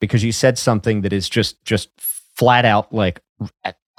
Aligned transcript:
because 0.00 0.24
you 0.24 0.32
said 0.32 0.58
something 0.58 1.02
that 1.02 1.12
is 1.12 1.28
just 1.28 1.62
just 1.64 1.90
flat 1.98 2.64
out 2.64 2.92
like 2.92 3.20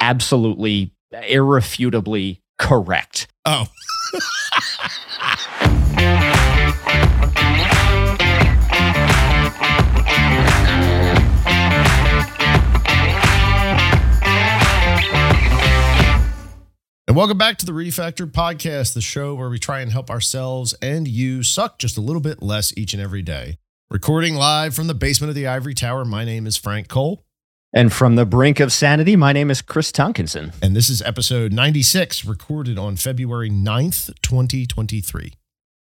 absolutely 0.02 0.94
irrefutably 1.12 2.42
correct. 2.58 3.28
Oh. 3.46 3.68
And 17.12 17.18
welcome 17.18 17.38
back 17.38 17.58
to 17.58 17.66
the 17.66 17.74
Refactor 17.74 18.26
Podcast, 18.26 18.94
the 18.94 19.02
show 19.02 19.36
where 19.36 19.50
we 19.50 19.60
try 19.60 19.82
and 19.82 19.92
help 19.92 20.10
ourselves 20.10 20.74
and 20.82 21.06
you 21.06 21.44
suck 21.44 21.78
just 21.78 21.98
a 21.98 22.02
little 22.02 22.22
bit 22.22 22.42
less 22.42 22.74
each 22.78 22.94
and 22.94 23.02
every 23.02 23.22
day. 23.22 23.58
Recording 23.92 24.36
live 24.36 24.74
from 24.74 24.88
the 24.88 24.94
basement 24.94 25.28
of 25.28 25.36
the 25.36 25.48
Ivory 25.48 25.74
Tower, 25.74 26.06
my 26.06 26.24
name 26.24 26.48
is 26.48 26.56
Frank 26.56 26.88
Cole. 26.88 27.26
And 27.74 27.92
from 27.92 28.16
the 28.16 28.26
brink 28.26 28.62
of 28.62 28.72
sanity, 28.72 29.18
my 29.18 29.34
name 29.34 29.52
is 29.52 29.62
Chris 29.62 29.92
Tonkinson. 29.92 30.54
And 30.62 30.74
this 30.74 30.90
is 30.90 31.02
episode 31.02 31.52
96, 31.52 32.24
recorded 32.24 32.80
on 32.80 32.96
February 32.96 33.50
9th, 33.50 34.14
2023. 34.22 35.34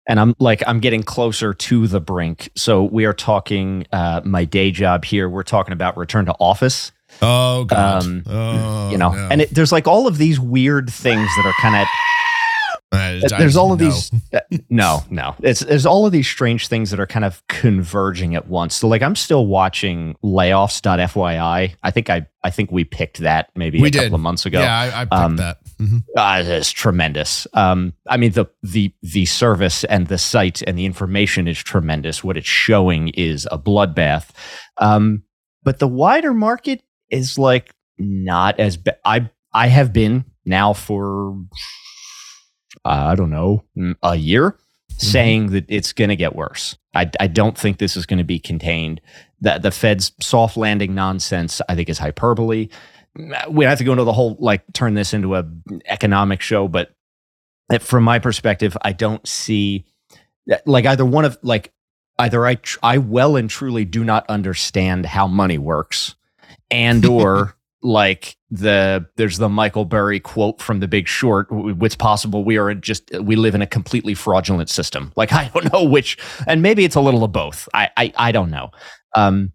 And 0.08 0.20
I'm 0.20 0.36
like, 0.38 0.62
I'm 0.68 0.80
getting 0.80 1.02
closer 1.02 1.56
to 1.56 1.88
the 1.88 2.00
brink. 2.00 2.52
So 2.56 2.84
we 2.84 3.06
are 3.06 3.14
talking 3.14 3.88
uh, 3.92 4.22
my 4.24 4.46
day 4.46 4.70
job 4.70 5.04
here. 5.04 5.28
We're 5.28 5.42
talking 5.42 5.74
about 5.74 5.98
return 5.98 6.28
to 6.28 6.36
office. 6.40 6.92
Oh 7.24 7.64
god. 7.64 8.04
Um, 8.04 8.24
oh, 8.28 8.92
you 8.92 9.00
know, 9.00 9.10
no. 9.10 9.28
and 9.32 9.42
it, 9.42 9.50
there's 9.50 9.72
like 9.72 9.88
all 9.88 10.06
of 10.06 10.20
these 10.20 10.40
weird 10.40 10.88
things 10.92 11.28
that 11.36 11.46
are 11.48 11.62
kind 11.62 11.76
of. 11.76 11.88
There's 12.92 13.58
all 13.58 13.74
of 13.74 13.80
these. 13.80 14.12
Uh, 14.34 14.40
no, 14.70 15.04
no. 15.10 15.36
It's 15.42 15.62
there's 15.62 15.86
all 15.86 16.06
of 16.06 16.12
these 16.12 16.28
strange 16.28 16.68
things 16.68 16.92
that 16.92 17.00
are 17.00 17.08
kind 17.08 17.26
of 17.26 17.46
converging 17.48 18.36
at 18.36 18.48
once. 18.48 18.76
So 18.76 18.88
like 18.88 19.02
I'm 19.02 19.16
still 19.16 19.46
watching 19.46 20.16
layoffs.fyi. 20.24 21.76
I 21.84 21.92
think 21.92 22.10
I 22.10 22.28
I 22.44 22.50
think 22.50 22.72
we 22.72 22.84
picked 22.84 23.20
that 23.20 23.50
maybe 23.56 23.82
we 23.82 23.90
a 23.90 23.92
did. 23.92 24.04
couple 24.04 24.16
of 24.16 24.22
months 24.22 24.46
ago. 24.46 24.60
Yeah, 24.60 24.78
I, 24.78 25.02
I 25.02 25.06
picked 25.06 25.14
um, 25.14 25.36
that. 25.38 25.58
Mm-hmm. 25.80 25.98
Uh, 26.16 26.44
it's 26.46 26.72
tremendous. 26.72 27.46
Um, 27.54 27.94
I 28.08 28.18
mean 28.18 28.32
the 28.32 28.46
the 28.64 28.94
the 29.02 29.26
service 29.26 29.84
and 29.84 30.08
the 30.08 30.18
site 30.18 30.62
and 30.62 30.78
the 30.78 30.86
information 30.86 31.48
is 31.48 31.58
tremendous. 31.58 32.24
What 32.24 32.38
it's 32.38 32.48
showing 32.48 33.10
is 33.10 33.48
a 33.52 33.58
bloodbath. 33.58 34.30
Um, 34.78 35.24
but 35.64 35.80
the 35.80 35.88
wider 35.88 36.34
market 36.34 36.84
is 37.10 37.38
like 37.38 37.74
not 37.98 38.60
as 38.60 38.78
bad. 38.78 38.98
I 39.04 39.30
I 39.54 39.68
have 39.68 39.92
been 39.92 40.26
now 40.46 40.74
for 40.74 41.36
I 42.86 43.16
don't 43.16 43.30
know 43.30 43.64
a 44.04 44.16
year 44.16 44.52
mm-hmm. 44.52 45.06
saying 45.06 45.48
that 45.52 45.66
it's 45.68 45.94
going 45.94 46.10
to 46.10 46.16
get 46.16 46.36
worse. 46.36 46.78
I, 46.94 47.10
I 47.20 47.28
don't 47.28 47.58
think 47.58 47.78
this 47.78 47.96
is 47.96 48.06
going 48.06 48.18
to 48.18 48.24
be 48.24 48.40
contained. 48.40 49.02
That 49.42 49.62
the 49.62 49.72
Fed's 49.72 50.12
soft 50.20 50.58
landing 50.58 50.96
nonsense, 50.96 51.62
I 51.70 51.76
think, 51.76 51.90
is 51.90 52.00
hyperbole. 52.00 52.70
Uh, 53.18 53.50
we 53.50 53.66
have 53.66 53.78
to 53.78 53.84
go 53.84 53.92
into 53.92 54.04
the 54.04 54.14
whole 54.14 54.36
like 54.40 54.64
turn 54.74 54.96
this 54.96 55.14
into 55.14 55.36
a 55.36 55.46
economic 55.86 56.42
show, 56.42 56.68
but 56.68 56.94
uh, 57.72 57.78
from 57.80 58.04
my 58.04 58.20
perspective, 58.20 58.76
I 58.82 58.94
don't 58.94 59.28
see 59.28 59.86
uh, 60.52 60.58
like 60.66 60.86
either 60.86 61.06
one 61.06 61.26
of 61.26 61.38
like 61.44 61.72
either 62.20 62.46
I 62.46 62.56
tr- 62.56 62.80
I 62.82 62.98
well 62.98 63.36
and 63.36 63.50
truly 63.50 63.86
do 63.86 64.04
not 64.04 64.26
understand 64.30 65.06
how 65.06 65.28
money 65.28 65.58
works 65.58 66.16
and 66.72 67.06
or 67.06 67.56
like 67.82 68.38
the 68.50 69.06
there's 69.18 69.38
the 69.38 69.50
Michael 69.50 69.86
Burry 69.86 70.20
quote 70.20 70.62
from 70.62 70.80
The 70.80 70.88
Big 70.88 71.08
Short. 71.08 71.48
It's 71.52 71.96
possible 71.96 72.44
we 72.44 72.58
are 72.58 72.74
just 72.74 73.12
we 73.22 73.36
live 73.36 73.56
in 73.56 73.62
a 73.62 73.68
completely 73.68 74.14
fraudulent 74.14 74.70
system. 74.70 75.12
Like 75.16 75.34
I 75.34 75.50
don't 75.54 75.72
know 75.72 75.84
which, 75.84 76.18
and 76.48 76.62
maybe 76.62 76.86
it's 76.86 76.96
a 76.96 77.02
little 77.02 77.24
of 77.24 77.32
both. 77.32 77.68
I 77.74 77.90
I, 77.98 78.14
I 78.18 78.32
don't 78.32 78.50
know. 78.50 78.72
Um, 79.16 79.54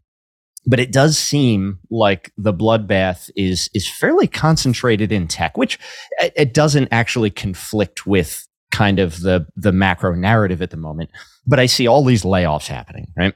but 0.64 0.78
it 0.78 0.92
does 0.92 1.18
seem 1.18 1.80
like 1.90 2.32
the 2.36 2.54
bloodbath 2.54 3.30
is 3.36 3.68
is 3.74 3.88
fairly 3.88 4.28
concentrated 4.28 5.10
in 5.10 5.26
tech, 5.26 5.56
which 5.56 5.78
it, 6.18 6.32
it 6.36 6.54
doesn't 6.54 6.88
actually 6.92 7.30
conflict 7.30 8.06
with 8.06 8.46
kind 8.70 8.98
of 8.98 9.20
the 9.20 9.46
the 9.56 9.72
macro 9.72 10.14
narrative 10.14 10.62
at 10.62 10.70
the 10.70 10.76
moment. 10.76 11.10
But 11.46 11.58
I 11.58 11.66
see 11.66 11.86
all 11.86 12.04
these 12.04 12.22
layoffs 12.22 12.68
happening, 12.68 13.12
right? 13.16 13.34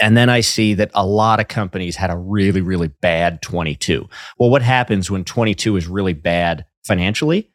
And 0.00 0.16
then 0.16 0.28
I 0.28 0.40
see 0.40 0.74
that 0.74 0.90
a 0.94 1.04
lot 1.04 1.40
of 1.40 1.48
companies 1.48 1.96
had 1.96 2.10
a 2.10 2.16
really, 2.16 2.60
really 2.60 2.88
bad 2.88 3.42
22. 3.42 4.08
Well, 4.38 4.50
what 4.50 4.62
happens 4.62 5.10
when 5.10 5.24
22 5.24 5.76
is 5.76 5.86
really 5.86 6.12
bad 6.12 6.64
financially? 6.84 7.50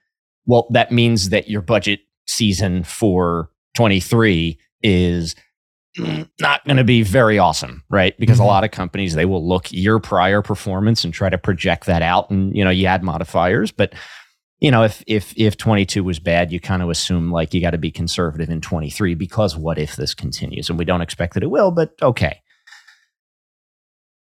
Well, 0.45 0.67
that 0.71 0.91
means 0.91 1.29
that 1.29 1.49
your 1.49 1.61
budget 1.61 2.01
season 2.27 2.83
for 2.83 3.49
23 3.75 4.57
is 4.81 5.35
not 6.39 6.65
going 6.65 6.77
to 6.77 6.83
be 6.83 7.03
very 7.03 7.37
awesome, 7.37 7.83
right? 7.89 8.17
Because 8.19 8.37
mm-hmm. 8.37 8.45
a 8.45 8.47
lot 8.47 8.63
of 8.63 8.71
companies 8.71 9.13
they 9.13 9.25
will 9.25 9.47
look 9.47 9.71
year 9.71 9.99
prior 9.99 10.41
performance 10.41 11.03
and 11.03 11.13
try 11.13 11.29
to 11.29 11.37
project 11.37 11.85
that 11.85 12.01
out 12.01 12.29
and 12.29 12.55
you 12.55 12.63
know, 12.63 12.71
you 12.71 12.87
add 12.87 13.03
modifiers, 13.03 13.71
but 13.71 13.93
you 14.63 14.71
know, 14.71 14.83
if 14.83 15.03
if 15.05 15.33
if 15.35 15.57
22 15.57 16.05
was 16.05 16.19
bad, 16.19 16.53
you 16.53 16.59
kind 16.59 16.81
of 16.81 16.89
assume 16.89 17.31
like 17.31 17.53
you 17.53 17.59
got 17.59 17.71
to 17.71 17.77
be 17.77 17.91
conservative 17.91 18.49
in 18.49 18.61
23 18.61 19.13
because 19.13 19.57
what 19.57 19.77
if 19.77 19.97
this 19.97 20.13
continues? 20.13 20.69
And 20.69 20.79
we 20.79 20.85
don't 20.85 21.01
expect 21.01 21.33
that 21.33 21.43
it 21.43 21.51
will, 21.51 21.69
but 21.69 21.91
okay. 22.01 22.39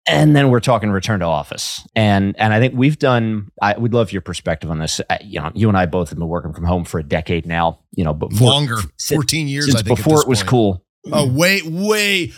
And 0.07 0.35
then 0.35 0.49
we're 0.49 0.59
talking 0.59 0.89
return 0.89 1.19
to 1.19 1.25
office, 1.27 1.87
and 1.95 2.35
and 2.37 2.51
I 2.51 2.59
think 2.59 2.73
we've 2.75 2.99
done. 2.99 3.51
I 3.61 3.77
would 3.77 3.93
love 3.93 4.11
your 4.11 4.21
perspective 4.21 4.69
on 4.69 4.79
this. 4.79 4.99
Uh, 5.07 5.17
you 5.21 5.39
know, 5.39 5.51
you 5.53 5.69
and 5.69 5.77
I 5.77 5.85
both 5.85 6.09
have 6.09 6.17
been 6.17 6.27
working 6.27 6.51
from 6.51 6.65
home 6.65 6.83
for 6.83 6.99
a 6.99 7.03
decade 7.03 7.45
now. 7.45 7.79
You 7.91 8.03
know, 8.03 8.13
before, 8.13 8.49
longer, 8.49 8.77
fourteen 9.07 9.47
years. 9.47 9.71
Since 9.71 9.83
before 9.83 10.19
it 10.19 10.27
was 10.27 10.39
point. 10.39 10.49
cool. 10.49 10.85
Oh, 11.09 11.31
way, 11.31 11.61
way, 11.63 12.33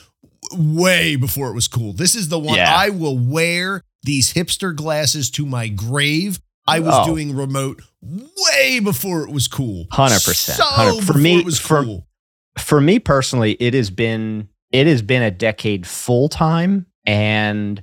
way 0.51 1.15
before 1.15 1.49
it 1.49 1.55
was 1.55 1.67
cool. 1.67 1.93
This 1.93 2.13
is 2.13 2.29
the 2.29 2.37
one 2.37 2.57
yeah. 2.57 2.75
I 2.75 2.89
will 2.89 3.17
wear 3.17 3.81
these 4.03 4.33
hipster 4.33 4.75
glasses 4.75 5.31
to 5.31 5.45
my 5.47 5.67
grave 5.67 6.39
I 6.67 6.79
was 6.79 6.93
oh. 6.93 7.05
doing 7.05 7.35
remote 7.35 7.81
way 8.01 8.79
before 8.79 9.23
it 9.23 9.31
was 9.31 9.47
cool. 9.47 9.85
Hundred 9.91 10.23
percent. 10.23 10.57
So 10.57 11.01
For 11.01 11.17
me, 11.17 11.39
it 11.39 11.45
was 11.45 11.59
for, 11.59 11.83
cool. 11.83 12.07
For 12.57 12.81
me 12.81 12.99
personally, 12.99 13.53
it 13.59 13.73
has 13.73 13.89
been 13.89 14.49
it 14.71 14.87
has 14.87 15.01
been 15.01 15.21
a 15.21 15.31
decade 15.31 15.85
full 15.85 16.29
time 16.29 16.87
and 17.05 17.81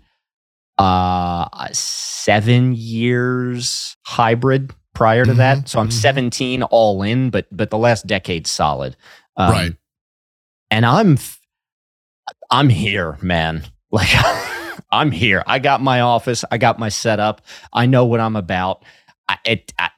uh 0.78 1.48
seven 1.72 2.74
years 2.74 3.96
hybrid 4.04 4.72
prior 4.94 5.24
to 5.24 5.30
mm-hmm. 5.30 5.38
that. 5.38 5.68
So 5.68 5.78
I'm 5.78 5.88
mm-hmm. 5.88 5.98
17 5.98 6.62
all 6.64 7.02
in, 7.02 7.30
but 7.30 7.46
but 7.52 7.70
the 7.70 7.78
last 7.78 8.06
decade 8.06 8.46
solid. 8.46 8.96
Um, 9.36 9.50
right. 9.50 9.76
And 10.70 10.84
I'm 10.84 11.18
I'm 12.50 12.68
here, 12.68 13.18
man. 13.22 13.62
Like 13.90 14.08
I'm 14.92 15.10
here. 15.10 15.42
I 15.46 15.58
got 15.58 15.80
my 15.80 16.00
office. 16.00 16.44
I 16.50 16.58
got 16.58 16.78
my 16.78 16.90
setup. 16.90 17.42
I 17.72 17.86
know 17.86 18.04
what 18.04 18.20
I'm 18.20 18.36
about. 18.36 18.84
I, 19.28 19.38
it, 19.44 19.72
I, 19.78 19.90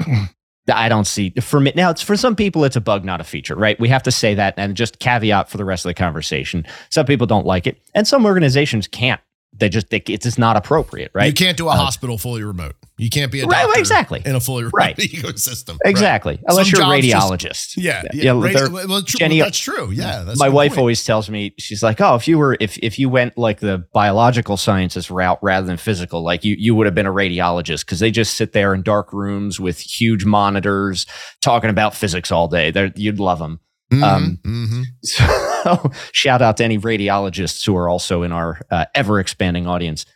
I 0.72 0.88
don't 0.88 1.06
see 1.06 1.30
for 1.40 1.60
me 1.60 1.72
now. 1.76 1.90
It's 1.90 2.02
for 2.02 2.16
some 2.16 2.34
people, 2.34 2.64
it's 2.64 2.76
a 2.76 2.80
bug, 2.80 3.04
not 3.04 3.20
a 3.20 3.24
feature, 3.24 3.54
right? 3.54 3.78
We 3.78 3.88
have 3.88 4.02
to 4.04 4.10
say 4.10 4.34
that 4.34 4.54
and 4.56 4.76
just 4.76 4.98
caveat 4.98 5.48
for 5.48 5.56
the 5.56 5.64
rest 5.64 5.84
of 5.84 5.90
the 5.90 5.94
conversation. 5.94 6.66
Some 6.90 7.06
people 7.06 7.26
don't 7.26 7.46
like 7.46 7.66
it, 7.66 7.80
and 7.94 8.06
some 8.06 8.26
organizations 8.26 8.86
can't 8.86 9.20
they 9.52 9.68
just 9.68 9.90
they, 9.90 10.02
it's 10.06 10.24
just 10.24 10.38
not 10.38 10.56
appropriate, 10.56 11.10
right? 11.14 11.26
You 11.26 11.32
can't 11.32 11.56
do 11.56 11.66
a 11.66 11.70
uh, 11.70 11.76
hospital 11.76 12.18
fully 12.18 12.42
remote. 12.42 12.74
You 12.96 13.10
can't 13.10 13.30
be 13.30 13.40
a 13.40 13.46
doctor 13.46 13.68
right, 13.68 13.78
exactly 13.78 14.22
in 14.24 14.34
a 14.34 14.40
fully 14.40 14.64
remote 14.64 14.74
right. 14.74 14.96
ecosystem. 14.98 15.78
Exactly, 15.84 16.34
right. 16.34 16.44
unless 16.48 16.70
Some 16.70 16.80
you're 16.80 16.92
a 16.92 16.98
radiologist. 16.98 17.38
Just, 17.48 17.76
yeah, 17.76 18.02
yeah. 18.12 18.24
yeah 18.24 18.30
radi- 18.32 18.88
well, 18.88 19.02
true, 19.02 19.18
Jenny, 19.18 19.40
that's 19.40 19.58
true. 19.58 19.90
Yeah, 19.90 20.22
that's 20.22 20.38
my 20.38 20.48
wife 20.48 20.72
point. 20.72 20.78
always 20.78 21.04
tells 21.04 21.28
me 21.30 21.54
she's 21.58 21.82
like, 21.82 22.00
"Oh, 22.00 22.14
if 22.14 22.28
you 22.28 22.38
were 22.38 22.56
if 22.60 22.78
if 22.78 22.98
you 22.98 23.08
went 23.08 23.36
like 23.36 23.60
the 23.60 23.84
biological 23.92 24.56
sciences 24.56 25.10
route 25.10 25.38
rather 25.42 25.66
than 25.66 25.76
physical, 25.76 26.22
like 26.22 26.44
you 26.44 26.56
you 26.58 26.74
would 26.74 26.86
have 26.86 26.94
been 26.94 27.06
a 27.06 27.12
radiologist 27.12 27.80
because 27.86 28.00
they 28.00 28.10
just 28.10 28.34
sit 28.34 28.52
there 28.52 28.74
in 28.74 28.82
dark 28.82 29.12
rooms 29.12 29.58
with 29.58 29.78
huge 29.78 30.24
monitors 30.24 31.06
talking 31.40 31.70
about 31.70 31.94
physics 31.94 32.30
all 32.30 32.48
day. 32.48 32.70
They're, 32.70 32.92
you'd 32.96 33.20
love 33.20 33.38
them." 33.38 33.60
Mm-hmm, 33.92 34.04
um, 34.04 34.38
mm-hmm. 34.44 34.82
So, 35.02 35.24
shout 36.12 36.42
out 36.42 36.56
to 36.56 36.64
any 36.64 36.78
radiologists 36.78 37.64
who 37.64 37.76
are 37.76 37.88
also 37.88 38.22
in 38.22 38.32
our 38.32 38.60
uh, 38.70 38.84
ever 38.94 39.20
expanding 39.20 39.66
audience 39.66 40.06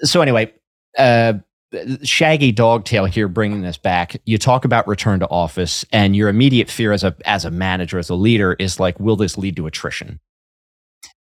so 0.00 0.20
anyway, 0.20 0.52
uh, 0.98 1.34
shaggy 2.04 2.52
dogtail 2.52 3.04
here 3.04 3.26
bringing 3.26 3.62
this 3.62 3.76
back 3.76 4.20
you 4.24 4.38
talk 4.38 4.64
about 4.64 4.86
return 4.86 5.18
to 5.18 5.28
office 5.28 5.84
and 5.92 6.14
your 6.14 6.28
immediate 6.28 6.70
fear 6.70 6.92
as 6.92 7.02
a 7.02 7.16
as 7.24 7.44
a 7.44 7.50
manager 7.50 7.98
as 7.98 8.08
a 8.08 8.14
leader 8.14 8.54
is 8.60 8.78
like 8.78 8.98
will 9.00 9.16
this 9.16 9.36
lead 9.36 9.56
to 9.56 9.66
attrition 9.66 10.20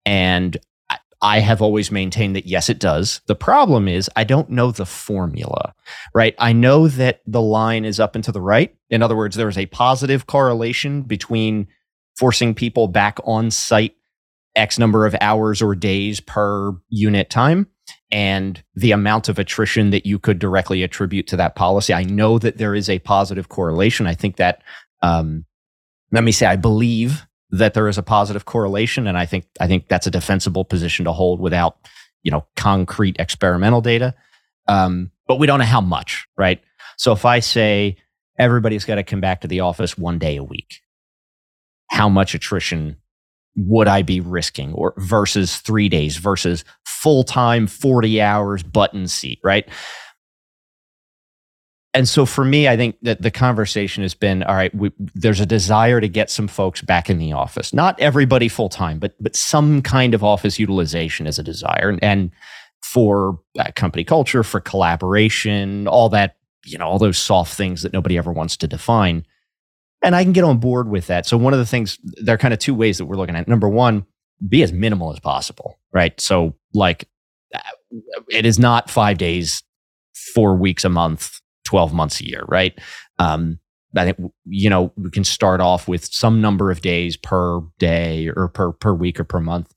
and 0.05 0.57
I 1.23 1.39
have 1.39 1.61
always 1.61 1.89
maintained 1.89 2.35
that 2.35 2.47
yes, 2.47 2.69
it 2.69 2.79
does. 2.79 3.21
The 3.27 3.35
problem 3.35 3.87
is 3.87 4.09
I 4.17 4.25
don't 4.25 4.49
know 4.49 4.71
the 4.71 4.85
formula, 4.85 5.73
right? 6.13 6.35
I 6.37 6.51
know 6.51 6.89
that 6.89 7.21
the 7.25 7.41
line 7.41 7.85
is 7.85 7.97
up 7.97 8.15
and 8.15 8.23
to 8.25 8.33
the 8.33 8.41
right. 8.41 8.75
In 8.89 9.01
other 9.01 9.15
words, 9.15 9.37
there 9.37 9.47
is 9.47 9.57
a 9.57 9.65
positive 9.67 10.27
correlation 10.27 11.03
between 11.03 11.67
forcing 12.17 12.53
people 12.53 12.87
back 12.87 13.19
on 13.25 13.51
site 13.51 13.95
X 14.55 14.77
number 14.77 15.05
of 15.05 15.15
hours 15.19 15.61
or 15.61 15.75
days 15.75 16.19
per 16.19 16.73
unit 16.89 17.29
time 17.29 17.67
and 18.11 18.63
the 18.75 18.91
amount 18.91 19.27
of 19.27 19.39
attrition 19.39 19.89
that 19.89 20.05
you 20.05 20.19
could 20.19 20.37
directly 20.37 20.83
attribute 20.83 21.27
to 21.27 21.37
that 21.37 21.55
policy. 21.55 21.93
I 21.93 22.03
know 22.03 22.37
that 22.39 22.57
there 22.57 22.75
is 22.75 22.89
a 22.89 22.99
positive 22.99 23.49
correlation. 23.49 24.05
I 24.05 24.13
think 24.13 24.37
that, 24.37 24.61
um, 25.01 25.45
let 26.11 26.23
me 26.23 26.31
say, 26.31 26.45
I 26.45 26.55
believe 26.55 27.25
that 27.49 27.73
there 27.73 27.87
is 27.87 27.97
a 27.97 28.03
positive 28.03 28.45
correlation, 28.45 29.07
and 29.07 29.17
I 29.17 29.25
think 29.25 29.45
I 29.59 29.67
think 29.67 29.87
that's 29.87 30.07
a 30.07 30.11
defensible 30.11 30.65
position 30.65 31.05
to 31.05 31.11
hold 31.11 31.39
without 31.39 31.77
you 32.23 32.31
know 32.31 32.45
concrete 32.55 33.15
experimental 33.19 33.81
data. 33.81 34.15
Um, 34.67 35.11
but 35.27 35.39
we 35.39 35.47
don't 35.47 35.59
know 35.59 35.65
how 35.65 35.81
much, 35.81 36.27
right? 36.37 36.61
So 36.97 37.11
if 37.11 37.25
I 37.25 37.39
say 37.39 37.97
everybody's 38.37 38.85
got 38.85 38.95
to 38.95 39.03
come 39.03 39.21
back 39.21 39.41
to 39.41 39.47
the 39.47 39.61
office 39.61 39.97
one 39.97 40.19
day 40.19 40.37
a 40.37 40.43
week, 40.43 40.81
how 41.93 42.09
much 42.09 42.33
attrition 42.33 42.97
would 43.55 43.87
I 43.87 44.01
be 44.01 44.19
risking 44.19 44.73
or 44.73 44.95
versus 44.97 45.57
three 45.57 45.89
days 45.89 46.17
versus 46.17 46.65
full 46.85 47.23
time 47.23 47.67
40 47.67 48.19
hours 48.19 48.63
button 48.63 49.07
seat, 49.07 49.39
right? 49.43 49.69
And 51.93 52.09
so 52.09 52.25
for 52.25 52.43
me, 52.43 52.67
I 52.67 52.75
think 52.75 52.95
that 53.03 53.21
the 53.21 53.29
conversation 53.29 54.01
has 54.01 54.15
been 54.15 54.41
all 54.41 54.55
right, 54.55 54.73
we, 54.73 54.91
there's 55.13 55.39
a 55.39 55.45
desire 55.45 56.01
to 56.01 56.07
get 56.07 56.31
some 56.31 56.47
folks 56.47 56.81
back 56.81 57.11
in 57.11 57.19
the 57.19 57.33
office. 57.33 57.75
Not 57.75 57.99
everybody 57.99 58.47
full 58.47 58.69
time, 58.69 58.97
but 58.97 59.13
but 59.19 59.35
some 59.35 59.83
kind 59.83 60.15
of 60.15 60.23
office 60.23 60.57
utilization 60.57 61.27
is 61.27 61.37
a 61.37 61.43
desire. 61.43 61.89
And, 61.89 62.03
and 62.03 62.31
for 62.81 63.39
company 63.75 64.03
culture, 64.03 64.41
for 64.41 64.59
collaboration, 64.59 65.87
all 65.87 66.09
that, 66.09 66.37
you 66.65 66.79
know, 66.79 66.87
all 66.87 66.97
those 66.97 67.19
soft 67.19 67.55
things 67.55 67.83
that 67.83 67.93
nobody 67.93 68.17
ever 68.17 68.31
wants 68.31 68.57
to 68.57 68.67
define. 68.67 69.27
And 70.03 70.15
I 70.15 70.23
can 70.23 70.33
get 70.33 70.43
on 70.43 70.57
board 70.57 70.89
with 70.89 71.07
that. 71.07 71.25
So 71.25 71.37
one 71.37 71.53
of 71.53 71.59
the 71.59 71.65
things, 71.65 71.97
there 72.03 72.35
are 72.35 72.37
kind 72.37 72.53
of 72.53 72.59
two 72.59 72.75
ways 72.75 72.97
that 72.97 73.05
we're 73.05 73.15
looking 73.15 73.35
at. 73.35 73.47
Number 73.47 73.69
one, 73.69 74.05
be 74.47 74.61
as 74.61 74.73
minimal 74.73 75.13
as 75.13 75.19
possible, 75.19 75.79
right? 75.93 76.19
So 76.19 76.55
like 76.73 77.07
uh, 77.55 77.59
it 78.29 78.45
is 78.45 78.59
not 78.59 78.89
five 78.89 79.17
days, 79.17 79.63
four 80.13 80.55
weeks 80.55 80.83
a 80.83 80.89
month, 80.89 81.39
12 81.65 81.93
months 81.93 82.19
a 82.19 82.27
year, 82.27 82.43
right? 82.47 82.77
Um, 83.17 83.59
I 83.95 84.05
think 84.05 84.31
you 84.45 84.69
know 84.69 84.91
we 84.97 85.11
can 85.11 85.23
start 85.23 85.61
off 85.61 85.87
with 85.87 86.05
some 86.05 86.41
number 86.41 86.71
of 86.71 86.81
days 86.81 87.15
per 87.15 87.61
day 87.77 88.29
or 88.35 88.47
per 88.47 88.71
per 88.71 88.93
week 88.93 89.19
or 89.19 89.23
per 89.23 89.39
month. 89.39 89.71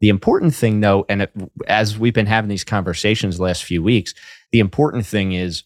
The 0.00 0.08
important 0.08 0.54
thing, 0.54 0.80
though, 0.80 1.04
and 1.10 1.22
it, 1.22 1.32
as 1.66 1.98
we've 1.98 2.14
been 2.14 2.26
having 2.26 2.48
these 2.48 2.64
conversations 2.64 3.36
the 3.36 3.42
last 3.42 3.64
few 3.64 3.82
weeks, 3.82 4.14
the 4.50 4.60
important 4.60 5.04
thing 5.04 5.32
is 5.32 5.64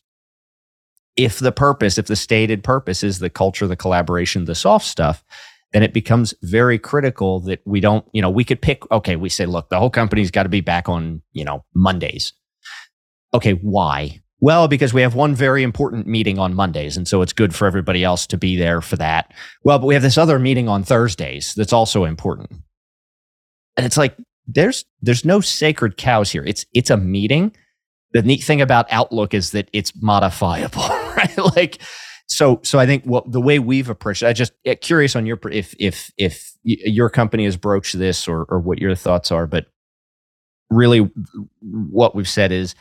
if 1.17 1.39
the 1.39 1.53
purpose, 1.53 1.99
if 1.99 2.07
the 2.07 2.17
stated 2.17 2.65
purpose 2.65 3.03
is 3.03 3.19
the 3.19 3.31
culture, 3.31 3.67
the 3.67 3.77
collaboration, 3.77 4.45
the 4.45 4.55
soft 4.55 4.87
stuff, 4.87 5.25
then 5.73 5.83
it 5.83 5.93
becomes 5.93 6.35
very 6.43 6.79
critical 6.79 7.41
that 7.41 7.61
we 7.65 7.81
don't, 7.81 8.05
you 8.13 8.23
know, 8.23 8.31
we 8.31 8.45
could 8.45 8.61
pick, 8.61 8.89
okay, 8.91 9.17
we 9.17 9.29
say, 9.29 9.47
look, 9.47 9.69
the 9.69 9.79
whole 9.79 9.91
company's 9.91 10.31
got 10.31 10.45
to 10.45 10.49
be 10.49 10.61
back 10.61 10.89
on, 10.89 11.23
you 11.33 11.45
know, 11.45 11.65
Mondays. 11.75 12.33
Okay, 13.33 13.53
why? 13.53 14.21
Well, 14.41 14.69
because 14.69 14.93
we 14.93 15.03
have 15.03 15.15
one 15.15 15.35
very 15.35 15.63
important 15.63 16.07
meeting 16.07 16.39
on 16.39 16.55
Mondays. 16.55 16.97
And 16.97 17.09
so 17.09 17.23
it's 17.23 17.33
good 17.33 17.55
for 17.55 17.67
everybody 17.67 18.05
else 18.05 18.27
to 18.29 18.37
be 18.37 18.57
there 18.57 18.81
for 18.81 18.97
that. 18.97 19.33
Well, 19.63 19.79
but 19.79 19.87
we 19.87 19.95
have 19.95 20.03
this 20.03 20.19
other 20.19 20.39
meeting 20.39 20.69
on 20.69 20.85
Thursdays 20.85 21.55
that's 21.55 21.73
also 21.73 22.05
important. 22.05 22.53
And 23.77 23.87
it's 23.87 23.97
like, 23.97 24.17
there's 24.47 24.85
there's 25.01 25.25
no 25.25 25.41
sacred 25.41 25.97
cows 25.97 26.31
here. 26.31 26.45
It's 26.45 26.67
it's 26.75 26.91
a 26.91 26.99
meeting 26.99 27.57
the 28.15 28.23
neat 28.23 28.45
thing 28.45 28.61
about 28.61 28.87
Outlook 28.91 29.35
is 29.35 29.51
that 29.51 29.69
it's 29.73 29.93
modifiable, 30.01 30.89
right? 31.25 31.39
like, 31.57 31.79
so 32.27 32.61
so 32.63 32.79
I 32.79 32.87
think 32.87 33.05
what 33.05 33.31
the 33.31 33.41
way 33.41 33.59
we've 33.59 33.91
approached. 33.91 34.23
It, 34.23 34.27
I 34.27 34.33
just 34.33 34.53
curious 34.81 35.15
on 35.15 35.27
your 35.27 35.39
if 35.51 35.75
if 35.79 36.13
if 36.17 36.53
your 36.63 37.11
company 37.11 37.45
has 37.45 37.57
broached 37.57 37.99
this 37.99 38.27
or 38.27 38.45
or 38.49 38.61
what 38.61 38.79
your 38.79 38.95
thoughts 38.95 39.31
are, 39.31 39.47
but 39.47 39.67
really 40.71 41.11
what 41.61 42.15
we've 42.15 42.29
said 42.29 42.53
is 42.53 42.75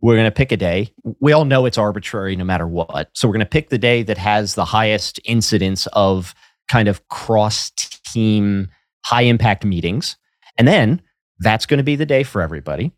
we're 0.00 0.16
going 0.16 0.26
to 0.26 0.30
pick 0.30 0.52
a 0.52 0.56
day. 0.56 0.92
We 1.20 1.32
all 1.32 1.44
know 1.44 1.66
it's 1.66 1.78
arbitrary 1.78 2.36
no 2.36 2.44
matter 2.44 2.66
what. 2.66 3.10
So 3.14 3.26
we're 3.26 3.34
going 3.34 3.40
to 3.40 3.46
pick 3.46 3.70
the 3.70 3.78
day 3.78 4.02
that 4.02 4.18
has 4.18 4.54
the 4.54 4.64
highest 4.64 5.18
incidence 5.24 5.86
of 5.94 6.34
kind 6.70 6.88
of 6.88 7.08
cross 7.08 7.70
team 7.70 8.68
high 9.04 9.22
impact 9.22 9.64
meetings. 9.64 10.16
And 10.58 10.68
then 10.68 11.00
that's 11.40 11.66
going 11.66 11.78
to 11.78 11.84
be 11.84 11.96
the 11.96 12.06
day 12.06 12.22
for 12.22 12.42
everybody. 12.42 12.92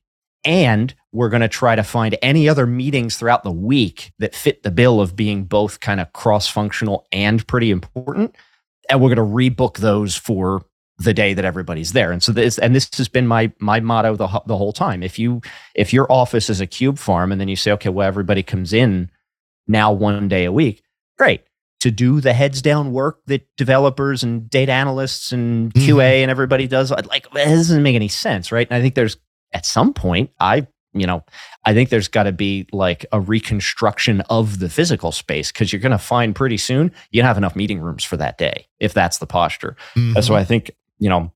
And 0.44 0.94
we're 1.12 1.28
going 1.28 1.40
to 1.40 1.48
try 1.48 1.74
to 1.74 1.82
find 1.82 2.16
any 2.22 2.48
other 2.48 2.66
meetings 2.66 3.16
throughout 3.16 3.42
the 3.42 3.50
week 3.50 4.12
that 4.18 4.34
fit 4.34 4.62
the 4.62 4.70
bill 4.70 5.00
of 5.00 5.16
being 5.16 5.44
both 5.44 5.80
kind 5.80 6.00
of 6.00 6.12
cross 6.12 6.48
functional 6.48 7.06
and 7.10 7.46
pretty 7.46 7.70
important. 7.70 8.36
And 8.88 9.00
we're 9.00 9.14
going 9.14 9.28
to 9.28 9.34
rebook 9.34 9.78
those 9.78 10.14
for 10.14 10.64
the 10.98 11.12
day 11.12 11.34
that 11.34 11.44
everybody's 11.44 11.92
there. 11.92 12.12
And 12.12 12.22
so 12.22 12.32
this, 12.32 12.58
and 12.58 12.74
this 12.74 12.88
has 12.96 13.08
been 13.08 13.26
my, 13.26 13.52
my 13.58 13.80
motto 13.80 14.16
the, 14.16 14.28
the 14.46 14.56
whole 14.56 14.72
time. 14.72 15.02
If 15.02 15.18
you, 15.18 15.42
if 15.74 15.92
your 15.92 16.10
office 16.10 16.48
is 16.48 16.60
a 16.60 16.66
cube 16.66 16.98
farm 16.98 17.32
and 17.32 17.40
then 17.40 17.48
you 17.48 17.56
say, 17.56 17.72
okay, 17.72 17.88
well, 17.88 18.06
everybody 18.06 18.42
comes 18.42 18.72
in 18.72 19.10
now 19.66 19.92
one 19.92 20.28
day 20.28 20.44
a 20.44 20.52
week, 20.52 20.82
great. 21.18 21.42
To 21.80 21.90
do 21.90 22.20
the 22.20 22.32
heads 22.32 22.62
down 22.62 22.92
work 22.92 23.20
that 23.26 23.46
developers 23.56 24.22
and 24.22 24.48
data 24.48 24.72
analysts 24.72 25.30
and 25.32 25.72
QA 25.74 25.84
mm-hmm. 25.84 26.00
and 26.00 26.30
everybody 26.30 26.66
does, 26.66 26.90
like, 26.90 27.26
it 27.26 27.44
doesn't 27.44 27.82
make 27.82 27.94
any 27.94 28.08
sense, 28.08 28.50
right? 28.50 28.66
And 28.68 28.76
I 28.76 28.80
think 28.80 28.94
there's 28.94 29.18
at 29.52 29.66
some 29.66 29.92
point, 29.92 30.30
I, 30.40 30.66
you 30.92 31.06
know, 31.06 31.24
I 31.64 31.74
think 31.74 31.90
there's 31.90 32.08
got 32.08 32.24
to 32.24 32.32
be 32.32 32.66
like 32.72 33.04
a 33.12 33.20
reconstruction 33.20 34.22
of 34.22 34.58
the 34.58 34.68
physical 34.68 35.12
space 35.12 35.52
because 35.52 35.72
you're 35.72 35.80
going 35.80 35.92
to 35.92 35.98
find 35.98 36.34
pretty 36.34 36.56
soon 36.56 36.92
you 37.10 37.20
don't 37.20 37.28
have 37.28 37.36
enough 37.36 37.56
meeting 37.56 37.80
rooms 37.80 38.04
for 38.04 38.16
that 38.16 38.38
day 38.38 38.66
if 38.80 38.94
that's 38.94 39.18
the 39.18 39.26
posture. 39.26 39.76
Mm-hmm. 39.94 40.20
So 40.20 40.34
I 40.34 40.44
think, 40.44 40.70
you 40.98 41.08
know, 41.08 41.32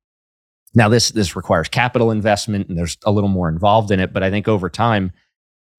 now 0.74 0.88
this 0.88 1.10
this 1.10 1.34
requires 1.34 1.68
capital 1.68 2.10
investment 2.10 2.68
and 2.68 2.78
there's 2.78 2.96
a 3.04 3.10
little 3.10 3.28
more 3.28 3.48
involved 3.48 3.90
in 3.90 4.00
it, 4.00 4.12
but 4.12 4.22
I 4.22 4.30
think 4.30 4.48
over 4.48 4.70
time, 4.70 5.12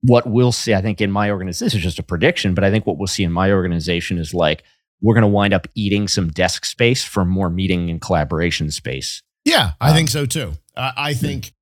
what 0.02 0.28
we'll 0.28 0.52
see, 0.52 0.74
I 0.74 0.82
think 0.82 1.00
in 1.00 1.12
my 1.12 1.30
organization, 1.30 1.66
this 1.66 1.76
is 1.76 1.82
just 1.82 2.00
a 2.00 2.04
prediction, 2.04 2.54
but 2.54 2.64
I 2.64 2.72
think 2.72 2.86
what 2.86 2.98
we'll 2.98 3.08
see 3.08 3.24
in 3.24 3.32
my 3.32 3.52
organization 3.52 4.18
is 4.18 4.34
like 4.34 4.64
we're 5.02 5.14
going 5.14 5.24
to 5.24 5.28
wind 5.28 5.54
up 5.54 5.68
eating 5.76 6.08
some 6.08 6.30
desk 6.30 6.66
space 6.66 7.04
for 7.04 7.26
more 7.26 7.50
meeting 7.50 7.90
and 7.90 8.02
collaboration 8.02 8.72
space. 8.72 9.24
Yeah, 9.46 9.72
I 9.80 9.90
um, 9.90 9.96
think 9.96 10.10
so 10.10 10.26
too. 10.26 10.54
I 10.76 11.14
think 11.14 11.54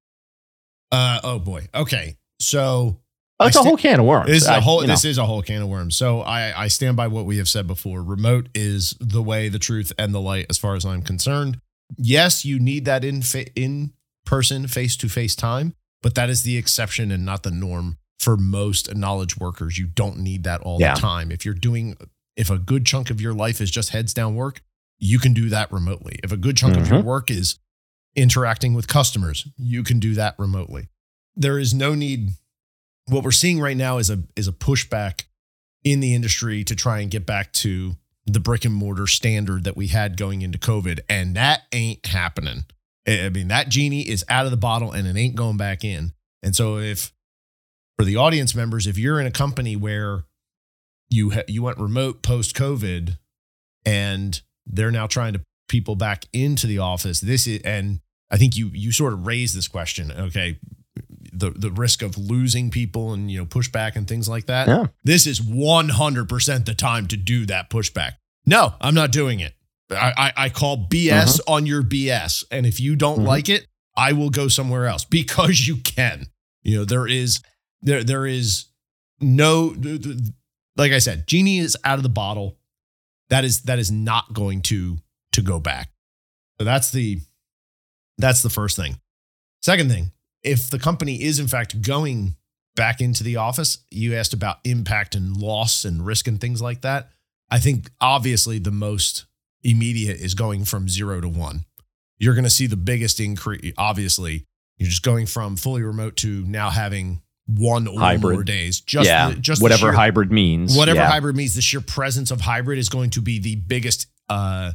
uh, 0.92 1.20
oh 1.24 1.40
boy. 1.40 1.68
Okay. 1.74 2.18
So 2.40 3.00
oh, 3.40 3.48
it's 3.48 3.56
st- 3.56 3.66
a 3.66 3.70
whole 3.70 3.78
can 3.78 4.00
of 4.00 4.06
worms. 4.06 4.28
This 4.28 4.44
is 4.44 4.48
a 4.48 4.62
whole. 4.62 4.86
this 4.86 5.06
is 5.06 5.18
a 5.18 5.26
whole 5.26 5.42
can 5.42 5.62
of 5.62 5.68
worms. 5.68 5.96
So 5.96 6.22
I 6.22 6.64
I 6.64 6.68
stand 6.68 6.98
by 6.98 7.08
what 7.08 7.26
we 7.26 7.38
have 7.38 7.50
said 7.50 7.68
before. 7.68 8.02
Remote 8.02 8.50
is 8.56 8.96
the 9.00 9.22
way, 9.22 9.50
the 9.50 9.60
truth, 9.60 9.92
and 9.98 10.14
the 10.14 10.22
light, 10.22 10.46
as 10.50 10.58
far 10.58 10.76
as 10.76 10.86
I'm 10.86 11.02
concerned. 11.02 11.60
Yes, 11.98 12.46
you 12.46 12.60
need 12.60 12.86
that 12.86 13.04
in 13.04 13.22
fa- 13.22 13.52
in 13.56 13.94
person, 14.26 14.68
face 14.68 14.96
to 14.98 15.10
face 15.10 15.36
time, 15.36 15.74
but 16.02 16.16
that 16.16 16.30
is 16.30 16.44
the 16.44 16.58
exception 16.58 17.12
and 17.12 17.26
not 17.26 17.44
the 17.44 17.52
norm 17.52 17.98
for 18.20 18.38
most 18.38 18.96
knowledge 18.96 19.38
workers. 19.38 19.78
You 19.78 19.88
don't 19.88 20.20
need 20.20 20.44
that 20.44 20.62
all 20.62 20.80
yeah. 20.80 20.94
the 20.94 21.00
time. 21.00 21.32
If 21.32 21.46
you're 21.46 21.54
doing, 21.54 21.96
if 22.36 22.50
a 22.50 22.58
good 22.58 22.86
chunk 22.86 23.10
of 23.10 23.20
your 23.20 23.34
life 23.34 23.60
is 23.62 23.72
just 23.72 23.90
heads 23.90 24.14
down 24.14 24.36
work, 24.36 24.62
you 25.00 25.18
can 25.18 25.34
do 25.34 25.50
that 25.50 25.72
remotely. 25.72 26.20
If 26.24 26.32
a 26.32 26.38
good 26.38 26.58
chunk 26.58 26.74
mm-hmm. 26.74 26.82
of 26.84 26.90
your 26.90 27.00
mm-hmm. 27.00 27.08
work 27.08 27.32
is 27.32 27.58
interacting 28.16 28.74
with 28.74 28.88
customers. 28.88 29.48
You 29.58 29.84
can 29.84 30.00
do 30.00 30.14
that 30.16 30.36
remotely. 30.38 30.88
There 31.36 31.60
is 31.60 31.74
no 31.74 31.96
need. 31.96 32.32
What 33.08 33.24
we're 33.24 33.32
seeing 33.32 33.60
right 33.60 33.78
now 33.78 33.98
is 33.98 34.10
a 34.10 34.24
is 34.36 34.48
a 34.48 34.52
pushback 34.52 35.24
in 35.84 36.00
the 36.00 36.14
industry 36.14 36.64
to 36.66 36.76
try 36.76 37.00
and 37.00 37.10
get 37.10 37.26
back 37.26 37.54
to 37.54 37.96
the 38.26 38.40
brick 38.40 38.66
and 38.66 38.74
mortar 38.74 39.08
standard 39.08 39.64
that 39.64 39.78
we 39.78 39.88
had 39.88 40.18
going 40.18 40.42
into 40.42 40.58
COVID, 40.58 41.00
and 41.10 41.36
that 41.36 41.64
ain't 41.72 42.06
happening. 42.06 42.66
I 43.08 43.30
mean, 43.30 43.48
that 43.48 43.70
genie 43.70 44.08
is 44.08 44.24
out 44.30 44.46
of 44.46 44.52
the 44.52 44.58
bottle 44.58 44.92
and 44.92 45.08
it 45.08 45.18
ain't 45.18 45.36
going 45.36 45.58
back 45.58 45.84
in. 45.84 46.14
And 46.44 46.56
so, 46.56 46.78
if 46.78 47.12
for 47.98 48.06
the 48.06 48.18
audience 48.18 48.54
members, 48.54 48.86
if 48.86 48.98
you're 48.98 49.20
in 49.20 49.26
a 49.26 49.32
company 49.32 49.76
where 49.76 50.26
you 51.10 51.32
ha- 51.32 51.44
you 51.48 51.64
went 51.64 51.78
remote 51.80 52.22
post 52.22 52.56
COVID, 52.56 53.18
and 53.86 54.42
they're 54.66 54.92
now 54.92 55.08
trying 55.08 55.34
to 55.34 55.42
people 55.68 55.96
back 55.96 56.26
into 56.34 56.68
the 56.68 56.80
office. 56.80 57.22
This 57.22 57.48
is, 57.48 57.62
and 57.64 58.02
I 58.32 58.38
think 58.38 58.56
you 58.56 58.70
you 58.74 58.92
sort 58.92 59.14
of 59.14 59.26
raised 59.26 59.56
this 59.56 59.68
question. 59.68 60.12
Okay, 60.12 60.60
the 61.34 61.52
the 61.52 61.72
risk 61.72 62.02
of 62.02 62.18
losing 62.18 62.70
people 62.70 63.14
and 63.14 63.32
you 63.32 63.40
know 63.40 63.46
pushback 63.46 63.96
and 63.96 64.08
things 64.08 64.28
like 64.28 64.46
that. 64.46 64.68
Yeah. 64.68 64.88
This 65.04 65.28
is 65.28 65.42
one 65.42 65.90
hundred 65.90 66.30
percent 66.30 66.66
the 66.66 66.76
time 66.76 67.08
to 67.08 67.18
do 67.18 67.46
that 67.48 67.70
pushback. 67.70 68.14
No, 68.46 68.74
I'm 68.80 68.96
not 68.96 69.12
doing 69.12 69.40
it. 69.40 69.54
I 69.92 70.14
I, 70.18 70.34
I 70.46 70.50
call 70.50 70.88
BS 70.88 71.40
uh-huh. 71.40 71.54
on 71.54 71.66
your 71.66 71.84
BS, 71.84 72.46
and 72.52 72.66
if 72.66 72.80
you 72.80 72.96
don't 72.96 73.20
uh-huh. 73.20 73.28
like 73.28 73.50
it, 73.50 73.68
I 73.96 74.14
will 74.14 74.30
go 74.30 74.48
somewhere 74.48 74.88
else 74.88 75.06
because 75.06 75.68
you 75.68 75.78
can. 75.78 76.28
You 76.64 76.80
know 76.80 76.86
there 76.86 77.08
is 77.08 77.42
there 77.82 78.04
there 78.04 78.26
is 78.26 78.66
no 79.22 79.76
like 80.80 80.94
I 80.94 81.00
said, 81.00 81.28
genie 81.28 81.60
is 81.60 81.78
out 81.84 82.00
of 82.00 82.04
the 82.04 82.10
bottle. 82.10 82.58
That 83.30 83.44
is 83.44 83.64
that 83.64 83.80
is 83.80 83.92
not 83.92 84.34
going 84.34 84.62
to 84.64 84.98
to 85.34 85.42
go 85.42 85.60
back. 85.60 85.92
So 86.58 86.66
that's 86.66 86.92
the 86.92 87.20
that's 88.20 88.42
the 88.42 88.50
first 88.50 88.76
thing. 88.76 89.00
Second 89.62 89.90
thing, 89.90 90.12
if 90.44 90.70
the 90.70 90.80
company 90.80 91.24
is 91.24 91.40
in 91.40 91.48
fact 91.48 91.82
going 91.82 92.36
back 92.76 93.02
into 93.02 93.24
the 93.24 93.38
office, 93.38 93.80
you 93.90 94.16
asked 94.16 94.34
about 94.34 94.58
impact 94.64 95.16
and 95.16 95.36
loss 95.36 95.84
and 95.84 96.06
risk 96.06 96.28
and 96.28 96.40
things 96.40 96.62
like 96.62 96.82
that. 96.82 97.10
I 97.50 97.60
think 97.60 97.90
obviously 98.00 98.60
the 98.60 98.72
most 98.72 99.26
immediate 99.64 100.18
is 100.18 100.34
going 100.34 100.66
from 100.66 100.88
0 100.88 101.22
to 101.22 101.30
1. 101.30 101.66
You're 102.20 102.36
going 102.36 102.44
to 102.44 102.50
see 102.50 102.68
the 102.68 102.78
biggest 102.78 103.20
increase 103.20 103.74
obviously. 103.78 104.46
You're 104.78 104.90
just 104.90 105.04
going 105.04 105.26
from 105.26 105.58
fully 105.58 105.82
remote 105.82 106.16
to 106.18 106.46
now 106.46 106.70
having 106.70 107.22
one 107.48 107.88
or 107.88 108.00
hybrid. 108.00 108.34
more 108.34 108.44
days. 108.44 108.80
Just 108.80 109.08
yeah, 109.08 109.32
the, 109.32 109.36
just 109.36 109.62
whatever 109.62 109.88
sheer, 109.88 109.92
hybrid 109.92 110.32
means. 110.32 110.78
Whatever 110.78 111.00
yeah. 111.00 111.10
hybrid 111.10 111.36
means, 111.36 111.56
the 111.56 111.62
sheer 111.62 111.82
presence 111.82 112.32
of 112.32 112.42
hybrid 112.42 112.78
is 112.78 112.90
going 112.90 113.10
to 113.12 113.22
be 113.22 113.40
the 113.40 113.56
biggest 113.56 114.08
uh, 114.30 114.74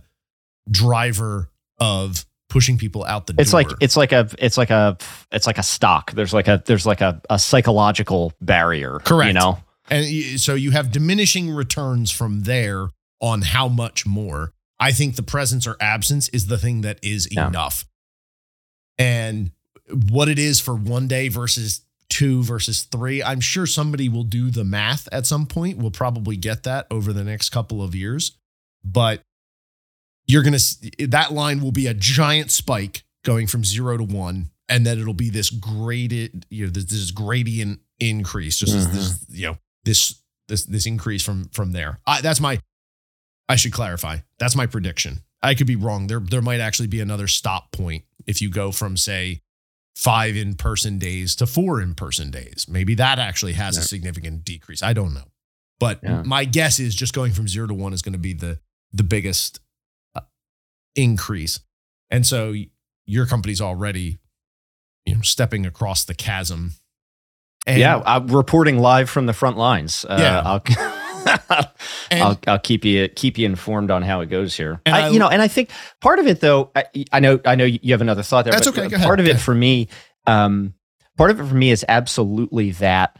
driver 0.70 1.50
of 1.78 2.26
pushing 2.54 2.78
people 2.78 3.04
out 3.04 3.26
the 3.26 3.34
it's 3.36 3.50
door. 3.50 3.62
like 3.62 3.70
it's 3.80 3.96
like 3.96 4.12
a 4.12 4.28
it's 4.38 4.56
like 4.56 4.70
a 4.70 4.96
it's 5.32 5.46
like 5.46 5.58
a 5.58 5.62
stock 5.62 6.12
there's 6.12 6.32
like 6.32 6.46
a 6.46 6.62
there's 6.66 6.86
like 6.86 7.00
a, 7.00 7.20
a 7.28 7.36
psychological 7.38 8.32
barrier 8.40 9.00
Correct. 9.04 9.26
you 9.26 9.32
know 9.32 9.58
and 9.90 10.40
so 10.40 10.54
you 10.54 10.70
have 10.70 10.92
diminishing 10.92 11.50
returns 11.50 12.10
from 12.10 12.44
there 12.44 12.88
on 13.20 13.42
how 13.42 13.68
much 13.68 14.06
more. 14.06 14.52
I 14.80 14.92
think 14.92 15.16
the 15.16 15.22
presence 15.22 15.66
or 15.66 15.76
absence 15.80 16.28
is 16.30 16.46
the 16.46 16.56
thing 16.58 16.80
that 16.82 16.98
is 17.02 17.28
Yeah. 17.30 17.48
enough. 17.48 17.84
And 18.98 19.50
what 20.10 20.28
it 20.28 20.38
is 20.38 20.60
for 20.60 20.74
one 20.74 21.08
day 21.08 21.28
versus 21.28 21.82
two 22.08 22.42
versus 22.42 22.84
three, 22.84 23.22
I'm 23.22 23.40
sure 23.40 23.66
somebody 23.66 24.08
will 24.08 24.24
do 24.24 24.50
the 24.50 24.64
math 24.64 25.08
at 25.12 25.26
some 25.26 25.46
point. 25.46 25.78
We'll 25.78 25.90
probably 25.90 26.36
get 26.36 26.62
that 26.62 26.86
over 26.90 27.12
the 27.12 27.24
next 27.24 27.50
couple 27.50 27.82
of 27.82 27.94
years. 27.94 28.32
But 28.84 29.22
you're 30.26 30.42
going 30.42 30.56
to, 30.58 31.06
that 31.08 31.32
line 31.32 31.60
will 31.60 31.72
be 31.72 31.86
a 31.86 31.94
giant 31.94 32.50
spike 32.50 33.04
going 33.24 33.46
from 33.46 33.64
zero 33.64 33.96
to 33.96 34.04
one. 34.04 34.50
And 34.68 34.86
then 34.86 34.98
it'll 34.98 35.12
be 35.12 35.28
this 35.28 35.50
graded, 35.50 36.46
you 36.48 36.64
know, 36.64 36.70
this, 36.70 36.84
this 36.84 37.10
gradient 37.10 37.80
increase, 38.00 38.58
just 38.58 38.72
this, 38.72 39.12
mm-hmm. 39.12 39.34
you 39.34 39.46
know, 39.48 39.58
this, 39.84 40.22
this, 40.48 40.64
this 40.64 40.86
increase 40.86 41.22
from, 41.22 41.44
from 41.50 41.72
there. 41.72 42.00
I, 42.06 42.22
that's 42.22 42.40
my, 42.40 42.60
I 43.46 43.56
should 43.56 43.72
clarify. 43.72 44.18
That's 44.38 44.56
my 44.56 44.66
prediction. 44.66 45.20
I 45.42 45.54
could 45.54 45.66
be 45.66 45.76
wrong. 45.76 46.06
There, 46.06 46.20
there 46.20 46.40
might 46.40 46.60
actually 46.60 46.88
be 46.88 47.00
another 47.00 47.28
stop 47.28 47.72
point 47.72 48.04
if 48.26 48.40
you 48.40 48.48
go 48.48 48.72
from, 48.72 48.96
say, 48.96 49.42
five 49.94 50.34
in 50.34 50.54
person 50.54 50.98
days 50.98 51.36
to 51.36 51.46
four 51.46 51.80
in 51.82 51.94
person 51.94 52.30
days. 52.30 52.66
Maybe 52.68 52.94
that 52.94 53.18
actually 53.18 53.52
has 53.52 53.76
a 53.76 53.82
significant 53.82 54.44
decrease. 54.44 54.82
I 54.82 54.94
don't 54.94 55.12
know. 55.12 55.24
But 55.78 56.00
Yeah. 56.02 56.22
my 56.22 56.46
guess 56.46 56.80
is 56.80 56.94
just 56.94 57.12
going 57.12 57.32
from 57.32 57.48
zero 57.48 57.66
to 57.66 57.74
one 57.74 57.92
is 57.92 58.00
going 58.00 58.14
to 58.14 58.18
be 58.18 58.32
the, 58.32 58.60
the 58.92 59.04
biggest 59.04 59.60
increase. 60.94 61.60
And 62.10 62.26
so 62.26 62.54
your 63.06 63.26
company's 63.26 63.60
already, 63.60 64.18
you 65.04 65.16
know, 65.16 65.22
stepping 65.22 65.66
across 65.66 66.04
the 66.04 66.14
chasm. 66.14 66.72
And, 67.66 67.78
yeah 67.78 68.02
i'm 68.04 68.26
reporting 68.26 68.78
live 68.78 69.08
from 69.08 69.24
the 69.24 69.32
front 69.32 69.56
lines 69.56 70.04
uh, 70.04 70.18
Yeah. 70.20 70.42
I'll, 70.44 70.62
and 72.10 72.22
I'll, 72.22 72.38
I'll 72.46 72.58
keep 72.58 72.84
you 72.84 73.08
keep 73.08 73.38
you 73.38 73.46
informed 73.46 73.90
on 73.90 74.02
how 74.02 74.20
it 74.20 74.26
goes 74.26 74.54
here. 74.56 74.80
And 74.84 74.94
I, 74.94 75.08
you 75.08 75.18
know, 75.18 75.28
and 75.28 75.40
I 75.40 75.48
think 75.48 75.70
part 76.00 76.18
of 76.18 76.26
it, 76.26 76.40
though, 76.40 76.70
I, 76.74 76.84
I 77.12 77.20
know, 77.20 77.40
I 77.44 77.54
know 77.54 77.64
you 77.64 77.92
have 77.92 78.02
another 78.02 78.22
thought 78.22 78.44
there. 78.44 78.52
That's 78.52 78.66
but 78.66 78.78
okay, 78.78 78.88
go 78.88 78.96
ahead, 78.96 79.06
Part 79.06 79.20
of 79.20 79.26
it 79.26 79.38
for 79.38 79.54
me, 79.54 79.88
um, 80.26 80.74
part 81.16 81.30
of 81.30 81.40
it 81.40 81.46
for 81.46 81.54
me 81.54 81.70
is 81.70 81.84
absolutely 81.88 82.72
that 82.72 83.18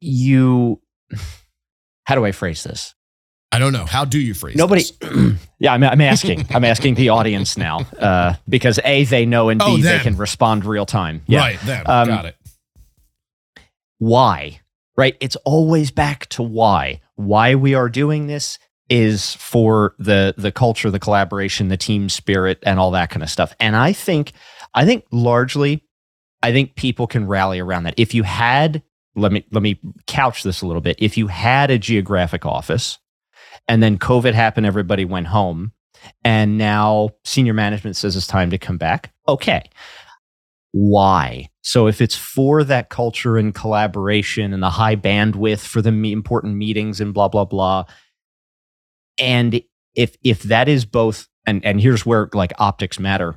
you. 0.00 0.80
How 2.04 2.14
do 2.14 2.24
I 2.24 2.30
phrase 2.32 2.62
this? 2.62 2.94
I 3.56 3.58
don't 3.58 3.72
know. 3.72 3.86
How 3.86 4.04
do 4.04 4.18
you 4.20 4.34
freeze? 4.34 4.54
Nobody. 4.54 4.82
this? 4.82 5.38
yeah, 5.58 5.72
I'm, 5.72 5.82
I'm 5.82 6.02
asking. 6.02 6.44
I'm 6.50 6.62
asking 6.62 6.96
the 6.96 7.08
audience 7.08 7.56
now 7.56 7.86
uh, 7.98 8.34
because 8.46 8.78
a 8.84 9.04
they 9.04 9.24
know 9.24 9.48
and 9.48 9.58
b 9.60 9.64
Oh, 9.66 9.76
they 9.78 9.98
can 10.00 10.14
respond 10.18 10.66
real 10.66 10.84
time. 10.84 11.22
Yeah. 11.26 11.38
Right. 11.38 11.58
Then. 11.64 11.82
Um, 11.86 12.06
Got 12.08 12.26
it. 12.26 12.36
why, 13.96 14.60
right? 14.94 15.16
It's 15.20 15.36
always 15.36 15.90
back 15.90 16.26
to 16.26 16.42
why. 16.42 17.00
Why 17.14 17.54
we 17.54 17.72
are 17.72 17.88
doing 17.88 18.26
this 18.26 18.58
is 18.90 19.32
for 19.36 19.94
the 19.98 20.34
the 20.36 20.52
culture, 20.52 20.90
the 20.90 20.98
collaboration, 21.00 21.68
the 21.68 21.78
team 21.78 22.10
spirit, 22.10 22.58
and 22.62 22.78
all 22.78 22.90
that 22.90 23.08
kind 23.08 23.22
of 23.22 23.30
stuff. 23.30 23.54
And 23.58 23.74
I 23.74 23.94
think, 23.94 24.32
I 24.74 24.84
think 24.84 25.06
largely, 25.10 25.82
I 26.42 26.52
think 26.52 26.76
people 26.76 27.06
can 27.06 27.26
rally 27.26 27.58
around 27.58 27.84
that. 27.84 27.94
If 27.96 28.12
you 28.12 28.22
had, 28.22 28.82
let 29.14 29.32
me 29.32 29.46
let 29.50 29.62
me 29.62 29.80
couch 30.06 30.42
this 30.42 30.60
a 30.60 30.66
little 30.66 30.82
bit. 30.82 30.96
If 30.98 31.16
you 31.16 31.28
had 31.28 31.70
a 31.70 31.78
geographic 31.78 32.44
office, 32.44 32.98
and 33.68 33.82
then 33.82 33.98
COVID 33.98 34.34
happened, 34.34 34.66
everybody 34.66 35.04
went 35.04 35.26
home, 35.26 35.72
and 36.24 36.58
now 36.58 37.10
senior 37.24 37.54
management 37.54 37.96
says 37.96 38.16
it's 38.16 38.26
time 38.26 38.50
to 38.50 38.58
come 38.58 38.78
back. 38.78 39.12
Okay, 39.28 39.68
why. 40.72 41.48
So 41.62 41.86
if 41.86 42.00
it's 42.00 42.16
for 42.16 42.62
that 42.64 42.90
culture 42.90 43.38
and 43.38 43.54
collaboration 43.54 44.52
and 44.52 44.62
the 44.62 44.70
high 44.70 44.96
bandwidth 44.96 45.66
for 45.66 45.80
the 45.82 45.88
important 45.88 46.56
meetings 46.56 47.00
and 47.00 47.14
blah 47.14 47.28
blah 47.28 47.44
blah, 47.44 47.84
and 49.18 49.60
if 49.94 50.16
if 50.22 50.42
that 50.44 50.68
is 50.68 50.84
both, 50.84 51.28
and 51.46 51.64
and 51.64 51.80
here's 51.80 52.04
where 52.04 52.28
like 52.34 52.52
optics 52.58 53.00
matter. 53.00 53.36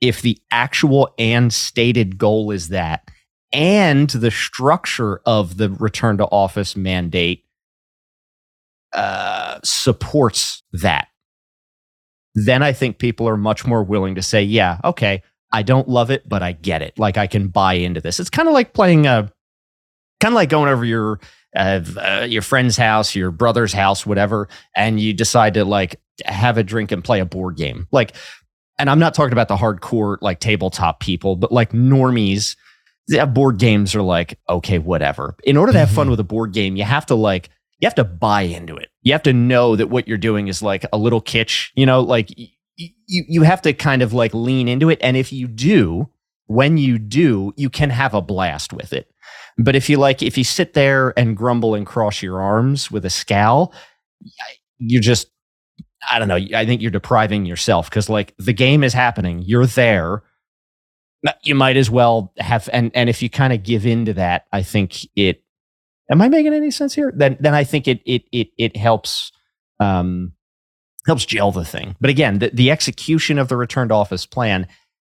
If 0.00 0.22
the 0.22 0.38
actual 0.50 1.14
and 1.18 1.52
stated 1.52 2.16
goal 2.16 2.50
is 2.50 2.68
that, 2.68 3.08
and 3.52 4.08
the 4.08 4.30
structure 4.30 5.20
of 5.26 5.56
the 5.56 5.70
return 5.70 6.18
to 6.18 6.24
office 6.26 6.76
mandate 6.76 7.44
uh, 8.92 9.58
supports 9.62 10.62
that, 10.72 11.08
then 12.34 12.62
I 12.62 12.72
think 12.72 12.98
people 12.98 13.28
are 13.28 13.36
much 13.36 13.66
more 13.66 13.82
willing 13.82 14.14
to 14.14 14.22
say, 14.22 14.42
yeah, 14.42 14.78
okay, 14.84 15.22
I 15.52 15.62
don't 15.62 15.88
love 15.88 16.10
it, 16.10 16.28
but 16.28 16.42
I 16.42 16.52
get 16.52 16.80
it. 16.82 16.98
Like 16.98 17.16
I 17.16 17.26
can 17.26 17.48
buy 17.48 17.74
into 17.74 18.00
this. 18.00 18.20
It's 18.20 18.30
kind 18.30 18.46
of 18.48 18.54
like 18.54 18.72
playing 18.72 19.06
a, 19.06 19.32
kind 20.20 20.32
of 20.32 20.36
like 20.36 20.48
going 20.48 20.68
over 20.70 20.84
your 20.84 21.18
uh, 21.56 21.80
uh, 21.96 22.26
your 22.28 22.42
friend's 22.42 22.76
house, 22.76 23.16
your 23.16 23.32
brother's 23.32 23.72
house, 23.72 24.06
whatever, 24.06 24.48
and 24.76 25.00
you 25.00 25.12
decide 25.12 25.54
to 25.54 25.64
like 25.64 25.96
have 26.24 26.56
a 26.58 26.62
drink 26.62 26.92
and 26.92 27.02
play 27.02 27.18
a 27.18 27.24
board 27.24 27.56
game. 27.56 27.88
Like, 27.90 28.14
and 28.78 28.88
I'm 28.88 29.00
not 29.00 29.14
talking 29.14 29.32
about 29.32 29.48
the 29.48 29.56
hardcore 29.56 30.18
like 30.20 30.38
tabletop 30.38 31.00
people, 31.00 31.34
but 31.34 31.50
like 31.50 31.72
normies. 31.72 32.54
Yeah, 33.08 33.24
board 33.26 33.58
games 33.58 33.96
are 33.96 34.02
like 34.02 34.38
okay, 34.48 34.78
whatever. 34.78 35.34
In 35.42 35.56
order 35.56 35.72
to 35.72 35.78
have 35.80 35.90
fun 35.90 36.06
Mhm. 36.06 36.10
with 36.10 36.20
a 36.20 36.24
board 36.24 36.52
game, 36.52 36.76
you 36.76 36.84
have 36.84 37.06
to 37.06 37.16
like 37.16 37.50
you 37.80 37.86
have 37.86 37.94
to 37.96 38.04
buy 38.04 38.42
into 38.42 38.76
it. 38.76 38.88
You 39.02 39.12
have 39.12 39.22
to 39.24 39.32
know 39.32 39.76
that 39.76 39.88
what 39.88 40.06
you're 40.08 40.18
doing 40.18 40.48
is 40.48 40.62
like 40.62 40.84
a 40.92 40.98
little 40.98 41.22
kitsch. 41.22 41.70
You 41.74 41.86
know, 41.86 42.00
like 42.00 42.28
y- 42.36 42.48
y- 42.78 42.94
you 43.06 43.24
you 43.28 43.42
have 43.42 43.62
to 43.62 43.72
kind 43.72 44.02
of 44.02 44.12
like 44.12 44.34
lean 44.34 44.68
into 44.68 44.90
it. 44.90 44.98
And 45.02 45.16
if 45.16 45.32
you 45.32 45.48
do, 45.48 46.08
when 46.46 46.78
you 46.78 46.98
do, 46.98 47.52
you 47.56 47.70
can 47.70 47.90
have 47.90 48.14
a 48.14 48.22
blast 48.22 48.72
with 48.72 48.92
it. 48.92 49.10
But 49.58 49.76
if 49.76 49.90
you 49.90 49.96
like, 49.98 50.22
if 50.22 50.38
you 50.38 50.44
sit 50.44 50.74
there 50.74 51.18
and 51.18 51.36
grumble 51.36 51.74
and 51.74 51.86
cross 51.86 52.22
your 52.22 52.40
arms 52.40 52.90
with 52.90 53.04
a 53.04 53.10
scowl, 53.10 53.74
you're 54.78 55.02
just, 55.02 55.28
I 56.10 56.18
don't 56.18 56.28
know. 56.28 56.38
I 56.56 56.66
think 56.66 56.82
you're 56.82 56.90
depriving 56.90 57.46
yourself 57.46 57.90
because 57.90 58.08
like 58.08 58.34
the 58.38 58.52
game 58.52 58.84
is 58.84 58.94
happening. 58.94 59.42
You're 59.42 59.66
there. 59.66 60.22
You 61.44 61.54
might 61.54 61.76
as 61.76 61.90
well 61.90 62.32
have, 62.38 62.68
and 62.72 62.90
and 62.94 63.10
if 63.10 63.22
you 63.22 63.28
kind 63.28 63.52
of 63.52 63.62
give 63.62 63.84
into 63.86 64.14
that, 64.14 64.46
I 64.52 64.62
think 64.62 65.06
it. 65.16 65.42
Am 66.10 66.20
I 66.20 66.28
making 66.28 66.52
any 66.54 66.70
sense 66.70 66.94
here? 66.94 67.12
Then 67.14 67.36
then 67.40 67.54
I 67.54 67.64
think 67.64 67.86
it 67.88 68.00
it 68.04 68.24
it 68.32 68.48
it 68.58 68.76
helps 68.76 69.32
um 69.78 70.32
helps 71.06 71.24
gel 71.24 71.52
the 71.52 71.64
thing. 71.64 71.96
But 72.00 72.10
again, 72.10 72.38
the, 72.40 72.50
the 72.52 72.70
execution 72.70 73.38
of 73.38 73.48
the 73.48 73.56
return 73.56 73.88
to 73.88 73.94
office 73.94 74.26
plan 74.26 74.66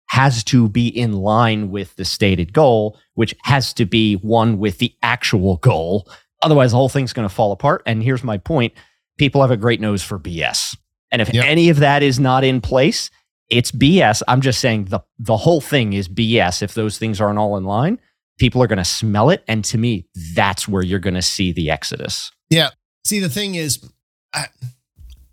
has 0.10 0.44
to 0.46 0.70
be 0.70 0.88
in 0.88 1.13
line 1.13 1.70
with 1.70 1.96
the 1.96 2.06
stated 2.06 2.54
goal, 2.54 2.98
which 3.16 3.36
has 3.44 3.74
to 3.74 3.86
be 3.86 4.16
one 4.16 4.58
with 4.58 4.80
the 4.80 4.94
actual 5.01 5.58
goal. 5.58 6.10
Otherwise, 6.42 6.72
the 6.72 6.77
whole 6.77 6.89
thing's 6.89 7.13
going 7.13 7.27
to 7.27 7.34
fall 7.34 7.51
apart. 7.51 7.84
And 7.86 8.01
here's 8.04 8.24
my 8.24 8.38
point 8.38 8.74
people 9.18 9.42
have 9.42 9.51
a 9.51 9.58
great 9.58 9.82
nose 9.82 10.04
for 10.04 10.20
BS. 10.20 10.77
And 11.12 11.22
if 11.22 11.34
Yep. 11.34 11.46
any 11.46 11.70
of 11.70 11.77
that 11.80 12.04
is 12.04 12.20
not 12.20 12.44
in 12.44 12.62
place, 12.62 13.10
it's 13.50 13.72
BS. 13.72 14.22
I'm 14.27 14.42
just 14.42 14.60
saying 14.60 14.86
the, 14.86 15.00
the 15.20 15.38
whole 15.38 15.62
thing 15.62 15.94
is 15.94 16.08
BS. 16.08 16.62
If 16.62 16.74
those 16.74 16.98
things 16.98 17.20
aren't 17.20 17.39
all 17.39 17.58
in 17.58 17.63
line, 17.63 18.00
people 18.38 18.62
are 18.62 18.67
going 18.67 18.77
to 18.77 18.86
smell 18.86 19.29
it. 19.29 19.44
And 19.48 19.63
to 19.65 19.77
me, 19.77 20.06
that's 20.34 20.67
where 20.67 20.84
you're 20.84 21.00
going 21.00 21.13
to 21.13 21.22
see 21.22 21.51
the 21.51 21.72
exodus. 21.72 22.32
Yeah. 22.50 22.70
See, 23.03 23.20
the 23.20 23.29
thing 23.29 23.56
is, 23.56 23.89
I, 24.34 24.46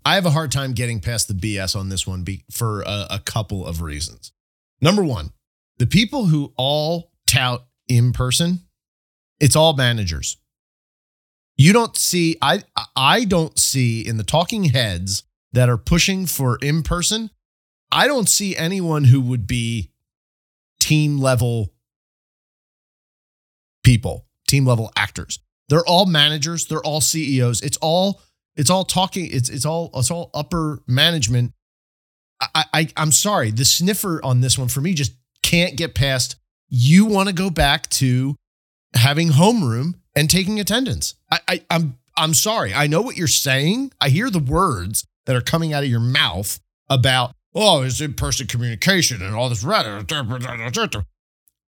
I 0.05 0.15
have 0.15 0.25
a 0.25 0.31
hard 0.31 0.51
time 0.51 0.73
getting 0.73 0.99
past 0.99 1.27
the 1.27 1.33
BS 1.33 1.75
on 1.75 1.89
this 1.89 2.05
one 2.05 2.23
be, 2.23 2.43
for 2.51 2.81
a, 2.81 3.07
a 3.11 3.19
couple 3.19 3.65
of 3.65 3.81
reasons. 3.81 4.31
Number 4.81 5.03
one, 5.03 5.31
the 5.77 5.87
people 5.87 6.25
who 6.25 6.53
all 6.57 7.11
tout 7.27 7.65
in 7.87 8.13
person, 8.13 8.59
it's 9.39 9.55
all 9.55 9.73
managers. 9.73 10.37
You 11.57 11.71
don't 11.71 11.95
see, 11.95 12.37
I 12.41 12.63
I 12.95 13.23
don't 13.23 13.57
see 13.57 14.05
in 14.05 14.17
the 14.17 14.23
talking 14.23 14.65
heads 14.65 15.23
that 15.53 15.69
are 15.69 15.77
pushing 15.77 16.25
for 16.25 16.57
in 16.57 16.83
person, 16.83 17.29
I 17.91 18.07
don't 18.07 18.27
see 18.27 18.57
anyone 18.57 19.05
who 19.05 19.21
would 19.21 19.47
be 19.47 19.91
team 20.81 21.17
level 21.17 21.73
people, 23.85 24.25
team 24.47 24.65
level 24.65 24.91
actors. 24.97 25.39
They're 25.69 25.85
all 25.85 26.05
managers, 26.05 26.65
they're 26.65 26.83
all 26.83 26.99
CEOs. 26.99 27.61
It's 27.61 27.77
all 27.77 28.21
it's 28.57 28.69
all 28.69 28.83
talking, 28.83 29.29
it's 29.31 29.49
it's 29.49 29.65
all 29.65 29.91
it's 29.95 30.11
all 30.11 30.29
upper 30.33 30.81
management. 30.87 31.53
I, 32.41 32.65
I 32.73 32.87
I'm 32.97 33.13
sorry, 33.13 33.51
the 33.51 33.63
sniffer 33.63 34.19
on 34.23 34.41
this 34.41 34.57
one 34.57 34.67
for 34.67 34.81
me 34.81 34.93
just 34.93 35.13
can't 35.41 35.77
get 35.77 35.95
past 35.95 36.35
you 36.67 37.05
want 37.05 37.29
to 37.29 37.33
go 37.35 37.49
back 37.49 37.87
to 37.91 38.35
having 38.95 39.29
homeroom 39.29 39.93
and 40.15 40.29
taking 40.29 40.59
attendance. 40.59 41.15
I, 41.31 41.39
I 41.47 41.61
I'm 41.69 41.97
I'm 42.17 42.33
sorry. 42.33 42.73
I 42.73 42.87
know 42.87 43.01
what 43.01 43.17
you're 43.17 43.27
saying. 43.27 43.91
I 44.01 44.09
hear 44.09 44.29
the 44.29 44.39
words 44.39 45.05
that 45.25 45.35
are 45.35 45.41
coming 45.41 45.73
out 45.73 45.83
of 45.83 45.89
your 45.89 45.99
mouth 45.99 46.59
about 46.89 47.31
oh, 47.53 47.83
it's 47.83 48.01
in-person 48.01 48.47
communication 48.47 49.21
and 49.21 49.33
all 49.33 49.47
this. 49.49 49.63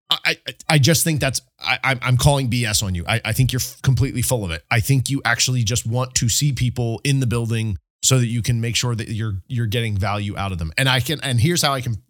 I, 0.09 0.37
I, 0.69 0.79
just 0.79 1.03
think 1.03 1.19
that's 1.19 1.41
I, 1.59 1.79
I'm- 1.83 2.17
calling 2.17 2.49
BS 2.49 2.81
on 2.81 2.95
you. 2.95 3.03
I, 3.07 3.19
I 3.25 3.33
think 3.33 3.51
you're 3.51 3.61
completely 3.81 4.21
full 4.21 4.45
of 4.45 4.51
it. 4.51 4.63
I 4.71 4.79
think 4.79 5.09
you 5.09 5.21
actually 5.25 5.63
just 5.63 5.85
want 5.85 6.15
to 6.15 6.29
see 6.29 6.53
people 6.53 7.01
in 7.03 7.19
the 7.19 7.27
building 7.27 7.77
so 8.01 8.19
that 8.19 8.27
you 8.27 8.41
can 8.41 8.61
make 8.61 8.75
sure 8.75 8.95
that 8.95 9.09
you're 9.09 9.37
you're 9.47 9.65
getting 9.67 9.97
value 9.97 10.37
out 10.37 10.51
of 10.51 10.59
them. 10.59 10.71
And 10.77 10.87
I 10.87 10.99
can 11.01 11.19
and 11.21 11.39
here's 11.41 11.61
how 11.61 11.73
I 11.73 11.81
can 11.81 12.03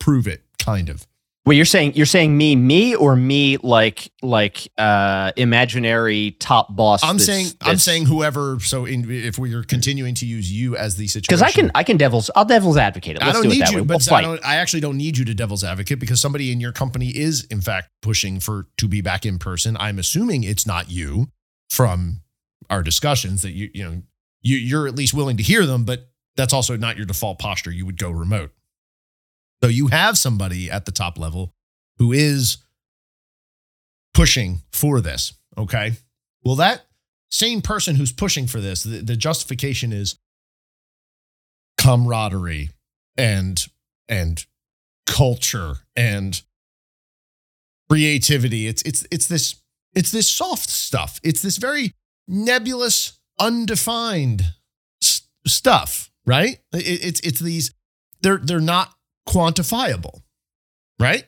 prove 0.00 0.26
it 0.26 0.42
kind 0.58 0.88
of. 0.88 1.06
Well, 1.46 1.54
you're 1.54 1.66
saying 1.66 1.92
you're 1.94 2.06
saying 2.06 2.36
me, 2.36 2.56
me, 2.56 2.94
or 2.94 3.14
me 3.16 3.58
like 3.58 4.10
like 4.22 4.66
uh 4.78 5.30
imaginary 5.36 6.36
top 6.40 6.74
boss. 6.74 7.04
I'm 7.04 7.18
saying 7.18 7.48
I'm 7.60 7.76
saying 7.76 8.06
whoever. 8.06 8.58
So 8.60 8.86
in, 8.86 9.10
if 9.10 9.38
we 9.38 9.52
are 9.52 9.62
continuing 9.62 10.14
to 10.16 10.26
use 10.26 10.50
you 10.50 10.74
as 10.74 10.96
the 10.96 11.06
situation, 11.06 11.26
because 11.28 11.42
I 11.42 11.50
can 11.50 11.70
I 11.74 11.82
can 11.82 11.98
devil's 11.98 12.30
I'll 12.34 12.46
devil's 12.46 12.78
advocate 12.78 13.16
it. 13.16 13.22
I 13.22 13.26
Let's 13.26 13.36
don't 13.36 13.42
do 13.42 13.48
need 13.50 13.60
that 13.60 13.72
you, 13.72 13.78
way. 13.78 13.84
but 13.84 14.06
We'll 14.08 14.16
I 14.16 14.22
don't. 14.22 14.46
I 14.46 14.56
actually 14.56 14.80
don't 14.80 14.96
need 14.96 15.18
you 15.18 15.24
to 15.26 15.34
devil's 15.34 15.62
advocate 15.62 15.98
because 15.98 16.18
somebody 16.18 16.50
in 16.50 16.60
your 16.60 16.72
company 16.72 17.08
is 17.08 17.44
in 17.50 17.60
fact 17.60 17.90
pushing 18.00 18.40
for 18.40 18.68
to 18.78 18.88
be 18.88 19.02
back 19.02 19.26
in 19.26 19.38
person. 19.38 19.76
I'm 19.78 19.98
assuming 19.98 20.44
it's 20.44 20.66
not 20.66 20.90
you 20.90 21.28
from 21.68 22.22
our 22.70 22.82
discussions 22.82 23.42
that 23.42 23.50
you 23.50 23.68
you 23.74 23.84
know 23.84 24.02
you 24.40 24.56
you're 24.56 24.88
at 24.88 24.94
least 24.94 25.12
willing 25.12 25.36
to 25.36 25.42
hear 25.42 25.66
them, 25.66 25.84
but 25.84 26.08
that's 26.36 26.54
also 26.54 26.78
not 26.78 26.96
your 26.96 27.04
default 27.04 27.38
posture. 27.38 27.70
You 27.70 27.84
would 27.84 27.98
go 27.98 28.10
remote. 28.10 28.50
So 29.62 29.68
you 29.68 29.88
have 29.88 30.18
somebody 30.18 30.70
at 30.70 30.84
the 30.84 30.92
top 30.92 31.18
level 31.18 31.54
who 31.98 32.12
is 32.12 32.58
pushing 34.12 34.62
for 34.72 35.00
this. 35.00 35.32
Okay. 35.56 35.92
Well, 36.44 36.56
that 36.56 36.84
same 37.30 37.62
person 37.62 37.96
who's 37.96 38.12
pushing 38.12 38.46
for 38.46 38.60
this, 38.60 38.82
the, 38.82 38.98
the 38.98 39.16
justification 39.16 39.92
is 39.92 40.16
camaraderie 41.78 42.70
and 43.16 43.66
and 44.08 44.44
culture 45.06 45.74
and 45.96 46.42
creativity. 47.90 48.66
It's 48.66 48.82
it's 48.82 49.06
it's 49.10 49.26
this 49.26 49.56
it's 49.94 50.10
this 50.10 50.30
soft 50.30 50.68
stuff. 50.70 51.20
It's 51.22 51.42
this 51.42 51.56
very 51.56 51.92
nebulous, 52.28 53.18
undefined 53.38 54.42
s- 55.02 55.22
stuff, 55.46 56.10
right? 56.26 56.58
It- 56.72 57.04
it's 57.04 57.20
it's 57.20 57.40
these 57.40 57.72
they're 58.22 58.38
they're 58.38 58.60
not 58.60 58.93
quantifiable, 59.28 60.22
right? 60.98 61.24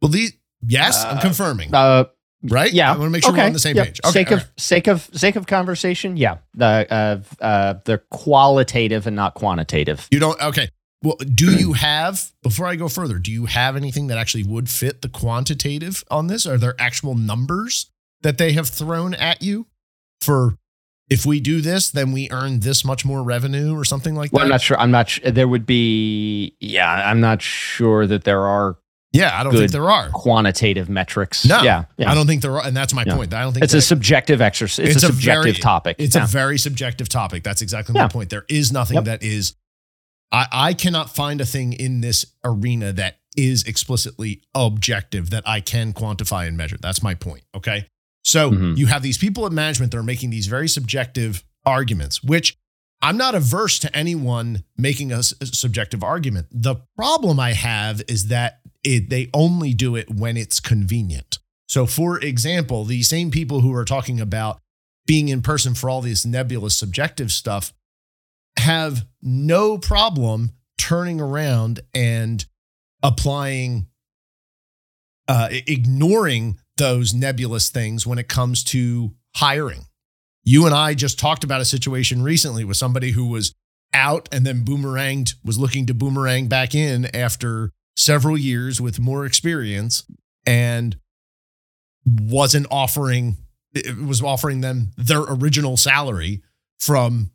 Well, 0.00 0.10
these 0.10 0.32
yes, 0.66 1.04
I'm 1.04 1.18
Uh, 1.18 1.20
confirming, 1.20 1.74
Uh, 1.74 2.04
right? 2.44 2.72
yeah. 2.72 2.88
I 2.92 2.96
want 2.96 3.04
to 3.06 3.10
make 3.10 3.22
sure 3.22 3.32
okay. 3.32 3.42
we're 3.42 3.46
on 3.46 3.52
the 3.52 3.58
same 3.58 3.76
Yep. 3.76 3.86
page. 3.86 4.00
Okay, 4.04 4.12
sake 4.12 4.30
of 4.30 4.50
sake 4.56 4.86
of 4.88 5.10
sake 5.14 5.36
of 5.36 5.46
conversation. 5.46 6.16
Yeah. 6.16 6.38
The 6.54 6.86
uh, 7.40 7.44
uh, 7.44 7.74
they're 7.84 8.02
qualitative 8.10 9.06
and 9.06 9.14
not 9.16 9.34
quantitative. 9.34 10.08
You 10.10 10.18
don't 10.20 10.40
okay. 10.42 10.68
Well, 11.04 11.16
do 11.16 11.56
you 11.56 11.72
have 11.72 12.30
before 12.42 12.66
I 12.66 12.76
go 12.76 12.88
further, 12.88 13.18
do 13.18 13.32
you 13.32 13.46
have 13.46 13.74
anything 13.76 14.06
that 14.06 14.18
actually 14.18 14.44
would 14.44 14.68
fit 14.70 15.02
the 15.02 15.08
quantitative 15.08 16.04
on 16.10 16.28
this? 16.28 16.46
Are 16.46 16.56
there 16.58 16.74
actual 16.78 17.14
numbers 17.16 17.90
that 18.22 18.38
they 18.38 18.52
have 18.52 18.68
thrown 18.68 19.14
at 19.14 19.42
you 19.42 19.66
for 20.20 20.58
if 21.12 21.26
we 21.26 21.40
do 21.40 21.60
this, 21.60 21.90
then 21.90 22.12
we 22.12 22.28
earn 22.30 22.60
this 22.60 22.84
much 22.84 23.04
more 23.04 23.22
revenue 23.22 23.76
or 23.76 23.84
something 23.84 24.14
like 24.14 24.32
Well, 24.32 24.40
that? 24.40 24.44
I'm 24.46 24.50
not 24.50 24.60
sure. 24.62 24.78
I'm 24.78 24.90
not. 24.90 25.08
Sh- 25.10 25.20
there 25.24 25.46
would 25.48 25.66
be. 25.66 26.56
Yeah, 26.60 26.90
I'm 26.90 27.20
not 27.20 27.42
sure 27.42 28.06
that 28.06 28.24
there 28.24 28.46
are 28.46 28.76
yeah, 29.12 29.38
I 29.38 29.44
don't 29.44 29.52
think 29.52 29.72
there 29.72 29.90
are. 29.90 30.08
quantitative 30.08 30.88
metrics. 30.88 31.44
No, 31.44 31.62
Yeah. 31.62 31.84
Yeah. 31.98 32.10
I 32.10 32.14
don't 32.14 32.26
think 32.26 32.40
there 32.40 32.52
are, 32.58 32.64
and 32.66 32.74
that's 32.74 32.94
my 32.94 33.04
Yeah. 33.06 33.14
point. 33.14 33.34
I 33.34 33.42
don't 33.42 33.52
think 33.52 33.62
it's 33.64 33.74
a 33.74 33.82
subjective 33.82 34.40
exercise. 34.40 34.86
It's, 34.86 34.96
It's 34.96 35.04
a 35.04 35.08
a 35.08 35.12
subjective 35.12 35.54
very- 35.56 35.60
topic. 35.62 35.96
It's 35.98 36.16
yeah. 36.16 36.24
a 36.24 36.26
very 36.26 36.56
subjective 36.58 37.10
topic. 37.10 37.42
That's 37.44 37.60
exactly 37.60 37.92
my 37.92 38.08
point. 38.08 38.30
There 38.30 38.46
is 38.48 38.72
nothing 38.72 38.94
Yep. 38.96 39.04
that 39.04 39.22
is. 39.22 39.52
I, 40.32 40.46
I 40.50 40.72
cannot 40.74 41.14
find 41.14 41.42
a 41.42 41.44
thing 41.44 41.74
in 41.74 42.00
this 42.00 42.24
arena 42.42 42.90
that 42.94 43.18
is 43.36 43.64
explicitly 43.64 44.40
objective 44.54 45.28
that 45.28 45.42
I 45.46 45.60
can 45.60 45.92
quantify 45.92 46.46
and 46.48 46.56
measure. 46.56 46.78
That's 46.80 47.02
my 47.02 47.14
point. 47.14 47.42
Okay. 47.54 47.86
So 48.24 48.50
Mhm. 48.52 48.76
you 48.76 48.86
have 48.86 49.02
these 49.02 49.18
people 49.18 49.46
in 49.46 49.54
management 49.54 49.92
that 49.92 49.98
are 49.98 50.02
making 50.02 50.30
these 50.30 50.46
very 50.46 50.68
subjective 50.68 51.44
arguments, 51.64 52.22
which 52.22 52.56
I'm 53.00 53.16
not 53.16 53.34
averse 53.34 53.80
to 53.80 53.96
anyone 53.96 54.62
making 54.76 55.10
a, 55.10 55.18
s- 55.18 55.34
a 55.40 55.46
subjective 55.46 56.04
argument. 56.04 56.46
The 56.52 56.76
problem 56.96 57.40
I 57.40 57.52
have 57.52 58.00
is 58.06 58.28
that 58.28 58.60
it, 58.84 59.10
they 59.10 59.28
only 59.34 59.74
do 59.74 59.96
it 59.96 60.08
when 60.08 60.36
it's 60.36 60.60
convenient. 60.60 61.38
So, 61.68 61.86
for 61.86 62.20
example, 62.20 62.84
the 62.84 63.02
same 63.02 63.30
people 63.32 63.60
who 63.60 63.74
are 63.74 63.84
talking 63.84 64.20
about 64.20 64.60
being 65.06 65.28
in 65.28 65.42
person 65.42 65.74
for 65.74 65.90
all 65.90 66.00
this 66.00 66.24
nebulous 66.24 66.76
subjective 66.76 67.32
stuff 67.32 67.72
have 68.56 69.04
no 69.20 69.78
problem 69.78 70.52
turning 70.78 71.20
around 71.20 71.80
and 71.94 72.44
applying, 73.02 73.86
uh, 75.26 75.48
ignoring 75.50 76.58
those 76.76 77.12
nebulous 77.14 77.68
things 77.68 78.06
when 78.06 78.18
it 78.18 78.28
comes 78.28 78.64
to 78.64 79.12
hiring. 79.36 79.86
You 80.44 80.66
and 80.66 80.74
I 80.74 80.94
just 80.94 81.18
talked 81.18 81.44
about 81.44 81.60
a 81.60 81.64
situation 81.64 82.22
recently 82.22 82.64
with 82.64 82.76
somebody 82.76 83.12
who 83.12 83.26
was 83.26 83.54
out 83.94 84.28
and 84.32 84.46
then 84.46 84.64
boomeranged, 84.64 85.34
was 85.44 85.58
looking 85.58 85.86
to 85.86 85.94
boomerang 85.94 86.48
back 86.48 86.74
in 86.74 87.14
after 87.14 87.70
several 87.96 88.38
years 88.38 88.80
with 88.80 88.98
more 88.98 89.26
experience 89.26 90.04
and 90.46 90.96
wasn't 92.04 92.66
offering 92.70 93.36
it 93.74 93.96
was 93.96 94.22
offering 94.22 94.60
them 94.60 94.92
their 94.96 95.20
original 95.20 95.76
salary 95.76 96.42
from 96.78 97.30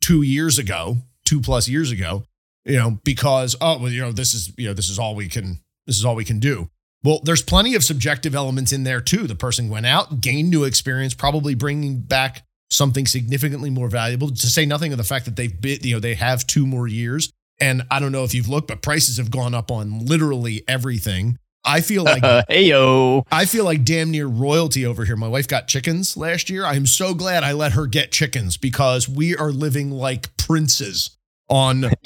two 0.00 0.22
years 0.22 0.58
ago, 0.58 0.96
two 1.24 1.40
plus 1.40 1.68
years 1.68 1.90
ago, 1.92 2.24
you 2.64 2.76
know, 2.76 2.98
because 3.04 3.54
oh 3.60 3.78
well, 3.78 3.90
you 3.90 4.00
know, 4.00 4.12
this 4.12 4.34
is 4.34 4.52
you 4.56 4.66
know, 4.66 4.74
this 4.74 4.88
is 4.88 4.98
all 4.98 5.14
we 5.14 5.28
can 5.28 5.60
this 5.86 5.96
is 5.96 6.04
all 6.04 6.16
we 6.16 6.24
can 6.24 6.40
do. 6.40 6.70
Well, 7.04 7.20
there's 7.22 7.42
plenty 7.42 7.74
of 7.74 7.84
subjective 7.84 8.34
elements 8.34 8.72
in 8.72 8.84
there 8.84 9.00
too. 9.00 9.26
The 9.26 9.36
person 9.36 9.68
went 9.68 9.86
out, 9.86 10.20
gained 10.20 10.50
new 10.50 10.64
experience, 10.64 11.14
probably 11.14 11.54
bringing 11.54 12.00
back 12.00 12.44
something 12.70 13.06
significantly 13.06 13.70
more 13.70 13.88
valuable. 13.88 14.30
To 14.30 14.50
say 14.50 14.66
nothing 14.66 14.92
of 14.92 14.98
the 14.98 15.04
fact 15.04 15.24
that 15.26 15.36
they've 15.36 15.60
been, 15.60 15.78
you 15.82 15.94
know, 15.94 16.00
they 16.00 16.14
have 16.14 16.46
two 16.46 16.66
more 16.66 16.88
years. 16.88 17.32
And 17.60 17.82
I 17.90 17.98
don't 17.98 18.12
know 18.12 18.24
if 18.24 18.34
you've 18.34 18.48
looked, 18.48 18.68
but 18.68 18.82
prices 18.82 19.16
have 19.16 19.30
gone 19.30 19.54
up 19.54 19.70
on 19.70 20.04
literally 20.04 20.62
everything. 20.68 21.38
I 21.64 21.80
feel 21.80 22.04
like 22.04 22.22
Uh, 22.28 22.42
hey 22.48 22.64
yo. 22.64 23.24
I 23.30 23.44
feel 23.44 23.64
like 23.64 23.84
damn 23.84 24.10
near 24.10 24.26
royalty 24.26 24.84
over 24.86 25.04
here. 25.04 25.16
My 25.16 25.28
wife 25.28 25.48
got 25.48 25.68
chickens 25.68 26.16
last 26.16 26.50
year. 26.50 26.64
I 26.64 26.74
am 26.74 26.86
so 26.86 27.14
glad 27.14 27.42
I 27.42 27.52
let 27.52 27.72
her 27.72 27.86
get 27.86 28.12
chickens 28.12 28.56
because 28.56 29.08
we 29.08 29.36
are 29.36 29.50
living 29.50 29.90
like 29.90 30.36
princes 30.36 31.16
on. 31.48 31.84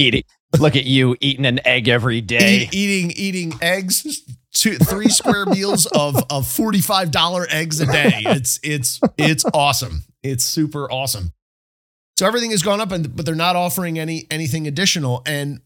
Look 0.59 0.77
at 0.77 0.85
you 0.85 1.17
eating 1.21 1.47
an 1.47 1.61
egg 1.67 1.89
every 1.89 2.21
day. 2.21 2.65
eat- 2.65 2.75
eating 2.75 3.11
eating 3.13 3.53
eggs, 3.63 4.23
two, 4.55 4.77
three 4.77 5.09
square 5.09 5.47
meals 5.47 5.87
of 5.87 6.17
of 6.31 6.47
forty 6.47 6.81
five 6.81 7.11
dollar 7.11 7.47
eggs 7.51 7.81
a 7.81 7.87
day. 7.87 8.23
It's 8.27 8.61
it's 8.63 9.01
it's 9.17 9.45
awesome. 9.55 10.05
It's 10.23 10.45
super 10.45 10.91
awesome. 10.91 11.33
So 12.19 12.27
everything 12.27 12.51
has 12.51 12.63
gone 12.63 12.81
up, 12.81 12.93
and 12.93 13.17
but 13.17 13.25
they're 13.25 13.35
not 13.35 13.57
offering 13.57 13.99
any 13.99 14.27
anything 14.31 14.67
additional, 14.67 15.23
and 15.27 15.61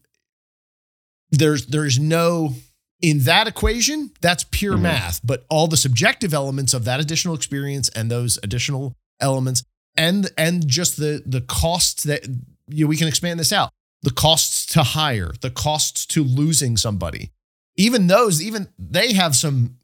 there's 1.31 1.65
there's 1.67 1.99
no 1.99 2.53
in 3.01 3.19
that 3.19 3.47
equation 3.47 4.11
that's 4.21 4.45
pure 4.49 4.75
Mhm. 4.77 4.81
math. 4.81 5.19
But 5.23 5.45
all 5.49 5.67
the 5.67 5.77
subjective 5.77 6.33
elements 6.33 6.73
of 6.73 6.85
that 6.85 6.99
additional 6.99 7.35
experience 7.35 7.89
and 7.89 8.09
those 8.09 8.39
additional 8.41 8.95
elements, 9.19 9.63
and 9.95 10.31
and 10.37 10.67
just 10.67 10.97
the 10.97 11.21
the 11.25 11.41
costs 11.41 12.03
that 12.03 12.25
you 12.69 12.85
know, 12.85 12.87
we 12.87 12.95
can 12.97 13.07
expand 13.07 13.39
this 13.39 13.51
out 13.51 13.71
the 14.03 14.11
costs 14.11 14.56
to 14.67 14.83
hire, 14.83 15.31
the 15.41 15.49
costs 15.49 16.05
to 16.07 16.23
losing 16.23 16.77
somebody. 16.77 17.31
Even 17.75 18.07
those, 18.07 18.41
even 18.41 18.67
they 18.77 19.13
have 19.13 19.35
some 19.35 19.77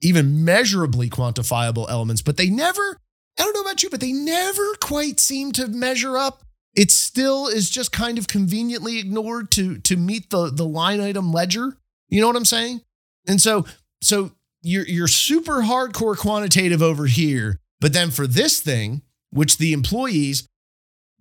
even 0.00 0.44
measurably 0.44 1.08
quantifiable 1.08 1.88
elements, 1.88 2.22
but 2.22 2.36
they 2.36 2.50
never, 2.50 2.98
I 3.38 3.44
don't 3.44 3.54
know 3.54 3.60
about 3.60 3.82
you, 3.82 3.90
but 3.90 4.00
they 4.00 4.12
never 4.12 4.74
quite 4.80 5.20
seem 5.20 5.52
to 5.52 5.68
measure 5.68 6.16
up. 6.16 6.42
It 6.74 6.90
still 6.90 7.46
is 7.46 7.70
just 7.70 7.92
kind 7.92 8.18
of 8.18 8.26
conveniently 8.26 8.98
ignored 8.98 9.50
to 9.52 9.78
to 9.80 9.96
meet 9.96 10.30
the 10.30 10.50
the 10.50 10.64
line 10.64 11.00
item 11.00 11.30
ledger. 11.30 11.76
You 12.08 12.20
know 12.20 12.26
what 12.26 12.36
I'm 12.36 12.46
saying? 12.46 12.80
And 13.28 13.40
so 13.40 13.66
so 14.00 14.32
you're 14.62 14.86
you're 14.86 15.08
super 15.08 15.62
hardcore 15.62 16.16
quantitative 16.16 16.80
over 16.82 17.06
here, 17.06 17.60
but 17.80 17.92
then 17.92 18.10
for 18.10 18.26
this 18.26 18.60
thing, 18.60 19.02
which 19.30 19.58
the 19.58 19.74
employees 19.74 20.48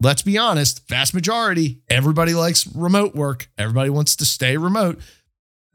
let's 0.01 0.23
be 0.23 0.37
honest, 0.37 0.87
vast 0.87 1.13
majority, 1.13 1.79
everybody 1.89 2.33
likes 2.33 2.67
remote 2.75 3.15
work. 3.15 3.49
Everybody 3.57 3.89
wants 3.89 4.15
to 4.17 4.25
stay 4.25 4.57
remote. 4.57 4.99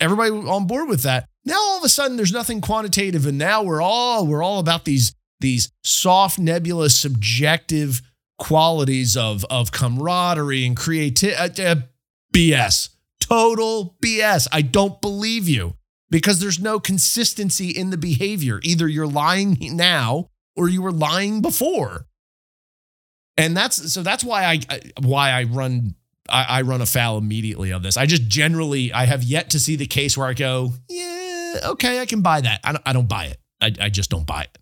Everybody 0.00 0.30
on 0.30 0.66
board 0.66 0.88
with 0.88 1.02
that. 1.04 1.28
Now 1.44 1.58
all 1.58 1.78
of 1.78 1.84
a 1.84 1.88
sudden 1.88 2.16
there's 2.16 2.32
nothing 2.32 2.60
quantitative 2.60 3.24
and 3.24 3.38
now 3.38 3.62
we're 3.62 3.80
all 3.80 4.26
we're 4.26 4.42
all 4.42 4.58
about 4.58 4.84
these 4.84 5.14
these 5.40 5.72
soft 5.84 6.38
nebulous 6.38 7.00
subjective 7.00 8.02
qualities 8.38 9.16
of 9.16 9.44
of 9.46 9.72
camaraderie 9.72 10.66
and 10.66 10.76
creativity 10.76 11.64
uh, 11.64 11.72
uh, 11.72 11.76
BS. 12.34 12.90
Total 13.20 13.96
BS. 14.02 14.48
I 14.52 14.60
don't 14.62 15.00
believe 15.00 15.48
you 15.48 15.74
because 16.10 16.40
there's 16.40 16.60
no 16.60 16.78
consistency 16.78 17.70
in 17.70 17.90
the 17.90 17.96
behavior. 17.96 18.60
Either 18.62 18.86
you're 18.86 19.06
lying 19.06 19.56
now 19.60 20.30
or 20.56 20.68
you 20.68 20.82
were 20.82 20.92
lying 20.92 21.40
before 21.40 22.06
and 23.36 23.56
that's 23.56 23.92
so 23.92 24.02
that's 24.02 24.24
why 24.24 24.44
I, 24.44 24.80
why 25.02 25.30
I 25.30 25.44
run 25.44 25.94
I, 26.28 26.44
I 26.58 26.62
run 26.62 26.80
afoul 26.80 27.18
immediately 27.18 27.70
of 27.70 27.82
this. 27.82 27.96
I 27.96 28.06
just 28.06 28.26
generally 28.28 28.92
I 28.92 29.04
have 29.06 29.22
yet 29.22 29.50
to 29.50 29.60
see 29.60 29.76
the 29.76 29.86
case 29.86 30.16
where 30.18 30.26
I 30.26 30.32
go, 30.34 30.72
yeah, 30.88 31.56
okay, 31.64 32.00
I 32.00 32.06
can 32.06 32.20
buy 32.22 32.40
that. 32.40 32.60
I 32.64 32.72
don't, 32.72 32.82
I 32.86 32.92
don't 32.92 33.08
buy 33.08 33.26
it. 33.26 33.38
I, 33.60 33.72
I 33.86 33.88
just 33.90 34.10
don't 34.10 34.26
buy 34.26 34.42
it. 34.42 34.58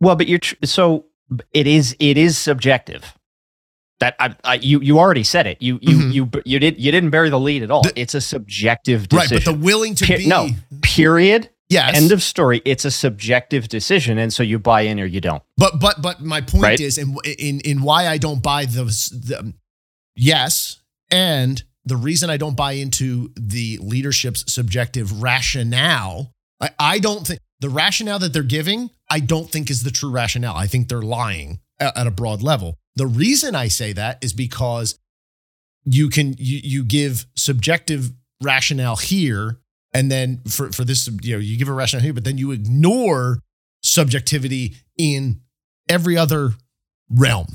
Well, 0.00 0.16
but 0.16 0.26
you're 0.28 0.38
tr- 0.40 0.54
so 0.64 1.06
it 1.52 1.66
is 1.66 1.96
it 2.00 2.16
is 2.18 2.36
subjective. 2.38 3.04
That 4.00 4.16
I, 4.18 4.34
I, 4.42 4.54
you 4.56 4.80
you 4.80 4.98
already 4.98 5.22
said 5.22 5.46
it. 5.46 5.62
You 5.62 5.78
you 5.80 5.96
Mhm. 5.96 6.12
you 6.12 6.30
you 6.44 6.58
did 6.58 6.80
you 6.80 6.90
didn't 6.90 7.10
bury 7.10 7.30
the 7.30 7.38
lead 7.38 7.62
at 7.62 7.70
all. 7.70 7.82
The- 7.82 7.92
it's 7.98 8.14
a 8.14 8.20
subjective 8.20 9.08
decision. 9.08 9.36
Right, 9.36 9.44
but 9.44 9.52
the 9.52 9.56
willing 9.58 9.94
to 9.96 10.04
Pe- 10.04 10.18
be 10.18 10.26
no 10.26 10.48
period. 10.82 11.48
Yes. 11.68 11.96
End 11.96 12.12
of 12.12 12.22
story. 12.22 12.62
It's 12.64 12.84
a 12.84 12.90
subjective 12.90 13.68
decision, 13.68 14.18
and 14.18 14.32
so 14.32 14.42
you 14.42 14.58
buy 14.58 14.82
in 14.82 15.00
or 15.00 15.06
you 15.06 15.20
don't. 15.20 15.42
But 15.56 15.80
but 15.80 16.02
but 16.02 16.20
my 16.20 16.40
point 16.40 16.62
Right. 16.62 16.80
is 16.80 16.98
in 16.98 17.16
in 17.38 17.60
in 17.60 17.82
why 17.82 18.08
I 18.08 18.18
don't 18.18 18.42
buy 18.42 18.64
those 18.66 19.08
the 19.08 19.40
um, 19.40 19.54
yes 20.16 20.80
and 21.10 21.62
the 21.84 21.96
reason 21.96 22.30
I 22.30 22.36
don't 22.36 22.56
buy 22.56 22.72
into 22.72 23.30
the 23.36 23.78
leadership's 23.82 24.50
subjective 24.52 25.22
rationale 25.22 26.32
I, 26.60 26.70
I 26.78 26.98
don't 26.98 27.26
think 27.26 27.40
the 27.60 27.68
rationale 27.68 28.18
that 28.20 28.32
they're 28.32 28.42
giving 28.42 28.90
I 29.10 29.20
don't 29.20 29.50
think 29.50 29.70
is 29.70 29.82
the 29.82 29.90
true 29.90 30.10
rationale 30.10 30.56
I 30.56 30.66
think 30.66 30.88
they're 30.88 31.02
lying 31.02 31.60
at, 31.80 31.96
at 31.96 32.06
a 32.06 32.10
broad 32.10 32.42
level 32.42 32.78
the 32.96 33.06
reason 33.06 33.54
I 33.54 33.68
say 33.68 33.92
that 33.92 34.22
is 34.22 34.32
because 34.32 34.98
you 35.84 36.08
can 36.08 36.34
you 36.38 36.60
you 36.62 36.84
give 36.84 37.26
subjective 37.36 38.12
rationale 38.42 38.96
here 38.96 39.58
and 39.94 40.10
then 40.10 40.42
for 40.48 40.70
for 40.72 40.84
this 40.84 41.08
you 41.22 41.34
know 41.34 41.40
you 41.40 41.56
give 41.56 41.68
a 41.68 41.72
rationale 41.72 42.02
here 42.02 42.12
but 42.12 42.24
then 42.24 42.36
you 42.36 42.50
ignore 42.50 43.38
subjectivity 43.82 44.76
in 44.98 45.40
every 45.88 46.16
other 46.16 46.52
realm. 47.10 47.46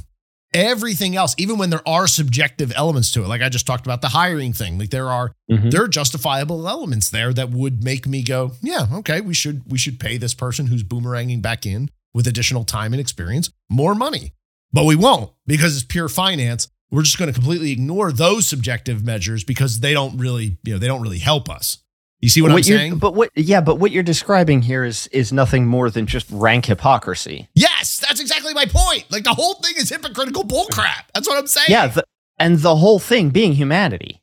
Everything 0.52 1.16
else, 1.16 1.36
even 1.38 1.60
when 1.60 1.70
there 1.70 1.88
are 1.88 2.08
subjective 2.08 2.74
elements 2.76 3.12
to 3.12 3.24
it, 3.24 3.28
like 3.28 3.42
I 3.44 3.50
just 3.50 3.68
talked 3.68 3.86
about 3.86 4.02
the 4.02 4.10
hiring 4.10 4.52
thing, 4.52 4.80
like 4.80 4.90
there 4.90 5.10
are 5.10 5.32
Mhm. 5.52 5.70
there 5.70 5.84
are 5.84 5.88
justifiable 5.88 6.68
elements 6.68 7.10
there 7.10 7.32
that 7.34 7.52
would 7.52 7.84
make 7.84 8.08
me 8.08 8.24
go, 8.24 8.54
yeah, 8.64 8.88
okay, 8.94 9.22
we 9.22 9.36
should 9.36 9.62
we 9.68 9.78
should 9.78 10.00
pay 10.00 10.18
this 10.18 10.34
person 10.34 10.68
who's 10.68 10.84
boomeranging 10.84 11.44
back 11.44 11.68
in 11.68 11.90
with 12.16 12.26
additional 12.26 12.64
time 12.64 12.94
and 12.94 13.00
experience 13.00 13.52
more 13.70 13.94
money. 13.94 14.34
But 14.74 14.86
we 14.86 14.96
won't 14.96 15.32
because 15.46 15.76
it's 15.76 15.86
pure 15.86 16.10
finance. 16.10 16.68
We're 16.90 17.04
just 17.04 17.20
going 17.20 17.32
to 17.32 17.34
completely 17.40 17.72
ignore 17.72 18.12
those 18.12 18.48
subjective 18.48 19.04
measures 19.04 19.44
because 19.44 19.82
they 19.82 19.94
don't 19.94 20.18
really, 20.18 20.58
you 20.64 20.74
know, 20.74 20.80
they 20.80 20.88
don't 20.88 21.02
really 21.04 21.20
help 21.20 21.48
us. 21.48 21.78
You 22.22 22.28
see 22.30 22.42
what, 22.42 22.52
I'm 22.52 22.62
saying? 22.64 22.98
But 22.98 23.16
what? 23.16 23.30
Yeah, 23.36 23.62
but 23.62 23.76
what 23.76 23.92
you're 23.92 24.04
describing 24.04 24.62
here 24.62 24.84
is 24.84 25.08
is 25.08 25.32
nothing 25.32 25.66
more 25.66 25.90
than 25.90 26.06
just 26.06 26.28
rank 26.30 26.66
hypocrisy. 26.66 27.48
Yes, 27.54 28.00
that's 28.06 28.20
exactly 28.20 28.54
my 28.54 28.66
point. 28.66 29.06
Like 29.10 29.24
the 29.24 29.34
whole 29.34 29.54
thing 29.56 29.76
is 29.78 29.90
hypocritical 29.90 30.44
bullcrap. 30.44 31.06
That's 31.14 31.28
what 31.30 31.38
I'm 31.38 31.48
saying. 31.48 31.68
Yeah, 31.70 31.88
the, 31.88 32.04
and 32.38 32.60
the 32.60 32.76
whole 32.76 33.00
thing 33.00 33.30
being 33.30 33.54
humanity. 33.54 34.22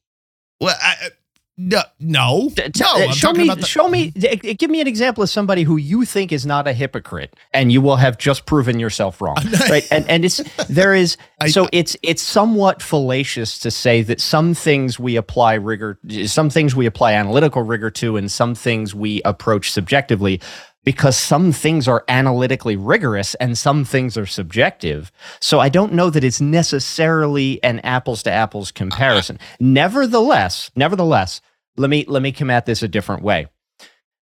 Well, 0.60 0.76
I- 0.80 1.10
no, 1.58 1.82
no, 1.98 2.50
T- 2.54 2.70
t- 2.70 2.84
no. 2.84 3.08
uh, 3.08 3.12
show 3.12 3.32
me, 3.32 3.44
about 3.44 3.60
the, 3.60 3.66
show 3.66 3.88
me, 3.88 4.10
d- 4.10 4.36
g- 4.36 4.54
give 4.54 4.70
me 4.70 4.80
an 4.82 4.86
example 4.86 5.22
of 5.22 5.30
somebody 5.30 5.62
who 5.62 5.76
you 5.78 6.04
think 6.04 6.30
is 6.30 6.44
not 6.44 6.68
a 6.68 6.72
hypocrite, 6.74 7.34
and 7.54 7.72
you 7.72 7.80
will 7.80 7.96
have 7.96 8.18
just 8.18 8.44
proven 8.44 8.78
yourself 8.78 9.20
wrong, 9.22 9.36
right? 9.70 9.86
And 9.90 10.08
and 10.10 10.24
it's 10.24 10.36
there 10.68 10.94
is 10.94 11.16
I- 11.40 11.48
so 11.48 11.66
it's 11.72 11.96
it's 12.02 12.22
somewhat 12.22 12.82
fallacious 12.82 13.58
to 13.60 13.70
say 13.70 14.02
that 14.02 14.20
some 14.20 14.52
things 14.54 14.98
we 14.98 15.16
apply 15.16 15.54
rigor, 15.54 15.98
some 16.26 16.50
things 16.50 16.76
we 16.76 16.84
apply 16.86 17.14
analytical 17.14 17.62
rigor 17.62 17.90
to, 17.92 18.16
and 18.18 18.30
some 18.30 18.54
things 18.54 18.94
we 18.94 19.22
approach 19.24 19.70
subjectively. 19.70 20.40
Because 20.86 21.18
some 21.18 21.52
things 21.52 21.88
are 21.88 22.04
analytically 22.08 22.76
rigorous 22.76 23.34
and 23.34 23.58
some 23.58 23.84
things 23.84 24.16
are 24.16 24.24
subjective. 24.24 25.12
So 25.40 25.58
I 25.60 25.68
don't 25.68 25.92
know 25.92 26.08
that 26.10 26.24
it's 26.24 26.40
necessarily 26.40 27.62
an 27.62 27.80
apples 27.80 28.22
to 28.22 28.30
apples 28.32 28.70
comparison. 28.70 29.38
Nevertheless, 29.60 30.70
nevertheless, 30.76 31.42
let 31.76 31.90
me 31.90 32.04
let 32.08 32.22
me 32.22 32.32
come 32.32 32.50
at 32.50 32.66
this 32.66 32.82
a 32.82 32.88
different 32.88 33.22
way. 33.22 33.48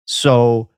So 0.04 0.70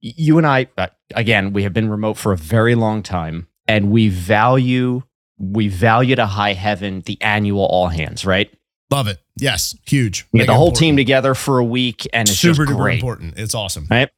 you 0.00 0.38
and 0.38 0.46
I 0.46 0.68
uh, 0.76 0.88
again, 1.14 1.52
we 1.52 1.64
have 1.64 1.72
been 1.72 1.88
remote 1.88 2.18
for 2.18 2.32
a 2.32 2.36
very 2.36 2.74
long 2.74 3.02
time 3.02 3.48
and 3.66 3.90
we 3.90 4.10
value 4.10 5.02
we 5.38 5.68
value 5.68 6.16
to 6.16 6.26
high 6.26 6.52
heaven 6.52 7.02
the 7.06 7.20
annual 7.22 7.64
all 7.64 7.88
hands, 7.88 8.24
right? 8.24 8.52
love 8.90 9.06
it. 9.06 9.18
Yes, 9.36 9.76
huge. 9.86 10.26
Get 10.34 10.46
the 10.46 10.54
whole 10.54 10.68
important. 10.68 10.78
team 10.78 10.96
together 10.96 11.34
for 11.34 11.58
a 11.58 11.64
week 11.64 12.06
and 12.12 12.28
it's 12.28 12.38
super 12.38 12.64
just 12.64 12.72
duper 12.72 12.76
great. 12.76 12.94
important. 12.94 13.34
It's 13.36 13.54
awesome 13.54 13.86
Right? 13.90 14.10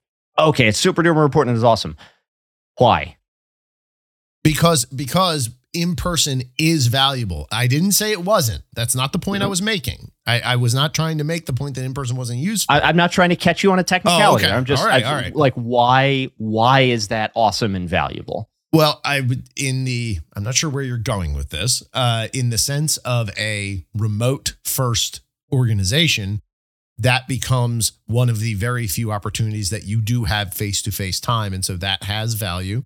Okay, 0.48 0.68
it's 0.68 0.78
super 0.78 1.02
duper 1.02 1.24
important 1.24 1.50
and 1.50 1.58
it's 1.58 1.64
awesome. 1.64 1.96
Why? 2.78 3.16
because 4.42 4.86
because 4.86 5.50
in 5.72 5.94
person 5.94 6.42
is 6.58 6.88
valuable. 6.88 7.46
I 7.52 7.66
didn't 7.66 7.92
say 7.92 8.10
it 8.10 8.24
wasn't. 8.24 8.64
That's 8.74 8.94
not 8.96 9.12
the 9.12 9.18
point 9.18 9.42
I 9.42 9.44
Mm-hmm. 9.44 9.50
was 9.50 9.62
making. 9.62 10.10
I, 10.26 10.40
I 10.40 10.56
was 10.56 10.74
not 10.74 10.94
trying 10.94 11.18
to 11.18 11.24
make 11.24 11.46
the 11.46 11.52
point 11.52 11.76
that 11.76 11.84
in 11.84 11.94
person 11.94 12.16
wasn't 12.16 12.38
useful. 12.40 12.74
I, 12.74 12.80
I'm 12.80 12.96
not 12.96 13.12
trying 13.12 13.28
to 13.28 13.36
catch 13.36 13.62
you 13.62 13.70
on 13.70 13.78
a 13.78 13.84
technicality. 13.84 14.44
Oh, 14.44 14.48
okay. 14.48 14.56
I'm 14.56 14.64
just 14.64 14.82
All 14.82 14.88
right, 14.88 15.04
I- 15.04 15.08
all 15.08 15.14
right. 15.14 15.36
like 15.36 15.52
why 15.54 16.30
why 16.38 16.80
is 16.80 17.08
that 17.08 17.32
awesome 17.34 17.74
and 17.76 17.88
valuable? 17.88 18.48
Well, 18.72 19.00
I 19.04 19.20
would 19.20 19.48
in 19.56 19.84
the 19.84 20.18
I'm 20.34 20.42
not 20.42 20.54
sure 20.54 20.70
where 20.70 20.82
you're 20.82 20.96
going 20.96 21.34
with 21.34 21.50
this. 21.50 21.82
Uh, 21.92 22.28
in 22.32 22.50
the 22.50 22.58
sense 22.58 22.96
of 22.98 23.28
a 23.38 23.84
remote 23.94 24.54
first 24.64 25.20
organization, 25.52 26.40
that 27.00 27.28
becomes 27.28 27.92
one 28.06 28.28
of 28.28 28.40
the 28.40 28.54
very 28.54 28.86
few 28.86 29.12
opportunities 29.12 29.70
that 29.70 29.84
you 29.84 30.00
do 30.00 30.24
have 30.24 30.54
face 30.54 30.82
to 30.82 30.90
face 30.90 31.20
time, 31.20 31.52
and 31.52 31.64
so 31.64 31.76
that 31.76 32.04
has 32.04 32.34
value 32.34 32.82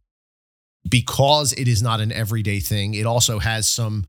because 0.88 1.52
it 1.52 1.68
is 1.68 1.82
not 1.82 2.00
an 2.00 2.12
everyday 2.12 2.60
thing. 2.60 2.94
It 2.94 3.06
also 3.06 3.38
has 3.38 3.68
some. 3.68 4.06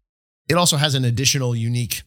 It 0.47 0.55
also 0.55 0.77
has 0.77 0.93
an 0.93 1.03
additional 1.05 1.55
unique 1.55 2.03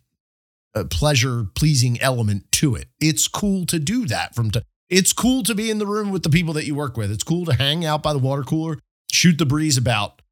uh, 0.75 0.85
pleasure 0.85 1.47
pleasing 1.55 2.01
element 2.01 2.51
to 2.53 2.77
it. 2.77 2.87
It's 3.01 3.27
cool 3.27 3.67
to 3.67 3.79
do 3.79 4.07
that 4.07 4.35
from 4.35 4.51
to. 4.53 4.63
It's 4.89 5.13
cool 5.13 5.43
to 5.43 5.55
be 5.55 5.71
in 5.71 5.79
the 5.79 5.87
room 5.87 6.11
with 6.11 6.23
the 6.23 6.31
people 6.31 6.55
that 6.55 6.67
you 6.67 6.75
work 6.75 6.97
with. 6.97 7.11
It's 7.11 7.25
cool 7.25 7.45
to 7.47 7.53
hang 7.53 7.85
out 7.85 8.03
by 8.03 8.13
the 8.13 8.19
water 8.19 8.43
cooler 8.43 8.79
shoot 9.11 9.39
the 9.39 9.47
breeze 9.47 9.77
about 9.77 10.23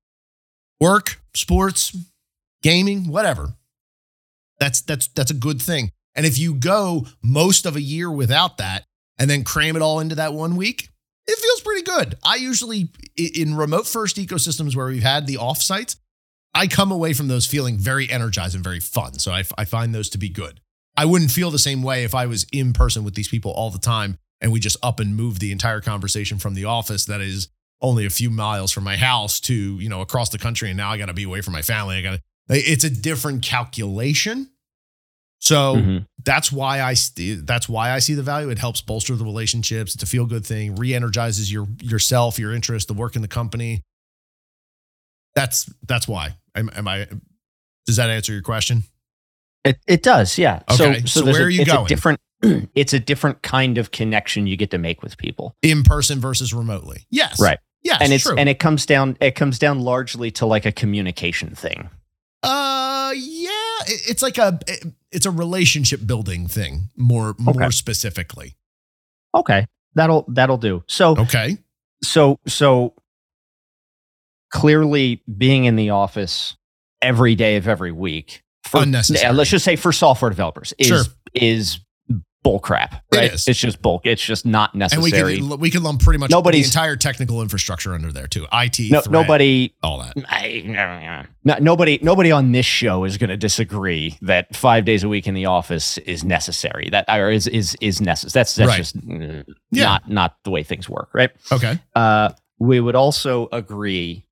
work, 0.81 1.21
sports, 1.35 1.97
gaming, 2.63 3.09
whatever. 3.09 3.55
That's 4.59 4.81
that's 4.81 5.09
that's 5.09 5.31
a 5.31 5.35
good 5.35 5.61
thing. 5.61 5.93
And 6.17 6.27
if 6.27 6.39
you 6.39 6.55
go 6.55 7.07
most 7.23 7.67
of 7.67 7.77
a 7.77 7.81
year 7.81 8.11
without 8.11 8.57
that 8.59 8.85
and 9.19 9.31
then 9.31 9.45
cram 9.45 9.77
it 9.77 9.83
all 9.83 10.01
into 10.01 10.17
that 10.17 10.33
one 10.33 10.57
week, 10.57 10.89
it 11.27 11.39
feels 11.39 11.61
pretty 11.61 11.83
good. 11.83 12.17
I 12.25 12.37
usually 12.37 12.89
in 13.17 13.55
remote 13.55 13.87
first 13.87 14.17
ecosystems 14.17 14.75
where 14.75 14.87
we've 14.87 15.03
had 15.03 15.27
the 15.27 15.37
offsites, 15.37 15.97
I 16.55 16.67
come 16.67 16.91
away 16.91 17.13
from 17.13 17.29
those 17.29 17.47
feeling 17.47 17.77
very 17.77 18.11
energized 18.11 18.55
and 18.55 18.65
very 18.65 18.81
fun. 18.81 19.19
So 19.19 19.33
I 19.33 19.43
find 19.43 19.95
those 19.95 20.09
to 20.11 20.19
be 20.19 20.29
good. 20.29 20.61
I 20.97 21.05
wouldn't 21.05 21.31
feel 21.31 21.51
the 21.51 21.59
same 21.59 21.83
way 21.83 22.05
if 22.05 22.15
I 22.15 22.27
was 22.27 22.47
in 22.53 22.73
person 22.73 23.05
with 23.05 23.15
these 23.15 23.29
people 23.29 23.51
all 23.51 23.71
the 23.71 23.79
time 23.79 24.19
and 24.41 24.53
we 24.53 24.61
just 24.61 24.77
up 24.83 25.01
and 25.01 25.17
move 25.17 25.39
the 25.39 25.53
entire 25.53 25.81
conversation 25.81 26.39
from 26.39 26.55
the 26.55 26.65
office 26.65 27.05
that 27.07 27.21
is 27.21 27.49
only 27.81 28.07
a 28.07 28.11
few 28.11 28.31
miles 28.31 28.73
from 28.73 28.85
my 28.85 28.97
house 28.97 29.39
to 29.41 29.55
you 29.79 29.89
know 29.89 30.01
across 30.01 30.31
the 30.31 30.39
country 30.39 30.71
and 30.71 30.77
now 30.77 30.91
i 30.91 30.97
got 30.97 31.07
to 31.07 31.15
be 31.15 31.25
away 31.25 31.41
from 31.41 31.53
my 31.53 31.63
family 31.63 31.97
i 31.97 32.03
got 32.03 32.13
to 32.13 32.23
it's 32.49 32.85
a 32.85 32.91
different 32.91 33.43
calculation 33.43 34.51
so 35.47 35.77
Mhm. 35.77 36.07
that's 36.25 36.51
why 36.51 36.81
i 36.81 36.95
that's 37.43 37.69
why 37.69 37.91
i 37.93 37.99
see 37.99 38.15
the 38.15 38.23
value 38.23 38.49
it 38.51 38.59
helps 38.59 38.81
bolster 38.81 39.15
the 39.17 39.25
relationships 39.25 39.95
it's 39.95 40.03
a 40.03 40.07
feel 40.07 40.27
good 40.27 40.45
thing 40.47 40.75
re-energizes 40.77 41.53
your 41.53 41.67
yourself 41.83 42.39
your 42.39 42.53
interest 42.55 42.89
the 42.89 42.95
work 42.95 43.17
in 43.17 43.23
the 43.23 43.29
company 43.29 43.83
that's 45.35 45.71
that's 45.87 46.09
why 46.09 46.37
am, 46.55 46.71
am 46.75 46.89
i 46.89 47.07
does 47.87 47.97
that 47.97 48.11
answer 48.11 48.33
your 48.33 48.43
question 48.43 48.83
It 49.65 49.79
it 49.87 50.03
does, 50.03 50.39
yeah. 50.39 50.63
Okay, 50.71 51.01
So 51.01 51.07
so 51.07 51.21
there's 51.23 51.35
where 51.37 51.43
a, 51.43 51.47
are 51.47 51.51
you 51.51 51.63
it's 51.63 51.73
going? 51.73 51.87
A 51.87 51.89
different 51.89 52.21
it's 52.75 52.93
a 52.93 53.01
different 53.01 53.43
kind 53.43 53.79
of 53.79 53.91
connection 53.91 54.47
you 54.47 54.57
get 54.57 54.71
to 54.71 54.79
make 54.79 55.03
with 55.03 55.17
people. 55.19 55.55
in 55.63 55.83
person 55.83 56.21
versus 56.21 56.53
remotely 56.55 57.07
yes 57.11 57.41
Right. 57.41 57.59
yes 57.83 57.99
and 58.01 58.13
it's 58.13 58.25
true. 58.25 58.37
and 58.39 58.49
it 58.49 58.59
comes 58.59 58.87
down 58.87 59.17
it 59.21 59.35
comes 59.35 59.59
down 59.59 59.81
largely 59.81 60.31
to 60.33 60.47
like 60.47 60.67
a 60.67 60.73
communication 60.73 61.55
thing. 61.55 61.91
Uh, 62.43 62.96
it's 63.89 64.23
like 64.23 64.39
a 64.39 64.59
it's 65.13 65.27
a 65.27 65.31
relationship 65.31 66.01
building 66.07 66.47
thing 66.49 66.89
more 66.97 67.35
more 67.39 67.55
Okay. 67.57 67.71
specifically. 67.71 68.55
Okay. 69.35 69.67
That'll 69.95 70.25
that'll 70.29 70.59
do. 70.59 70.85
So 70.87 71.17
Okay, 71.17 71.57
so 72.03 72.39
so 72.47 72.95
clearly 74.53 75.23
being 75.37 75.65
in 75.65 75.77
the 75.77 75.91
office 75.91 76.57
every 77.03 77.35
day 77.35 77.57
of 77.57 77.67
every 77.69 77.93
week 77.93 78.43
for 78.65 78.83
Unnecessary. 78.83 79.35
let's 79.35 79.51
just 79.51 79.65
say 79.65 79.77
for 79.77 79.93
software 79.93 80.31
developers 80.31 80.73
is 80.79 80.87
Sure. 80.89 81.03
is 81.35 81.81
bull 82.47 82.61
crap. 82.61 83.03
Right? 83.13 83.33
is. 83.33 83.49
It's 83.49 83.59
just 83.59 83.83
bulk. 83.83 84.07
It's 84.07 84.25
just 84.25 84.47
not 84.47 84.73
and 84.75 84.79
necessary. 84.81 85.41
we 85.41 85.49
could 85.49 85.61
we 85.61 85.71
could 85.71 85.83
lump 85.83 86.01
pretty 86.03 86.19
much 86.19 86.31
the 86.31 86.37
Nobody's- 86.37 86.67
entire 86.67 86.97
technical 86.97 87.43
infrastructure 87.43 87.93
under 87.95 88.13
there 88.13 88.27
too. 88.27 88.47
IT, 88.53 88.79
no, 88.91 89.01
threat, 89.01 89.11
nobody 89.13 89.75
all 89.83 89.99
that. 90.01 90.15
I, 90.29 91.25
no, 91.45 91.57
nobody 91.61 91.99
nobody 92.03 92.31
on 92.31 92.53
this 92.53 92.67
show 92.67 93.05
is 93.05 93.19
going 93.19 93.31
to 93.31 93.37
disagree 93.37 94.17
that 94.23 94.55
five 94.55 94.85
days 94.85 95.03
a 95.03 95.09
week 95.09 95.27
in 95.27 95.35
the 95.35 95.47
office 95.47 95.99
is 95.99 96.23
necessary. 96.25 96.89
That 96.91 97.05
or 97.09 97.31
is 97.31 97.47
is 97.49 97.77
is 97.81 98.01
necessary. 98.01 98.41
That's 98.41 98.55
that's 98.55 98.69
Right. 98.69 98.77
just 98.77 98.97
uh, 98.97 99.53
Yeah. 99.71 99.85
not 99.85 100.09
not 100.11 100.37
the 100.45 100.51
way 100.51 100.63
things 100.63 100.89
work, 100.89 101.09
right? 101.13 101.31
Okay, 101.51 101.79
Uh, 101.95 102.31
we 102.59 102.81
would 102.81 102.95
also 102.95 103.49
agree 103.53 104.25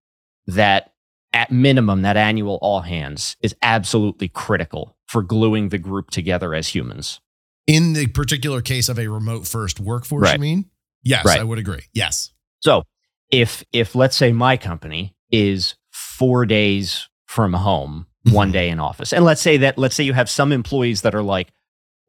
that 0.46 0.92
at 1.32 1.50
minimum 1.50 2.02
that 2.02 2.16
annual 2.16 2.58
all 2.62 2.80
hands 2.82 3.36
is 3.42 3.56
absolutely 3.62 4.28
critical 4.28 4.96
for 5.06 5.22
gluing 5.22 5.70
the 5.70 5.78
group 5.78 6.10
together 6.10 6.54
as 6.54 6.68
humans. 6.68 7.20
In 7.66 7.92
the 7.94 8.06
particular 8.08 8.60
case 8.60 8.88
of 8.88 8.98
a 8.98 9.08
remote 9.08 9.46
first 9.46 9.80
workforce, 9.80 10.32
you 10.32 10.38
mean? 10.38 10.70
Yes, 11.02 11.24
Right. 11.24 11.40
I 11.40 11.44
would 11.44 11.58
agree. 11.58 11.82
Yes, 11.92 12.32
So 12.60 12.84
if 13.30 13.64
if 13.72 13.94
let's 13.94 14.16
say 14.16 14.32
my 14.32 14.56
company 14.56 15.14
is 15.30 15.74
four 15.92 16.46
days 16.46 17.08
from 17.26 17.52
home 17.52 18.06
one 18.30 18.48
mm-hmm. 18.48 18.52
day 18.52 18.68
in 18.70 18.80
office. 18.80 19.12
And 19.12 19.24
let's 19.24 19.40
say 19.40 19.56
that 19.58 19.76
let's 19.78 19.94
say 19.94 20.04
you 20.04 20.12
have 20.12 20.30
some 20.30 20.52
employees 20.52 21.02
that 21.02 21.14
are 21.14 21.22
like 21.22 21.52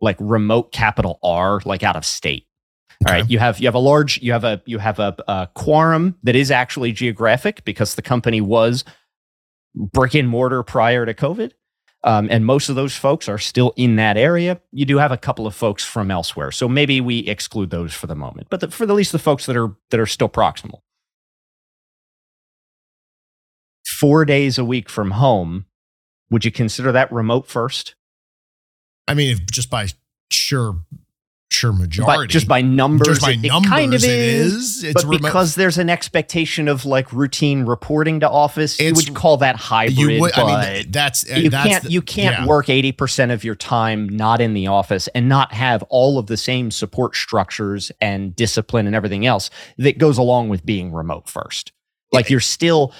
like 0.02 0.18
remote 0.20 0.72
capital 0.72 1.20
R, 1.24 1.62
like 1.66 1.84
out 1.84 1.96
of 1.96 2.06
state. 2.06 2.46
All 3.06 3.12
Okay. 3.12 3.22
right, 3.22 3.30
you 3.30 3.40
have 3.40 3.60
you 3.60 3.68
have 3.68 3.76
a 3.76 3.80
large 3.80 4.22
you 4.22 4.32
have 4.32 4.44
a 4.44 4.62
you 4.66 4.78
have 4.78 5.00
a, 5.00 5.16
a 5.28 5.50
quorum 5.54 6.16
that 6.24 6.36
is 6.36 6.52
actually 6.52 6.92
geographic 6.94 7.66
because 7.66 7.96
the 7.96 8.02
company 8.02 8.40
was 8.40 8.86
brick 9.76 10.14
and 10.14 10.30
mortar 10.30 10.64
prior 10.64 11.06
to 11.06 11.14
COVID, 11.14 11.52
um, 12.06 12.28
and 12.30 12.46
most 12.46 12.70
of 12.70 12.76
those 12.76 12.96
folks 12.96 13.28
are 13.28 13.40
still 13.40 13.74
in 13.76 13.96
that 13.96 14.16
area. 14.16 14.62
You 14.72 14.86
do 14.86 15.00
have 15.00 15.12
a 15.12 15.18
couple 15.18 15.48
of 15.48 15.56
folks 15.56 15.84
from 15.84 16.12
elsewhere, 16.12 16.52
so 16.52 16.70
maybe 16.70 17.02
we 17.02 17.20
exclude 17.20 17.72
those 17.72 17.94
for 17.94 18.06
the 18.06 18.16
moment. 18.16 18.48
But 18.52 18.60
the, 18.62 18.70
for 18.70 18.84
at 18.84 18.90
least 18.92 19.12
the 19.12 19.20
folks 19.20 19.48
that 19.48 19.58
are 19.58 19.76
that 19.90 20.00
are 20.00 20.06
still 20.06 20.30
proximal, 20.30 20.82
four 23.86 24.24
days 24.24 24.60
a 24.60 24.64
week 24.64 24.88
from 24.88 25.12
home, 25.12 25.66
would 26.30 26.46
you 26.46 26.52
consider 26.52 26.92
that 26.92 27.12
remote 27.12 27.48
first? 27.48 27.96
I 29.08 29.16
mean, 29.16 29.32
if 29.32 29.46
just 29.48 29.72
by 29.72 29.88
sure, 30.30 30.78
sure 31.52 31.72
majority, 31.72 32.32
just 32.32 32.48
by 32.48 32.62
numbers, 32.62 33.08
just 33.08 33.22
by 33.22 33.32
it, 33.32 33.44
it 33.46 33.48
numbers, 33.48 33.70
kind 33.70 33.94
of 33.94 34.04
it 34.04 34.10
is. 34.10 34.54
is. 34.54 34.84
It's 34.84 34.94
but 35.04 35.04
remote. 35.10 35.22
because 35.22 35.56
there's 35.56 35.78
an 35.78 35.90
expectation 35.90 36.68
of 36.68 36.86
like 36.86 37.12
routine 37.14 37.64
reporting 37.66 38.20
to 38.22 38.30
office, 38.30 38.80
you 38.80 38.88
It's- 38.88 39.06
would 39.06 39.16
call 39.16 39.38
that 39.38 39.56
hybrid. 39.56 39.98
you 39.98 40.20
would, 40.22 40.34
but 40.36 40.44
I 40.44 40.74
mean, 40.74 40.92
that's 40.92 41.30
uh, 41.32 41.36
you 41.36 41.50
that's 41.50 41.68
can't 41.70 41.84
the- 41.86 41.92
you 41.92 42.02
can't 42.02 42.40
yeah. 42.40 42.46
work 42.46 42.66
80% 42.68 43.32
of 43.32 43.44
your 43.44 43.56
time 43.56 44.10
not 44.10 44.42
in 44.42 44.54
the 44.54 44.68
office 44.68 45.08
and 45.16 45.30
not 45.30 45.54
have 45.54 45.84
all 45.84 46.18
of 46.20 46.28
the 46.28 46.38
same 46.38 46.72
support 46.72 47.16
structures 47.16 47.92
and 48.02 48.36
discipline 48.36 48.86
and 48.88 48.96
everything 48.96 49.26
else 49.26 49.50
that 49.78 49.98
goes 49.98 50.18
along 50.18 50.50
with 50.50 50.66
being 50.66 50.92
remote 50.94 51.30
first. 51.30 51.72
Like 52.12 52.30
you're 52.30 52.40
still 52.40 52.94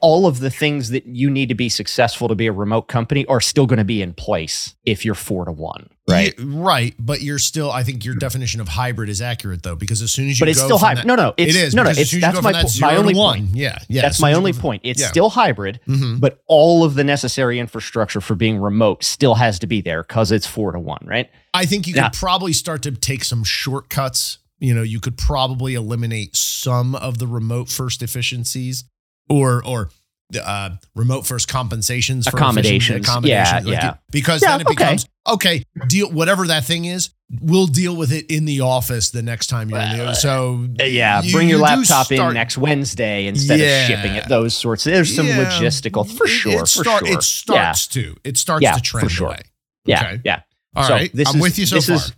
all 0.00 0.26
of 0.26 0.38
the 0.38 0.50
things 0.50 0.90
that 0.90 1.04
you 1.06 1.28
need 1.28 1.48
to 1.48 1.54
be 1.56 1.68
successful 1.68 2.28
to 2.28 2.34
be 2.34 2.46
a 2.46 2.52
remote 2.52 2.82
company 2.82 3.26
are 3.26 3.40
still 3.40 3.66
going 3.66 3.78
to 3.78 3.84
be 3.84 4.00
in 4.00 4.12
place 4.14 4.76
if 4.84 5.04
you're 5.04 5.14
4 5.16 5.46
to 5.46 5.52
1, 5.52 5.88
right? 6.08 6.34
Yeah, 6.38 6.44
right. 6.48 6.94
But 6.98 7.22
you're 7.22 7.38
still. 7.38 7.70
I 7.70 7.82
think 7.82 8.04
your 8.04 8.14
definition 8.14 8.60
of 8.60 8.68
hybrid 8.68 9.08
is 9.08 9.20
accurate 9.22 9.62
though, 9.62 9.76
because 9.76 10.02
as 10.02 10.10
soon 10.12 10.28
as 10.28 10.38
you 10.38 10.44
But 10.44 10.50
it's 10.50 10.60
still 10.62 10.78
hybrid. 10.78 11.06
No, 11.06 11.14
no, 11.14 11.34
it's 11.36 11.54
it 11.54 11.58
is. 11.58 11.74
no, 11.74 11.82
no. 11.84 11.90
It's 11.90 12.12
you 12.12 12.20
that's 12.20 12.40
my 12.42 12.52
that 12.52 12.64
po- 12.66 12.80
my 12.80 12.96
only 12.96 13.14
one. 13.14 13.40
point. 13.46 13.56
Yeah, 13.56 13.78
yeah. 13.88 14.02
That's 14.02 14.20
my 14.20 14.32
only 14.32 14.52
point. 14.52 14.82
It's 14.84 15.04
still 15.06 15.30
hybrid, 15.30 15.80
hmm 15.86 16.16
but 16.18 16.42
all 16.46 16.84
of 16.84 16.94
the 16.94 17.04
necessary 17.04 17.58
infrastructure 17.58 18.20
for 18.20 18.34
being 18.34 18.58
remote 18.58 19.02
still 19.04 19.34
has 19.36 19.58
to 19.60 19.66
be 19.66 19.80
there 19.80 20.02
because 20.02 20.30
it's 20.32 20.46
four 20.46 20.72
to 20.72 20.78
one, 20.80 21.00
right? 21.04 21.30
I 21.54 21.66
think 21.66 21.86
you 21.86 21.94
Yeah. 21.94 22.08
could 22.08 22.18
probably 22.18 22.52
start 22.52 22.82
to 22.82 22.92
take 22.92 23.24
some 23.24 23.44
shortcuts. 23.44 24.38
You 24.58 24.74
know, 24.74 24.82
you 24.82 25.00
could 25.00 25.16
probably 25.18 25.74
eliminate 25.74 26.36
some 26.36 26.94
of 26.94 27.18
the 27.18 27.26
remote 27.26 27.68
first 27.68 28.02
efficiencies, 28.02 28.84
or 29.28 29.64
or 29.64 29.90
uh, 30.36 30.70
remote 30.94 31.26
first 31.26 31.48
compensations, 31.48 32.26
for 32.28 32.36
Accommodations. 32.36 33.06
efficient- 33.06 33.26
Yeah. 33.26 33.60
Like 33.64 33.66
yeah. 33.66 33.90
it- 33.92 33.96
because 34.10 34.42
Yeah, 34.42 34.50
then 34.52 34.60
it 34.62 34.66
okay. 34.68 34.74
becomes 34.74 35.06
okay. 35.28 35.64
Deal 35.88 36.10
whatever 36.10 36.46
that 36.48 36.64
thing 36.64 36.84
is. 36.84 37.10
We'll 37.40 37.66
deal 37.66 37.96
with 37.96 38.12
it 38.12 38.26
in 38.30 38.44
the 38.44 38.60
office 38.60 39.10
the 39.10 39.22
next 39.22 39.46
time 39.46 39.70
you're 39.70 39.78
in 39.80 39.96
the. 39.98 40.04
Well, 40.04 40.14
So 40.14 40.68
Uh, 40.80 40.84
yeah, 40.84 41.22
you- 41.22 41.32
bring 41.32 41.48
your 41.48 41.58
you 41.58 41.62
laptop 41.64 42.12
in 42.12 42.34
next 42.34 42.58
Wednesday 42.58 43.26
instead 43.26 43.58
Yeah. 43.60 43.66
of 43.82 43.86
shipping 43.86 44.16
it. 44.16 44.28
Those 44.28 44.54
sorts. 44.54 44.84
There's 44.84 45.14
some 45.14 45.26
Yeah. 45.26 45.44
logistical 45.50 46.06
for 46.10 46.24
It- 46.26 46.30
sure. 46.30 46.52
It, 46.52 46.58
for 46.60 46.66
start- 46.66 47.06
sure. 47.06 47.16
it 47.18 47.22
starts 47.22 47.86
to. 47.88 48.16
It 48.24 48.36
starts 48.36 48.66
to 48.66 48.74
for 48.74 48.80
trend 48.80 49.10
sure. 49.10 49.26
away. 49.28 49.40
Yeah, 49.86 50.00
Okay. 50.04 50.20
yeah. 50.24 50.40
All 50.76 50.84
So 50.84 50.92
right, 50.94 51.10
this 51.14 51.28
I'm 51.28 51.36
is- 51.36 51.42
with 51.42 51.58
you 51.58 51.66
so 51.66 51.76
this 51.76 51.86
far. 51.86 51.96
is- 51.96 52.12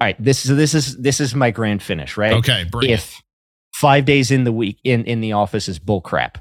All 0.00 0.06
right. 0.06 0.16
This 0.24 0.44
is 0.46 0.56
this 0.56 0.74
is 0.74 0.96
this 0.96 1.20
is 1.20 1.34
my 1.34 1.50
grand 1.50 1.82
finish, 1.82 2.16
right? 2.16 2.32
okay, 2.34 2.64
bring 2.70 2.90
it. 2.90 2.94
If 2.94 3.20
five 3.74 4.04
days 4.04 4.30
in 4.30 4.44
the 4.44 4.52
week 4.52 4.78
in 4.84 5.04
in 5.04 5.20
the 5.20 5.32
office 5.32 5.68
is 5.68 5.78
bull 5.78 6.00
crap, 6.00 6.38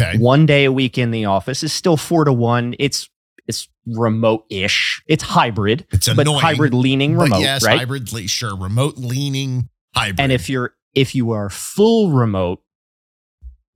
Okay, 0.00 0.18
one 0.18 0.46
day 0.46 0.64
a 0.64 0.72
week 0.72 0.98
in 0.98 1.10
the 1.10 1.24
office 1.26 1.62
is 1.62 1.72
still 1.72 1.96
four 1.96 2.24
to 2.24 2.32
one. 2.32 2.74
It's 2.78 3.08
it's 3.46 3.68
remote 3.86 4.44
ish. 4.50 5.02
It's 5.06 5.22
hybrid, 5.22 5.86
it's 5.90 6.08
annoying, 6.08 6.26
but 6.26 6.40
hybrid 6.40 6.74
leaning 6.74 7.16
remote, 7.16 7.40
yes, 7.40 7.64
right? 7.64 7.78
hybrid, 7.78 8.12
le- 8.12 8.26
sure, 8.26 8.56
remote 8.56 8.96
leaning 8.96 9.68
hybrid. 9.94 10.20
And 10.20 10.32
if 10.32 10.48
you're 10.48 10.74
if 10.94 11.14
you 11.14 11.30
are 11.32 11.50
full 11.50 12.10
remote, 12.12 12.60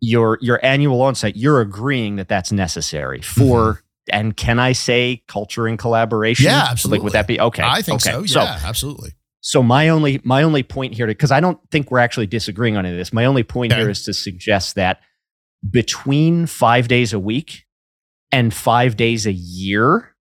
your 0.00 0.38
your 0.40 0.64
annual 0.64 0.98
onsite, 1.00 1.32
you're 1.36 1.60
agreeing 1.60 2.16
that 2.16 2.28
that's 2.28 2.52
necessary 2.52 3.20
for. 3.22 3.82
And 4.10 4.34
can 4.34 4.58
I 4.58 4.72
say 4.72 5.22
culture 5.28 5.66
and 5.66 5.78
collaboration? 5.78 6.46
Mm-hmm. 6.46 6.50
Yeah, 6.54 6.62
Like, 6.62 6.70
absolutely. 6.70 7.04
would 7.04 7.12
that 7.12 7.26
be 7.26 7.38
okay? 7.38 7.62
I 7.62 7.82
think 7.82 8.06
okay. 8.06 8.26
so. 8.26 8.40
Yeah, 8.42 8.58
absolutely. 8.64 9.10
So 9.40 9.62
my 9.62 9.90
only 9.90 10.18
my 10.24 10.42
only 10.44 10.62
point 10.62 10.94
here, 10.94 11.06
because 11.06 11.30
I 11.30 11.40
don't 11.40 11.58
think 11.70 11.90
we're 11.90 11.98
actually 11.98 12.26
disagreeing 12.26 12.78
on 12.78 12.86
any 12.86 12.94
of 12.94 12.98
this. 12.98 13.12
My 13.12 13.26
only 13.26 13.42
point 13.42 13.72
Okay. 13.72 13.82
here 13.82 13.90
is 13.90 14.04
to 14.04 14.14
suggest 14.14 14.76
that 14.76 15.00
between 15.68 16.46
five 16.46 16.88
days 16.88 17.12
a 17.12 17.18
week 17.18 17.64
and 18.32 18.52
five 18.52 18.96
days 18.96 19.26
a 19.26 19.32
year, 19.32 20.14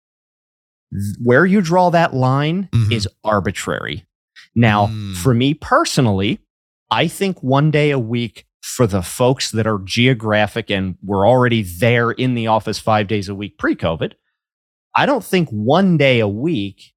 where 1.22 1.46
you 1.46 1.62
draw 1.62 1.90
that 1.90 2.14
line 2.14 2.70
Mhm. 2.74 2.92
is 2.92 3.08
arbitrary. 3.24 4.06
Now, 4.56 4.88
Mm. 4.88 5.16
for 5.16 5.34
me 5.34 5.54
personally, 5.54 6.40
I 6.90 7.08
think 7.08 7.44
one 7.44 7.70
day 7.72 7.92
a 7.92 8.00
week 8.00 8.46
for 8.62 8.88
the 8.88 9.02
folks 9.02 9.52
that 9.52 9.68
are 9.68 9.80
geographic 9.84 10.70
and 10.72 10.96
were 11.04 11.28
already 11.28 11.62
there 11.62 12.12
in 12.12 12.34
the 12.34 12.48
office 12.48 12.80
five 12.80 13.08
days 13.08 13.28
a 13.30 13.36
week 13.36 13.58
pre-COVID, 13.58 14.14
I 14.96 15.06
don't 15.06 15.24
think 15.24 15.50
one 15.50 15.98
day 15.98 16.20
a 16.20 16.28
week 16.28 16.94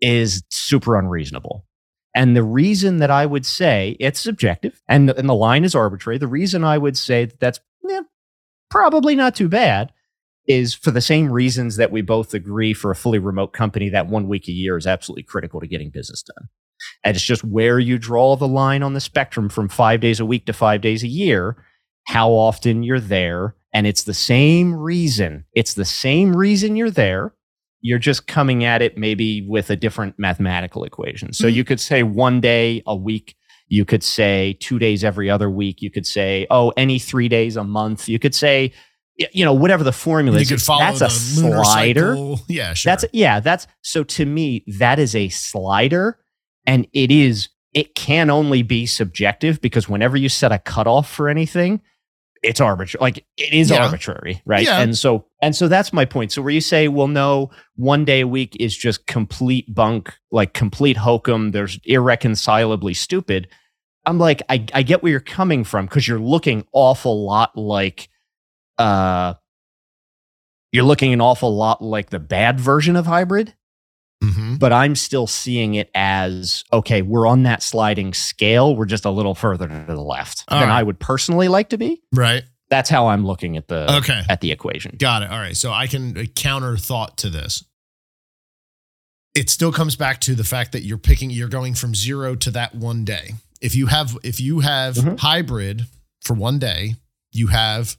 is 0.00 0.42
super 0.50 0.98
unreasonable. 0.98 1.66
And 2.14 2.36
the 2.36 2.42
reason 2.42 2.98
that 2.98 3.10
I 3.10 3.24
would 3.26 3.46
say 3.46 3.96
it's 4.00 4.20
subjective 4.20 4.80
and, 4.88 5.10
and 5.10 5.28
the 5.28 5.34
line 5.34 5.64
is 5.64 5.74
arbitrary, 5.74 6.18
the 6.18 6.26
reason 6.26 6.64
I 6.64 6.76
would 6.78 6.96
say 6.96 7.24
that 7.24 7.40
that's 7.40 7.60
probably 8.70 9.14
not 9.14 9.34
too 9.34 9.48
bad 9.48 9.92
is 10.46 10.74
for 10.74 10.90
the 10.90 11.00
same 11.00 11.30
reasons 11.30 11.76
that 11.76 11.92
we 11.92 12.00
both 12.02 12.34
agree 12.34 12.72
for 12.72 12.90
a 12.90 12.96
fully 12.96 13.18
remote 13.18 13.52
company 13.52 13.88
that 13.90 14.08
one 14.08 14.26
week 14.26 14.48
a 14.48 14.52
year 14.52 14.76
is 14.76 14.86
absolutely 14.86 15.22
critical 15.22 15.60
to 15.60 15.66
getting 15.66 15.90
business 15.90 16.22
done. 16.22 16.48
And 17.04 17.14
it's 17.14 17.24
just 17.24 17.44
where 17.44 17.78
you 17.78 17.98
draw 17.98 18.36
the 18.36 18.48
line 18.48 18.82
on 18.82 18.94
the 18.94 19.00
spectrum 19.00 19.48
from 19.48 19.68
five 19.68 20.00
days 20.00 20.18
a 20.18 20.24
week 20.24 20.46
to 20.46 20.52
five 20.52 20.80
days 20.80 21.02
a 21.02 21.08
year, 21.08 21.62
how 22.06 22.30
often 22.30 22.82
you're 22.82 22.98
there. 23.00 23.54
And 23.72 23.86
it's 23.86 24.04
the 24.04 24.14
same 24.14 24.74
reason. 24.74 25.44
It's 25.54 25.74
the 25.74 25.84
same 25.84 26.34
reason 26.34 26.74
you're 26.76 26.90
there. 26.90 27.34
You're 27.82 27.98
just 27.98 28.26
coming 28.26 28.64
at 28.64 28.82
it 28.82 28.96
maybe 28.98 29.46
with 29.46 29.70
a 29.70 29.76
different 29.76 30.18
mathematical 30.18 30.84
equation. 30.84 31.32
So 31.32 31.46
Mhm. 31.46 31.52
you 31.54 31.64
could 31.64 31.80
say 31.80 32.02
one 32.02 32.40
day 32.40 32.82
a 32.86 32.96
week. 32.96 33.36
You 33.70 33.84
could 33.86 34.02
say 34.02 34.58
two 34.60 34.78
days 34.78 35.02
every 35.04 35.30
other 35.30 35.48
week. 35.48 35.80
You 35.80 35.90
could 35.90 36.06
say, 36.06 36.46
oh, 36.50 36.72
any 36.76 36.98
three 36.98 37.28
days 37.28 37.56
a 37.56 37.64
month. 37.64 38.08
You 38.08 38.18
could 38.18 38.34
say, 38.34 38.72
you 39.32 39.44
know, 39.44 39.54
whatever 39.54 39.84
the 39.84 39.92
formula 39.92 40.38
You 40.38 40.42
is. 40.42 40.48
could 40.48 40.60
follow 40.62 40.80
That's 40.80 41.00
a 41.00 41.08
slider. 41.08 42.14
cycle. 42.16 42.40
Yeah, 42.48 42.74
sure. 42.74 42.90
That's 42.90 43.04
yeah, 43.12 43.40
that's 43.40 43.66
so 43.82 44.02
to 44.04 44.26
me 44.26 44.64
that 44.78 44.98
is 44.98 45.14
a 45.14 45.28
slider 45.30 46.18
and 46.66 46.86
it 46.92 47.10
is 47.10 47.48
it 47.72 47.94
can 47.94 48.28
only 48.30 48.62
be 48.62 48.84
subjective 48.86 49.60
because 49.60 49.88
whenever 49.88 50.16
you 50.16 50.28
set 50.28 50.50
a 50.52 50.58
cutoff 50.58 51.08
for 51.08 51.28
anything, 51.28 51.80
it's 52.42 52.60
arbitrary. 52.60 53.00
Like 53.02 53.24
it 53.36 53.52
is 53.52 53.70
Yeah. 53.70 53.84
arbitrary, 53.84 54.42
right? 54.46 54.64
Yeah. 54.64 54.80
And 54.80 54.96
so 54.98 55.26
and 55.42 55.54
so 55.54 55.68
that's 55.68 55.92
my 55.92 56.06
point. 56.06 56.32
So 56.32 56.42
where 56.42 56.52
you 56.52 56.60
say, 56.62 56.88
well, 56.88 57.06
no, 57.06 57.50
one 57.76 58.04
day 58.04 58.20
a 58.20 58.26
week 58.26 58.56
is 58.58 58.76
just 58.76 59.06
complete 59.06 59.72
bunk, 59.72 60.12
like 60.32 60.54
complete 60.54 60.96
hokum. 60.96 61.50
There's 61.52 61.78
irreconcilably 61.84 62.94
stupid. 62.94 63.46
I'm 64.06 64.18
like, 64.18 64.42
I, 64.48 64.64
I 64.74 64.82
get 64.82 65.02
where 65.02 65.10
you're 65.10 65.20
coming 65.20 65.62
from 65.64 65.86
because 65.86 66.08
you're 66.08 66.18
looking 66.18 66.66
awful 66.72 67.24
lot 67.24 67.56
like 67.56 68.08
uh 68.78 69.34
you're 70.72 70.84
looking 70.84 71.12
an 71.12 71.20
awful 71.20 71.54
lot 71.54 71.82
like 71.82 72.10
the 72.10 72.18
bad 72.20 72.58
version 72.60 72.96
of 72.96 73.04
hybrid, 73.06 73.54
Mhm. 74.22 74.58
but 74.58 74.72
I'm 74.72 74.94
still 74.96 75.26
seeing 75.26 75.74
it 75.74 75.90
as 75.94 76.64
okay, 76.72 77.02
we're 77.02 77.26
on 77.26 77.42
that 77.42 77.62
sliding 77.62 78.14
scale. 78.14 78.74
We're 78.76 78.86
just 78.86 79.04
a 79.04 79.10
little 79.10 79.34
further 79.34 79.66
to 79.68 79.84
the 79.86 80.00
left 80.00 80.44
All 80.48 80.60
than 80.60 80.68
right. 80.68 80.78
I 80.78 80.82
would 80.82 80.98
personally 81.00 81.48
like 81.48 81.70
to 81.70 81.78
be. 81.78 82.02
right. 82.14 82.44
That's 82.70 82.88
how 82.88 83.08
I'm 83.08 83.26
looking 83.26 83.56
at 83.56 83.66
the 83.66 83.96
Okay. 83.96 84.22
at 84.28 84.40
the 84.40 84.52
equation. 84.52 84.94
Got 84.96 85.22
it. 85.24 85.30
All 85.30 85.38
right. 85.40 85.56
So 85.56 85.72
I 85.72 85.88
can 85.88 86.16
uh, 86.16 86.24
counter 86.36 86.76
thought 86.76 87.18
to 87.18 87.28
this. 87.28 87.64
It 89.34 89.50
still 89.50 89.72
comes 89.72 89.96
back 89.96 90.20
to 90.22 90.34
the 90.36 90.44
fact 90.44 90.70
that 90.72 90.82
you're 90.82 90.96
picking, 90.98 91.30
you're 91.30 91.48
going 91.48 91.74
from 91.74 91.94
zero 91.96 92.34
to 92.36 92.50
that 92.52 92.74
one 92.74 93.04
day. 93.04 93.34
If 93.60 93.74
you 93.74 93.86
have, 93.86 94.16
if 94.22 94.40
you 94.40 94.60
have 94.60 94.96
Mhm. 94.96 95.18
hybrid 95.20 95.86
for 96.22 96.34
one 96.34 96.58
day, 96.58 96.96
you 97.32 97.48
have, 97.48 97.96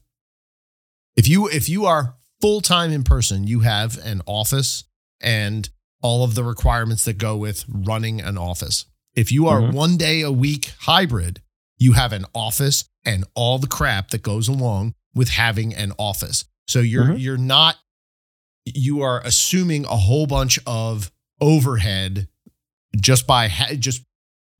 if 1.15 1.27
you, 1.27 1.47
if 1.47 1.69
you 1.69 1.85
are 1.85 2.15
full 2.41 2.61
time 2.61 2.91
in 2.91 3.03
person, 3.03 3.45
you 3.47 3.59
have 3.61 3.97
an 3.99 4.21
office 4.25 4.83
and 5.19 5.69
all 6.01 6.23
of 6.23 6.33
the 6.35 6.43
requirements 6.43 7.05
that 7.05 7.17
go 7.19 7.37
with 7.37 7.63
running 7.67 8.21
an 8.21 8.37
office. 8.37 8.85
If 9.13 9.31
you 9.31 9.47
are 9.47 9.61
Mhm. 9.61 9.73
one 9.73 9.97
day 9.97 10.21
a 10.21 10.31
week 10.31 10.73
hybrid, 10.79 11.41
you 11.77 11.93
have 11.93 12.11
an 12.13 12.25
office 12.33 12.85
and 13.05 13.23
all 13.35 13.59
the 13.59 13.67
crap 13.67 14.09
that 14.11 14.23
goes 14.23 14.47
along 14.47 14.95
with 15.13 15.29
having 15.29 15.75
an 15.75 15.91
office. 15.99 16.45
So 16.67 16.79
you're 16.79 17.05
Mhm. 17.09 17.19
you're 17.19 17.37
not 17.37 17.77
you 18.65 19.01
are 19.01 19.19
assuming 19.25 19.85
a 19.85 19.97
whole 19.97 20.27
bunch 20.27 20.59
of 20.67 21.11
overhead 21.41 22.27
just 22.95 23.25
by 23.25 23.47
ha- 23.47 23.73
just 23.73 24.03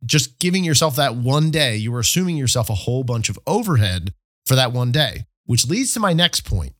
just 0.05 0.39
giving 0.39 0.63
yourself 0.63 0.95
that 0.95 1.15
one 1.15 1.51
day. 1.51 1.75
You 1.75 1.93
are 1.95 1.99
assuming 1.99 2.37
yourself 2.37 2.69
a 2.69 2.75
whole 2.75 3.03
bunch 3.03 3.29
of 3.29 3.39
overhead 3.45 4.13
for 4.45 4.55
that 4.55 4.71
one 4.71 4.91
day, 4.91 5.25
which 5.45 5.67
leads 5.67 5.93
to 5.93 5.99
my 5.99 6.13
next 6.13 6.41
point. 6.41 6.73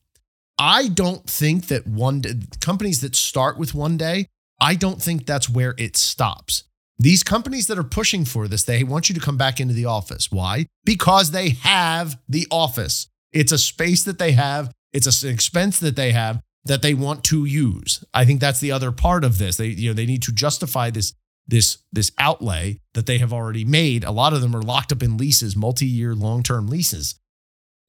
I 0.58 0.88
don't 0.88 1.28
think 1.28 1.66
that 1.68 1.86
one 1.86 2.20
day, 2.20 2.34
companies 2.60 3.00
that 3.00 3.16
start 3.16 3.58
with 3.58 3.74
one 3.74 3.96
day, 3.96 4.26
I 4.60 4.74
don't 4.74 5.02
think 5.02 5.26
that's 5.26 5.48
where 5.48 5.74
it 5.78 5.96
stops. 5.96 6.64
These 6.98 7.22
companies 7.22 7.66
that 7.66 7.78
are 7.78 7.84
pushing 7.84 8.24
for 8.24 8.46
this, 8.46 8.62
they 8.64 8.84
want 8.84 9.08
you 9.08 9.14
to 9.14 9.20
come 9.20 9.36
back 9.36 9.58
into 9.58 9.74
the 9.74 9.86
office. 9.86 10.30
Why? 10.30 10.66
Because 10.84 11.30
they 11.30 11.50
have 11.50 12.18
the 12.28 12.46
office. 12.50 13.08
It's 13.32 13.50
a 13.50 13.58
space 13.58 14.04
that 14.04 14.18
they 14.18 14.32
have, 14.32 14.72
it's 14.92 15.22
an 15.22 15.30
expense 15.30 15.80
that 15.80 15.96
they 15.96 16.12
have 16.12 16.40
that 16.64 16.82
they 16.82 16.94
want 16.94 17.24
to 17.24 17.44
use. 17.44 18.04
I 18.14 18.24
think 18.24 18.40
that's 18.40 18.60
the 18.60 18.72
other 18.72 18.92
part 18.92 19.24
of 19.24 19.38
this. 19.38 19.56
They 19.56 19.68
you 19.68 19.90
know 19.90 19.94
they 19.94 20.06
need 20.06 20.22
to 20.22 20.32
justify 20.32 20.90
this 20.90 21.12
this 21.46 21.78
this 21.92 22.12
outlay 22.18 22.80
that 22.94 23.06
they 23.06 23.18
have 23.18 23.32
already 23.32 23.64
made. 23.64 24.04
A 24.04 24.12
lot 24.12 24.32
of 24.32 24.40
them 24.40 24.54
are 24.54 24.62
locked 24.62 24.92
up 24.92 25.02
in 25.02 25.16
leases, 25.16 25.56
multi-year 25.56 26.14
long-term 26.14 26.68
leases. 26.68 27.16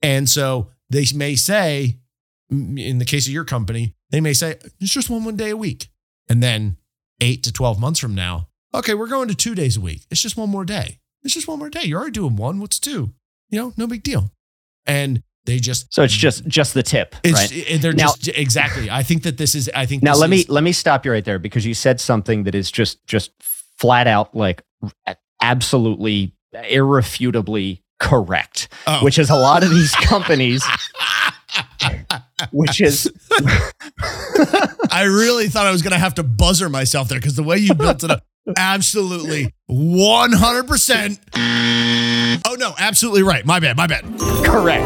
And 0.01 0.29
so 0.29 0.69
they 0.89 1.05
may 1.15 1.35
say 1.35 1.99
mm, 2.51 2.79
in 2.79 2.97
the 2.97 3.05
case 3.05 3.27
of 3.27 3.33
your 3.33 3.45
company, 3.45 3.95
they 4.09 4.21
may 4.21 4.33
say 4.33 4.57
it's 4.79 4.93
just 4.93 5.09
one 5.09 5.23
one 5.23 5.37
day 5.37 5.51
a 5.51 5.57
week. 5.57 5.87
And 6.29 6.41
then 6.41 6.77
8 7.19 7.43
to 7.43 7.51
12 7.51 7.79
months 7.79 7.99
from 7.99 8.15
now, 8.15 8.47
okay, 8.73 8.93
we're 8.93 9.07
going 9.07 9.27
to 9.27 9.35
2 9.35 9.55
days 9.55 9.77
a 9.77 9.81
week. 9.81 10.05
It's 10.09 10.21
just 10.21 10.37
one 10.37 10.49
more 10.49 10.65
day. 10.65 10.99
It's 11.23 11.33
just 11.33 11.47
one 11.47 11.59
more 11.59 11.69
day. 11.69 11.83
You're 11.83 11.99
already 11.99 12.11
doing 12.11 12.35
one, 12.35 12.59
what's 12.59 12.79
two? 12.79 13.13
You 13.49 13.59
know, 13.59 13.73
no 13.77 13.87
big 13.87 14.03
deal. 14.03 14.31
And 14.85 15.23
they 15.45 15.59
just 15.59 15.93
so 15.93 16.03
it's 16.03 16.13
just 16.13 16.47
just 16.47 16.73
the 16.73 16.83
tip, 16.83 17.15
it's, 17.23 17.51
right? 17.51 17.81
They're 17.81 17.93
now, 17.93 18.13
just 18.13 18.29
exactly. 18.29 18.89
I 18.89 19.03
think 19.03 19.23
that 19.23 19.37
this 19.37 19.55
is. 19.55 19.69
I 19.75 19.85
think 19.85 20.03
now. 20.03 20.15
let 20.15 20.31
is, 20.31 20.47
me 20.47 20.53
let 20.53 20.63
me 20.63 20.71
stop 20.71 21.05
you 21.05 21.11
right 21.11 21.25
there 21.25 21.39
because 21.39 21.65
you 21.65 21.73
said 21.73 21.99
something 21.99 22.43
that 22.43 22.55
is 22.55 22.71
just 22.71 23.05
just 23.07 23.31
flat 23.41 24.07
out 24.07 24.33
like 24.35 24.63
absolutely 25.41 26.33
irrefutably 26.69 27.83
correct, 27.99 28.69
oh. 28.87 29.03
which 29.03 29.19
is 29.19 29.29
a 29.29 29.35
lot 29.35 29.63
of 29.63 29.69
these 29.69 29.93
companies. 29.95 30.63
which 32.51 32.81
is 32.81 33.11
I 34.91 35.03
really 35.03 35.49
thought 35.49 35.67
I 35.67 35.71
was 35.71 35.83
going 35.83 35.91
to 35.91 35.99
have 35.99 36.15
to 36.15 36.23
buzzer 36.23 36.67
myself 36.67 37.09
there 37.09 37.19
because 37.19 37.35
the 37.35 37.43
way 37.43 37.57
you 37.57 37.75
built 37.75 38.03
it 38.03 38.09
up 38.09 38.25
absolutely 38.57 39.53
100% 39.69 41.19
Oh 42.45 42.55
no, 42.59 42.73
absolutely 42.77 43.23
right. 43.23 43.45
My 43.45 43.59
bad. 43.59 43.77
My 43.77 43.87
bad. 43.87 44.03
Correct. 44.43 44.85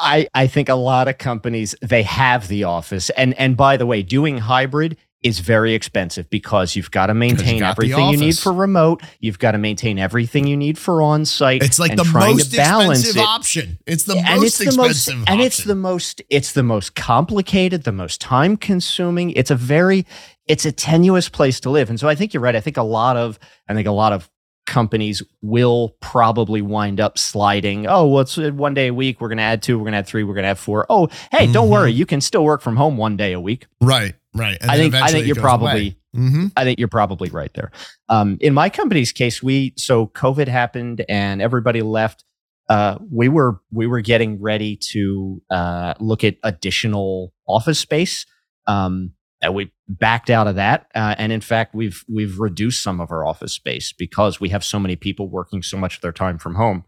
I 0.00 0.28
I 0.32 0.46
think 0.46 0.68
a 0.68 0.74
lot 0.74 1.08
of 1.08 1.18
companies 1.18 1.74
they 1.82 2.04
have 2.04 2.48
the 2.48 2.64
office 2.64 3.10
and 3.10 3.34
and 3.34 3.56
by 3.56 3.76
the 3.76 3.86
way, 3.86 4.02
doing 4.02 4.38
hybrid 4.38 4.96
is 5.22 5.40
very 5.40 5.74
expensive 5.74 6.30
because 6.30 6.76
you've 6.76 6.92
got 6.92 7.06
to 7.06 7.14
maintain 7.14 7.62
everything 7.62 8.10
you 8.10 8.16
need 8.16 8.38
for 8.38 8.52
remote. 8.52 9.02
You've 9.18 9.40
got 9.40 9.52
to 9.52 9.58
maintain 9.58 9.98
everything 9.98 10.46
you 10.46 10.56
need 10.56 10.78
for 10.78 11.02
on 11.02 11.24
site. 11.24 11.64
It's 11.64 11.80
like 11.80 11.96
the 11.96 12.04
most 12.04 12.54
expensive 12.54 13.16
it. 13.16 13.26
option. 13.26 13.78
It's 13.86 14.04
the 14.04 14.16
and 14.16 14.40
most 14.40 14.60
it's 14.60 14.76
the 14.76 14.80
most, 14.80 15.08
option. 15.08 15.24
And 15.26 15.40
it's 15.40 15.64
the 15.64 15.74
most 15.74 16.22
it's 16.30 16.52
the 16.52 16.62
most 16.62 16.94
complicated, 16.94 17.82
the 17.82 17.92
most 17.92 18.20
time 18.20 18.56
consuming. 18.56 19.32
It's 19.32 19.50
a 19.50 19.56
very 19.56 20.06
it's 20.48 20.64
a 20.64 20.72
tenuous 20.72 21.28
place 21.28 21.60
to 21.60 21.70
live. 21.70 21.90
And 21.90 22.00
so 22.00 22.08
I 22.08 22.14
think 22.14 22.34
you're 22.34 22.42
right. 22.42 22.56
I 22.56 22.60
think 22.60 22.76
a 22.76 22.82
lot 22.82 23.16
of 23.16 23.38
I 23.68 23.74
think 23.74 23.86
a 23.86 23.92
lot 23.92 24.12
of 24.12 24.28
companies 24.66 25.22
will 25.40 25.96
probably 26.00 26.60
wind 26.60 27.00
up 27.00 27.18
sliding. 27.18 27.86
Oh, 27.86 28.06
well, 28.06 28.20
it's 28.20 28.36
one 28.36 28.74
day 28.74 28.88
a 28.88 28.94
week. 28.94 29.20
We're 29.20 29.28
going 29.28 29.38
to 29.38 29.44
add 29.44 29.62
two. 29.62 29.78
We're 29.78 29.84
going 29.84 29.92
to 29.92 29.98
add 29.98 30.06
three. 30.06 30.24
We're 30.24 30.34
going 30.34 30.44
to 30.44 30.50
add 30.50 30.58
four. 30.58 30.86
Oh, 30.90 31.08
hey, 31.32 31.44
mm-hmm. 31.44 31.52
don't 31.52 31.70
worry. 31.70 31.92
You 31.92 32.06
can 32.06 32.20
still 32.20 32.44
work 32.44 32.60
from 32.60 32.76
home 32.76 32.96
one 32.96 33.16
day 33.16 33.32
a 33.32 33.40
week. 33.40 33.66
Right. 33.80 34.14
Right. 34.34 34.58
I 34.62 34.76
think. 34.76 34.94
I 34.94 35.08
think 35.08 35.26
you're 35.26 35.36
probably. 35.36 35.98
Mm-hmm. 36.16 36.46
I 36.56 36.64
think 36.64 36.78
you're 36.78 36.88
probably 36.88 37.28
right 37.28 37.52
there. 37.54 37.70
Um, 38.08 38.38
in 38.40 38.54
my 38.54 38.70
company's 38.70 39.12
case, 39.12 39.42
we 39.42 39.74
so 39.76 40.06
COVID 40.08 40.48
happened 40.48 41.04
and 41.08 41.42
everybody 41.42 41.82
left. 41.82 42.24
Uh, 42.68 42.98
we 43.10 43.28
were 43.28 43.60
we 43.70 43.86
were 43.86 44.00
getting 44.00 44.40
ready 44.40 44.76
to 44.76 45.42
uh, 45.50 45.94
look 46.00 46.24
at 46.24 46.36
additional 46.42 47.32
office 47.46 47.78
space. 47.78 48.26
Um, 48.66 49.12
and 49.40 49.54
we 49.54 49.72
backed 49.88 50.30
out 50.30 50.46
of 50.46 50.56
that. 50.56 50.88
Uh, 50.94 51.14
and 51.18 51.32
in 51.32 51.40
fact, 51.40 51.74
we've 51.74 52.04
we've 52.08 52.38
reduced 52.38 52.82
some 52.82 53.00
of 53.00 53.10
our 53.10 53.26
office 53.26 53.52
space 53.52 53.92
because 53.92 54.40
we 54.40 54.48
have 54.48 54.64
so 54.64 54.78
many 54.78 54.96
people 54.96 55.28
working 55.28 55.62
so 55.62 55.76
much 55.76 55.96
of 55.96 56.02
their 56.02 56.12
time 56.12 56.38
from 56.38 56.54
home. 56.54 56.84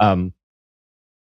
Um, 0.00 0.32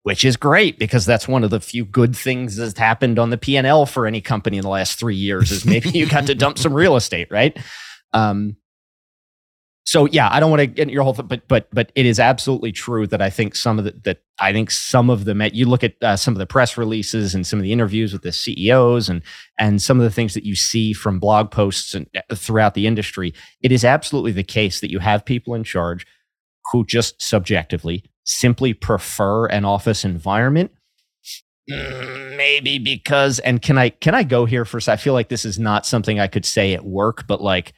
which 0.04 0.24
is 0.24 0.38
great 0.38 0.80
because 0.80 1.06
that's 1.06 1.28
one 1.28 1.44
of 1.44 1.50
the 1.50 1.60
few 1.60 1.84
good 1.84 2.16
things 2.16 2.56
that's 2.56 2.80
happened 2.80 3.20
on 3.20 3.30
the 3.30 3.38
P&L 3.38 3.86
for 3.86 4.08
any 4.08 4.22
company 4.22 4.56
in 4.56 4.62
the 4.62 4.70
last 4.70 4.98
three 4.98 5.18
years 5.18 5.52
is 5.52 5.66
maybe 5.66 5.90
you 5.90 6.08
got 6.08 6.28
to 6.28 6.34
dump 6.34 6.58
some 6.58 6.74
real 6.74 6.96
estate, 6.96 7.28
right? 7.30 7.58
Um, 8.14 8.56
so 9.88 10.06
yeah, 10.08 10.28
I 10.30 10.42
don't 10.42 10.50
want 10.50 10.60
to 10.60 10.68
get 10.68 10.90
your 10.90 11.04
whole 11.04 11.14
thing, 11.14 11.28
but 11.28 11.48
but 11.48 11.70
but 11.72 11.94
it 11.96 12.06
is 12.06 12.20
absolutely 12.20 12.74
true 12.74 13.08
that 13.08 13.22
I 13.22 13.30
think 13.30 13.56
some 13.56 13.80
of 13.80 13.86
the 13.86 13.94
that 14.04 14.18
I 14.38 14.52
think 14.52 14.70
some 14.70 15.10
of 15.10 15.24
the 15.24 15.50
you 15.54 15.66
look 15.66 15.82
at 15.82 15.94
uh, 16.02 16.18
some 16.18 16.34
of 16.34 16.40
the 16.40 16.46
press 16.46 16.78
releases 16.78 17.34
and 17.34 17.48
some 17.48 17.58
of 17.58 17.64
the 17.64 17.72
interviews 17.72 18.12
with 18.12 18.22
the 18.22 18.34
CEOs 18.34 19.08
and 19.08 19.22
and 19.58 19.82
some 19.82 19.98
of 19.98 20.04
the 20.04 20.12
things 20.12 20.34
that 20.34 20.44
you 20.44 20.56
see 20.56 20.92
from 20.92 21.22
blog 21.22 21.52
posts 21.52 21.94
and 21.94 22.06
uh, 22.18 22.36
throughout 22.36 22.74
the 22.74 22.86
industry, 22.86 23.34
it 23.62 23.72
is 23.72 23.86
absolutely 23.86 24.34
the 24.34 24.44
case 24.44 24.82
that 24.82 24.92
you 24.92 25.00
have 25.00 25.24
people 25.24 25.54
in 25.54 25.64
charge 25.64 26.06
who 26.74 26.86
just 26.86 27.22
subjectively 27.22 28.04
simply 28.26 28.74
prefer 28.74 29.46
an 29.46 29.64
office 29.64 30.04
environment. 30.04 30.70
Maybe 31.70 32.78
because 32.78 33.40
and 33.40 33.62
can 33.62 33.78
i 33.78 33.88
can 33.88 34.16
i 34.16 34.24
go 34.24 34.44
here 34.44 34.66
first 34.66 34.90
i 34.90 34.98
feel 34.98 35.14
like 35.14 35.30
this 35.30 35.46
is 35.46 35.58
not 35.58 35.86
something 35.86 36.20
i 36.20 36.28
could 36.28 36.46
say 36.46 36.74
at 36.74 36.86
work 36.86 37.26
but 37.28 37.42
like 37.42 37.74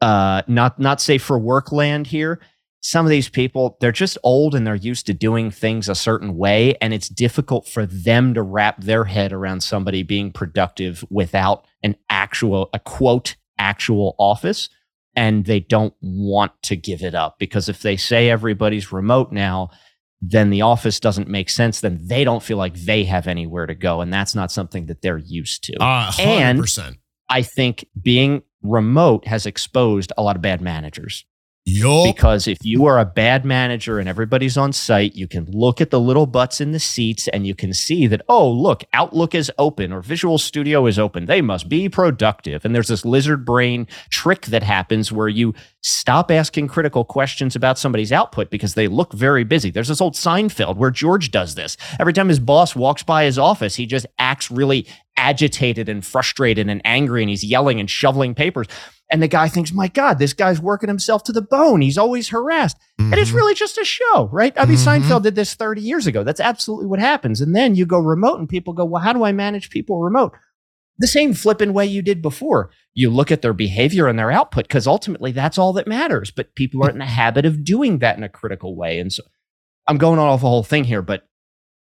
uh, 0.00 0.42
not 0.46 0.78
not 0.78 1.00
safe 1.00 1.22
for 1.22 1.38
work 1.38 1.72
land 1.72 2.06
here. 2.06 2.40
Some 2.80 3.04
of 3.04 3.10
these 3.10 3.28
people, 3.28 3.76
they're 3.80 3.90
just 3.90 4.16
old 4.22 4.54
and 4.54 4.64
they're 4.64 4.76
used 4.76 5.06
to 5.06 5.14
doing 5.14 5.50
things 5.50 5.88
a 5.88 5.94
certain 5.94 6.36
way, 6.36 6.76
and 6.80 6.94
it's 6.94 7.08
difficult 7.08 7.66
for 7.66 7.84
them 7.84 8.34
to 8.34 8.42
wrap 8.42 8.80
their 8.80 9.04
head 9.04 9.32
around 9.32 9.62
somebody 9.62 10.02
being 10.02 10.30
productive 10.30 11.04
without 11.10 11.66
an 11.82 11.96
actual, 12.10 12.68
a 12.72 12.78
quote, 12.78 13.36
actual 13.58 14.14
office. 14.18 14.68
And 15.18 15.46
they 15.46 15.60
don't 15.60 15.94
want 16.02 16.52
to 16.64 16.76
give 16.76 17.02
it 17.02 17.14
up 17.14 17.38
because 17.38 17.70
if 17.70 17.80
they 17.80 17.96
say 17.96 18.28
everybody's 18.28 18.92
remote 18.92 19.32
now, 19.32 19.70
then 20.20 20.50
the 20.50 20.62
office 20.62 21.00
doesn't 21.00 21.28
make 21.28 21.48
sense. 21.48 21.80
Then 21.80 21.98
they 22.02 22.22
don't 22.22 22.42
feel 22.42 22.58
like 22.58 22.74
they 22.74 23.04
have 23.04 23.26
anywhere 23.26 23.66
to 23.66 23.74
go. 23.74 24.00
And 24.00 24.12
that's 24.12 24.34
not 24.34 24.52
something 24.52 24.86
that 24.86 25.02
they're 25.02 25.18
used 25.18 25.64
to. 25.64 25.82
Uh, 25.82 26.10
100%. 26.12 26.78
And 26.86 26.98
I 27.28 27.42
think 27.42 27.86
being 28.00 28.42
remote 28.70 29.26
has 29.26 29.46
exposed 29.46 30.12
a 30.16 30.22
lot 30.22 30.36
of 30.36 30.42
bad 30.42 30.60
managers. 30.60 31.24
Because 32.12 32.46
if 32.46 32.58
you 32.62 32.86
are 32.86 33.00
a 33.00 33.04
bad 33.04 33.44
manager 33.44 33.98
and 33.98 34.08
everybody's 34.08 34.56
on 34.56 34.72
site, 34.72 35.16
you 35.16 35.26
can 35.26 35.46
look 35.50 35.80
at 35.80 35.90
the 35.90 35.98
little 35.98 36.26
butts 36.26 36.60
in 36.60 36.70
the 36.70 36.78
seats 36.78 37.26
and 37.26 37.44
you 37.44 37.56
can 37.56 37.74
see 37.74 38.06
that, 38.06 38.22
oh, 38.28 38.48
look, 38.48 38.84
Outlook 38.92 39.34
is 39.34 39.50
open 39.58 39.92
or 39.92 40.00
Visual 40.00 40.38
Studio 40.38 40.86
is 40.86 40.96
open. 40.96 41.26
They 41.26 41.40
must 41.42 41.68
be 41.68 41.88
productive. 41.88 42.64
And 42.64 42.72
there's 42.72 42.86
this 42.86 43.04
lizard 43.04 43.44
brain 43.44 43.88
trick 44.10 44.46
that 44.46 44.62
happens 44.62 45.10
where 45.10 45.26
you 45.26 45.54
stop 45.82 46.30
asking 46.30 46.68
critical 46.68 47.04
questions 47.04 47.56
about 47.56 47.78
somebody's 47.78 48.12
output 48.12 48.48
because 48.48 48.74
they 48.74 48.86
look 48.86 49.12
very 49.12 49.42
busy. 49.42 49.70
There's 49.70 49.88
this 49.88 50.00
old 50.00 50.14
Seinfeld 50.14 50.76
where 50.76 50.92
George 50.92 51.32
does 51.32 51.56
this. 51.56 51.76
Every 51.98 52.12
time 52.12 52.28
his 52.28 52.38
boss 52.38 52.76
walks 52.76 53.02
by 53.02 53.24
his 53.24 53.40
office, 53.40 53.74
he 53.74 53.86
just 53.86 54.06
acts 54.20 54.52
really 54.52 54.86
agitated 55.16 55.88
and 55.88 56.04
frustrated 56.04 56.68
and 56.68 56.80
angry 56.84 57.22
and 57.22 57.30
he's 57.30 57.42
yelling 57.42 57.80
and 57.80 57.90
shoveling 57.90 58.34
papers. 58.34 58.66
And 59.08 59.22
the 59.22 59.28
guy 59.28 59.48
thinks, 59.48 59.72
my 59.72 59.86
God, 59.86 60.18
this 60.18 60.32
guy's 60.32 60.60
working 60.60 60.88
himself 60.88 61.22
to 61.24 61.32
the 61.32 61.42
bone. 61.42 61.80
He's 61.80 61.98
always 61.98 62.28
harassed. 62.28 62.76
Mm-hmm. 62.98 63.12
And 63.12 63.20
it's 63.20 63.30
mm-hmm. 63.30 63.36
really 63.36 63.54
just 63.54 63.78
a 63.78 63.84
show, 63.84 64.28
right? 64.32 64.52
I 64.56 64.64
mean, 64.64 64.76
mm-hmm. 64.76 65.10
Seinfeld 65.10 65.22
did 65.22 65.36
this 65.36 65.54
30 65.54 65.80
years 65.80 66.06
ago. 66.06 66.24
That's 66.24 66.40
absolutely 66.40 66.86
what 66.86 66.98
happens. 66.98 67.40
And 67.40 67.54
then 67.54 67.76
you 67.76 67.86
go 67.86 68.00
remote 68.00 68.40
and 68.40 68.48
people 68.48 68.72
go, 68.72 68.84
well, 68.84 69.02
how 69.02 69.12
do 69.12 69.24
I 69.24 69.32
manage 69.32 69.70
people 69.70 70.00
remote? 70.00 70.32
The 70.98 71.06
same 71.06 71.34
flipping 71.34 71.72
way 71.72 71.86
you 71.86 72.02
did 72.02 72.20
before. 72.20 72.70
You 72.94 73.10
look 73.10 73.30
at 73.30 73.42
their 73.42 73.52
behavior 73.52 74.08
and 74.08 74.18
their 74.18 74.32
output 74.32 74.66
because 74.66 74.86
ultimately 74.86 75.30
that's 75.30 75.58
all 75.58 75.72
that 75.74 75.86
matters. 75.86 76.32
But 76.32 76.54
people 76.56 76.82
aren't 76.82 76.94
in 76.94 77.00
the 77.00 77.06
habit 77.06 77.44
of 77.44 77.62
doing 77.62 77.98
that 77.98 78.16
in 78.16 78.24
a 78.24 78.28
critical 78.28 78.74
way. 78.74 78.98
And 78.98 79.12
so 79.12 79.22
I'm 79.86 79.98
going 79.98 80.18
on 80.18 80.26
off 80.26 80.40
the 80.40 80.48
whole 80.48 80.64
thing 80.64 80.84
here, 80.84 81.02
but 81.02 81.28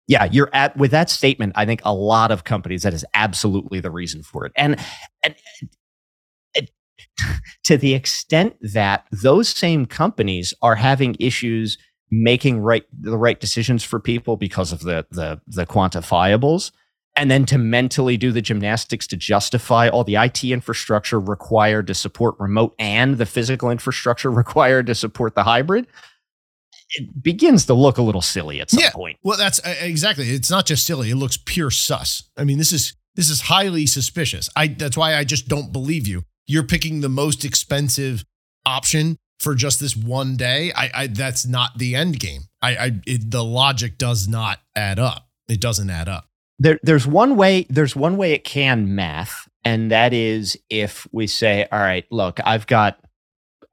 yeah, 0.07 0.25
you're 0.25 0.49
at 0.53 0.75
with 0.75 0.91
that 0.91 1.09
statement. 1.09 1.53
I 1.55 1.65
think 1.65 1.81
a 1.85 1.93
lot 1.93 2.31
of 2.31 2.43
companies 2.43 2.81
that 2.81 2.93
is 2.93 3.05
absolutely 3.13 3.79
the 3.79 3.91
reason 3.91 4.23
for 4.23 4.45
it, 4.45 4.51
and, 4.55 4.75
and 5.23 5.35
to 7.63 7.77
the 7.77 7.93
extent 7.93 8.55
that 8.61 9.05
those 9.11 9.49
same 9.49 9.85
companies 9.85 10.53
are 10.61 10.75
having 10.75 11.15
issues 11.19 11.77
making 12.11 12.59
right 12.59 12.85
the 12.99 13.17
right 13.17 13.39
decisions 13.39 13.83
for 13.83 13.99
people 13.99 14.35
because 14.35 14.71
of 14.71 14.81
the 14.81 15.05
the 15.11 15.39
the 15.47 15.65
quantifiables 15.65 16.71
and 17.15 17.29
then 17.29 17.45
to 17.45 17.57
mentally 17.57 18.17
do 18.17 18.31
the 18.31 18.41
gymnastics 18.41 19.05
to 19.05 19.17
justify 19.17 19.89
all 19.89 20.03
the 20.03 20.15
IT 20.15 20.43
infrastructure 20.43 21.19
required 21.19 21.85
to 21.85 21.93
support 21.93 22.35
remote 22.39 22.73
and 22.79 23.17
the 23.17 23.25
physical 23.25 23.69
infrastructure 23.69 24.31
required 24.43 24.87
to 24.87 24.95
support 24.95 25.35
the 25.35 25.43
hybrid 25.43 25.85
it 26.91 27.21
begins 27.21 27.65
to 27.67 27.73
look 27.73 27.97
a 27.97 28.01
little 28.01 28.21
silly 28.21 28.59
at 28.61 28.71
some 28.71 28.79
yeah, 28.81 28.91
point. 28.91 29.19
Well, 29.23 29.37
that's 29.37 29.63
uh, 29.63 29.75
exactly. 29.81 30.29
It's 30.29 30.49
not 30.49 30.65
just 30.65 30.85
silly; 30.85 31.11
it 31.11 31.15
looks 31.15 31.37
pure 31.37 31.71
sus. 31.71 32.23
I 32.35 32.43
mean, 32.43 32.57
this 32.57 32.71
is 32.71 32.95
this 33.15 33.29
is 33.29 33.41
highly 33.41 33.85
suspicious. 33.85 34.49
I 34.55 34.67
that's 34.67 34.97
why 34.97 35.15
I 35.15 35.23
just 35.23 35.47
don't 35.47 35.71
believe 35.71 36.07
you. 36.07 36.23
You're 36.49 36.63
picking 36.63 36.99
the 37.01 37.09
most 37.09 37.45
expensive 37.45 38.25
option 38.65 39.17
for 39.39 39.55
just 39.55 39.79
this 39.79 39.95
one 39.95 40.35
day. 40.35 40.73
I, 40.75 40.89
I 40.93 41.07
that's 41.07 41.45
not 41.45 41.77
the 41.77 41.95
end 41.95 42.19
game. 42.19 42.41
I, 42.61 42.75
I 42.75 42.91
it, 43.05 43.31
the 43.31 43.43
logic 43.43 43.97
does 43.97 44.27
not 44.27 44.59
add 44.75 44.99
up. 44.99 45.27
it 45.47 45.61
doesn't 45.61 45.89
add 45.89 46.09
up. 46.09 46.25
There, 46.57 46.77
there's 46.83 47.07
one 47.07 47.37
way. 47.37 47.65
There's 47.69 47.95
one 47.95 48.17
way 48.17 48.33
it 48.33 48.43
can 48.43 48.95
math, 48.95 49.47
and 49.63 49.91
that 49.91 50.11
is 50.11 50.57
if 50.69 51.07
we 51.13 51.27
say, 51.27 51.67
"All 51.71 51.79
right, 51.79 52.05
look, 52.11 52.39
I've 52.43 52.67
got, 52.67 52.99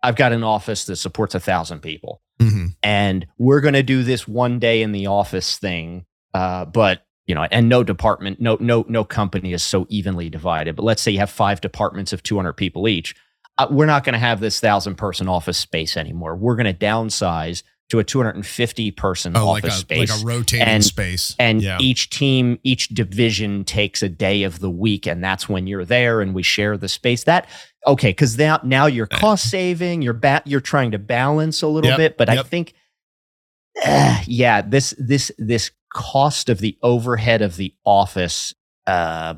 I've 0.02 0.14
got 0.14 0.32
an 0.32 0.44
office 0.44 0.84
that 0.84 0.96
supports 0.96 1.34
a 1.34 1.40
thousand 1.40 1.80
people, 1.80 2.20
Mm-hmm. 2.40 2.66
and 2.82 3.26
we're 3.38 3.62
going 3.62 3.74
to 3.74 3.82
do 3.82 4.02
this 4.02 4.28
one 4.28 4.58
day 4.58 4.82
in 4.82 4.92
the 4.92 5.06
office 5.06 5.56
thing, 5.56 6.04
uh, 6.34 6.66
but 6.66 7.05
you 7.26 7.34
know, 7.34 7.46
and 7.50 7.68
no 7.68 7.82
department, 7.82 8.40
no, 8.40 8.56
no, 8.60 8.84
no 8.88 9.04
company 9.04 9.52
is 9.52 9.62
so 9.62 9.86
evenly 9.88 10.28
divided. 10.30 10.76
But 10.76 10.84
let's 10.84 11.02
say 11.02 11.10
you 11.10 11.18
have 11.18 11.30
five 11.30 11.60
departments 11.60 12.12
of 12.12 12.22
200 12.22 12.52
people 12.54 12.86
each. 12.88 13.14
Uh, 13.58 13.66
we're 13.70 13.86
not 13.86 14.04
going 14.04 14.12
to 14.12 14.18
have 14.18 14.40
this 14.40 14.60
thousand 14.60 14.96
person 14.96 15.28
office 15.28 15.56
space 15.58 15.96
anymore. 15.96 16.36
We're 16.36 16.56
going 16.56 16.72
to 16.72 16.74
downsize 16.86 17.62
to 17.88 18.00
a 18.00 18.04
250 18.04 18.90
person 18.90 19.36
Oh, 19.36 19.50
like 19.50 19.62
office 19.64 19.76
a 19.76 19.80
space. 19.80 20.10
like 20.10 20.20
a 20.20 20.24
rotating 20.26 20.66
And- 20.66 20.84
space. 20.84 21.34
and 21.38 21.62
yeah. 21.62 21.78
each 21.80 22.10
team, 22.10 22.58
each 22.64 22.88
division 22.88 23.64
takes 23.64 24.02
a 24.02 24.08
day 24.08 24.42
of 24.42 24.58
the 24.58 24.68
week, 24.70 25.06
and 25.06 25.22
that's 25.22 25.48
when 25.48 25.66
you're 25.68 25.84
there, 25.84 26.20
and 26.20 26.34
we 26.34 26.42
share 26.42 26.76
the 26.76 26.88
space. 26.88 27.24
That 27.24 27.48
okay? 27.86 28.10
Because 28.10 28.36
now, 28.36 28.58
now 28.64 28.86
you're 28.86 29.06
cost 29.06 29.48
saving. 29.50 30.02
You're 30.02 30.14
ba- 30.14 30.42
you're 30.44 30.60
trying 30.60 30.90
to 30.90 30.98
balance 30.98 31.62
a 31.62 31.68
little 31.68 31.90
Yep, 31.90 31.96
bit, 31.98 32.18
but 32.18 32.28
I 32.28 32.42
think, 32.42 32.74
eh, 33.82 34.22
yeah, 34.26 34.62
this 34.62 34.94
this 34.98 35.30
this 35.38 35.70
cost 35.96 36.50
of 36.50 36.58
the 36.58 36.76
overhead 36.82 37.40
of 37.42 37.56
the 37.56 37.74
office. 37.84 38.54
Uh, 38.86 39.34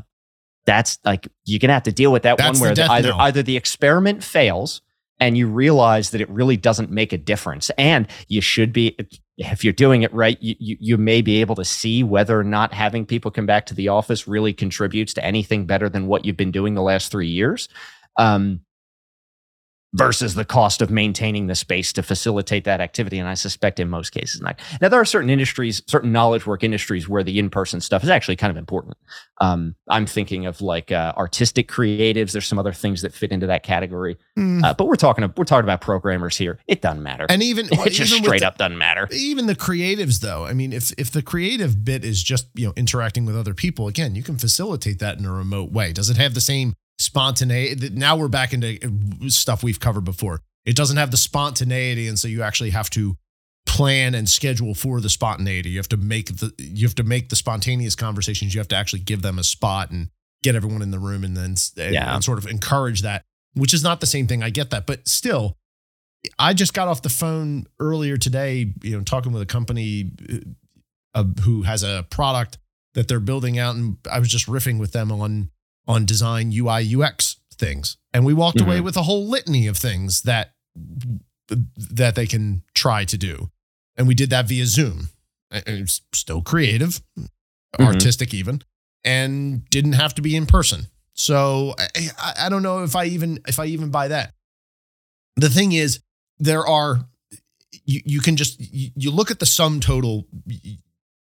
that's 0.66 0.98
like 1.04 1.28
you're 1.44 1.60
gonna 1.60 1.72
have 1.72 1.84
to 1.84 1.92
deal 1.92 2.12
with 2.12 2.24
that 2.24 2.36
That's 2.36 2.60
one 2.60 2.68
where 2.68 2.74
the- 2.74 2.90
either 2.92 3.14
either 3.14 3.42
the 3.42 3.56
experiment 3.56 4.22
fails 4.22 4.82
and 5.20 5.38
you 5.38 5.48
realize 5.48 6.10
that 6.10 6.20
it 6.20 6.28
really 6.28 6.56
doesn't 6.56 6.90
make 6.90 7.12
a 7.12 7.18
difference, 7.18 7.70
and 7.78 8.06
you 8.28 8.40
should 8.40 8.72
be 8.72 8.96
if 9.38 9.62
you're 9.62 9.72
doing 9.72 10.02
it 10.02 10.12
right, 10.12 10.36
you, 10.40 10.56
you 10.58 10.76
you 10.80 10.96
may 10.98 11.22
be 11.22 11.40
able 11.40 11.54
to 11.54 11.64
see 11.64 12.02
whether 12.02 12.38
or 12.38 12.44
not 12.44 12.74
having 12.74 13.06
people 13.06 13.30
come 13.30 13.46
back 13.46 13.66
to 13.66 13.74
the 13.74 13.88
office 13.88 14.28
really 14.28 14.52
contributes 14.52 15.14
to 15.14 15.24
anything 15.24 15.64
better 15.64 15.88
than 15.88 16.06
what 16.06 16.24
you've 16.24 16.36
been 16.36 16.50
doing 16.52 16.74
the 16.74 16.82
last 16.82 17.10
three 17.10 17.28
years. 17.28 17.68
Um, 18.16 18.60
versus 19.94 20.34
the 20.34 20.44
cost 20.44 20.82
of 20.82 20.90
maintaining 20.90 21.46
the 21.46 21.54
space 21.54 21.92
to 21.94 22.02
facilitate 22.02 22.64
that 22.64 22.80
activity. 22.80 23.18
And 23.18 23.26
I 23.28 23.34
suspect 23.34 23.80
in 23.80 23.88
most 23.88 24.10
cases, 24.10 24.40
not. 24.42 24.60
Now, 24.82 24.88
there 24.90 25.00
are 25.00 25.04
certain 25.06 25.30
industries, 25.30 25.82
certain 25.86 26.12
knowledge 26.12 26.46
work 26.46 26.62
industries 26.62 27.08
where 27.08 27.22
the 27.22 27.38
in 27.38 27.48
person 27.48 27.80
stuff 27.80 28.04
is 28.04 28.10
actually 28.10 28.36
kind 28.36 28.50
of 28.50 28.56
important. 28.58 28.96
Um, 29.40 29.76
I'm 29.88 30.04
thinking 30.04 30.44
of 30.44 30.60
like 30.60 30.92
uh, 30.92 31.14
artistic 31.16 31.68
creatives. 31.68 32.32
There's 32.32 32.46
some 32.46 32.58
other 32.58 32.72
things 32.74 33.00
that 33.02 33.14
fit 33.14 33.32
into 33.32 33.46
that 33.46 33.62
category. 33.62 34.18
Mm. 34.38 34.62
Uh, 34.62 34.74
but 34.74 34.86
we're 34.88 34.96
talking, 34.96 35.24
we're 35.36 35.44
talking 35.44 35.64
about 35.64 35.80
programmers 35.80 36.36
here. 36.36 36.58
It 36.66 36.82
doesn't 36.82 37.02
matter. 37.02 37.26
and 37.30 37.42
even 37.42 37.66
it 37.72 37.90
just 37.90 38.12
even 38.12 38.24
straight 38.24 38.40
the- 38.40 38.48
up 38.48 38.58
doesn't 38.58 38.76
matter. 38.76 39.08
even 39.12 39.46
the 39.46 39.54
creatives 39.54 40.20
though 40.20 40.44
i 40.44 40.52
mean 40.52 40.72
if 40.72 40.92
if 40.98 41.10
the 41.10 41.22
creative 41.22 41.84
bit 41.84 42.04
is 42.04 42.22
just 42.22 42.46
you 42.54 42.66
know 42.66 42.72
interacting 42.76 43.24
with 43.24 43.36
other 43.36 43.54
people 43.54 43.88
again 43.88 44.14
you 44.14 44.22
can 44.22 44.36
facilitate 44.36 44.98
that 44.98 45.18
in 45.18 45.24
a 45.24 45.32
remote 45.32 45.70
way 45.72 45.92
does 45.92 46.10
it 46.10 46.16
have 46.16 46.34
the 46.34 46.40
same 46.40 46.74
spontaneity 46.98 47.90
now 47.90 48.16
we're 48.16 48.28
back 48.28 48.52
into 48.52 48.78
uh, 48.84 49.28
stuff 49.28 49.62
we've 49.62 49.80
covered 49.80 50.04
before. 50.04 50.40
It 50.64 50.76
doesn't 50.76 50.96
have 50.96 51.10
the 51.10 51.16
spontaneity 51.16 52.08
and 52.08 52.18
so 52.18 52.28
you 52.28 52.42
actually 52.42 52.70
have 52.70 52.90
to 52.90 53.16
plan 53.66 54.14
and 54.14 54.28
schedule 54.28 54.74
for 54.74 55.00
the 55.00 55.08
spontaneity. 55.08 55.70
You 55.70 55.78
have 55.78 55.88
to 55.90 55.96
make 55.96 56.26
the 56.38 56.52
you 56.58 56.86
have 56.86 56.94
to 56.96 57.04
make 57.04 57.28
the 57.28 57.36
spontaneous 57.36 57.94
conversations. 57.94 58.54
You 58.54 58.60
have 58.60 58.68
to 58.68 58.76
actually 58.76 59.00
give 59.00 59.22
them 59.22 59.38
a 59.38 59.44
spot 59.44 59.90
and 59.90 60.08
get 60.42 60.54
everyone 60.54 60.82
in 60.82 60.90
the 60.90 60.98
room 60.98 61.24
and 61.24 61.36
then 61.36 61.54
and, 61.76 61.94
Yeah. 61.94 62.14
and 62.14 62.24
sort 62.24 62.38
of 62.38 62.46
encourage 62.46 63.02
that 63.02 63.24
which 63.54 63.72
is 63.74 63.82
not 63.82 64.00
the 64.00 64.06
same 64.06 64.26
thing. 64.26 64.42
I 64.42 64.50
get 64.50 64.70
that. 64.70 64.86
But 64.86 65.08
still 65.08 65.56
I 66.38 66.52
just 66.52 66.74
got 66.74 66.88
off 66.88 67.02
the 67.02 67.08
phone 67.08 67.66
earlier 67.78 68.16
today, 68.16 68.72
you 68.82 68.96
know, 68.96 69.02
talking 69.04 69.32
with 69.32 69.42
a 69.42 69.46
company 69.46 70.10
uh, 71.14 71.24
who 71.42 71.62
has 71.62 71.82
a 71.82 72.06
product 72.10 72.58
that 72.94 73.06
they're 73.08 73.20
building 73.20 73.58
out, 73.58 73.76
and 73.76 73.96
I 74.10 74.18
was 74.18 74.28
just 74.28 74.46
riffing 74.46 74.78
with 74.80 74.92
them 74.92 75.12
on 75.12 75.50
on 75.88 76.04
design 76.06 76.52
UI 76.52 76.82
UX 76.94 77.36
things, 77.54 77.96
and 78.12 78.24
we 78.24 78.32
walked 78.34 78.60
away 78.60 78.78
Mhm. 78.78 78.84
with 78.84 78.96
a 78.96 79.02
whole 79.02 79.26
litany 79.28 79.66
of 79.66 79.76
things 79.76 80.22
that 80.22 80.54
that 81.48 82.14
they 82.14 82.26
can 82.26 82.62
try 82.74 83.04
to 83.06 83.16
do, 83.16 83.50
and 83.96 84.06
we 84.06 84.14
did 84.14 84.30
that 84.30 84.46
via 84.46 84.66
Zoom. 84.66 85.08
And 85.50 85.64
It's 85.66 86.02
still 86.12 86.42
creative, 86.42 87.02
artistic 87.80 88.34
even, 88.34 88.62
and 89.02 89.64
didn't 89.70 89.94
have 89.94 90.14
to 90.16 90.22
be 90.22 90.36
in 90.36 90.44
person. 90.46 90.88
So 91.14 91.74
I, 91.78 91.88
I, 92.18 92.34
I 92.46 92.48
don't 92.50 92.62
know 92.62 92.84
if 92.84 92.94
I 92.94 93.06
even 93.06 93.40
if 93.48 93.58
I 93.58 93.64
even 93.66 93.90
buy 93.90 94.08
that. 94.08 94.34
The 95.36 95.48
thing 95.48 95.72
is, 95.72 96.00
there 96.38 96.66
are 96.66 97.08
you, 97.84 98.02
you 98.04 98.20
can 98.20 98.36
just 98.36 98.60
you, 98.60 98.90
you 98.94 99.10
look 99.10 99.30
at 99.30 99.38
the 99.40 99.46
sum 99.46 99.80
total 99.80 100.26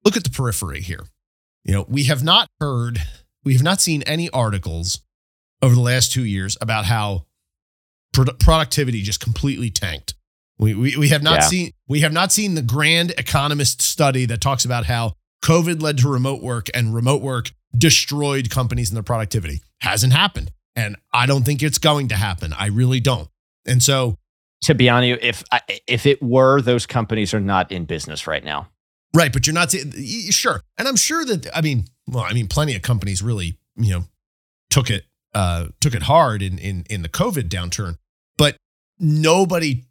look 0.06 0.16
at 0.18 0.24
the 0.24 0.30
periphery 0.30 0.82
here 0.82 1.06
you 1.64 1.74
know 1.74 1.86
we 1.88 2.04
have 2.06 2.24
not 2.24 2.48
heard 2.60 3.02
we 3.46 3.54
have 3.54 3.64
not 3.64 3.80
seen 3.80 4.02
any 4.04 4.30
articles 4.32 5.02
over 5.62 5.74
the 5.76 5.82
last 5.82 6.12
two 6.12 6.26
years 6.26 6.58
about 6.60 6.86
how 6.86 7.26
produ- 8.14 8.38
productivity 8.40 9.02
just 9.02 9.20
completely 9.20 9.70
tanked. 9.70 10.16
We, 10.58 10.74
we, 10.74 10.96
we 10.98 11.10
have 11.10 11.24
not 11.24 11.36
Yeah. 11.42 11.48
seen 11.48 11.72
we 11.88 12.00
have 12.02 12.14
not 12.14 12.32
seen 12.32 12.56
the 12.56 12.62
grand 12.62 13.12
economist 13.18 13.82
study 13.82 14.26
that 14.26 14.42
talks 14.42 14.66
about 14.66 14.86
how 14.86 15.14
covid 15.44 15.82
led 15.82 15.98
to 16.00 16.10
remote 16.10 16.42
work 16.42 16.68
and 16.74 16.96
remote 16.96 17.22
work 17.22 17.52
destroyed 17.78 18.50
companies 18.50 18.90
and 18.90 18.96
their 18.96 19.04
productivity. 19.04 19.62
Hasn't 19.82 20.14
happened. 20.14 20.52
And 20.78 20.96
i 21.14 21.26
don't 21.26 21.44
think 21.44 21.62
it's 21.64 21.78
going 21.78 22.08
to 22.10 22.16
happen. 22.16 22.54
I 22.54 22.68
really 22.68 23.00
don't. 23.00 23.30
And 23.66 23.82
so 23.84 24.18
To 24.64 24.74
be 24.76 24.90
honest, 24.90 25.22
if 25.24 25.44
if 25.88 26.06
it 26.06 26.22
were, 26.24 26.62
those 26.62 26.86
companies 26.86 27.34
are 27.34 27.42
not 27.42 27.72
in 27.72 27.86
business 27.86 28.26
right 28.28 28.44
now. 28.44 28.70
Right, 29.16 29.32
but 29.32 29.48
you're 29.48 29.54
not 29.54 29.74
sure, 30.30 30.62
and 30.78 30.88
I'm 30.88 30.96
sure 30.98 31.24
that 31.26 31.48
I 31.56 31.62
mean, 31.62 31.86
well, 32.08 32.24
I 32.24 32.34
mean, 32.34 32.48
plenty 32.48 32.76
of 32.76 32.82
companies 32.82 33.22
really, 33.24 33.58
you 33.78 33.94
know, 33.94 34.04
took 34.70 34.90
it 34.90 35.06
uh, 35.34 35.68
took 35.80 35.96
it 35.96 36.04
hard 36.04 36.42
in 36.42 36.58
in 36.60 36.84
in 36.90 37.02
the 37.02 37.10
COVID 37.10 37.50
downturn, 37.50 37.98
but 38.38 38.58
nobody 39.00 39.86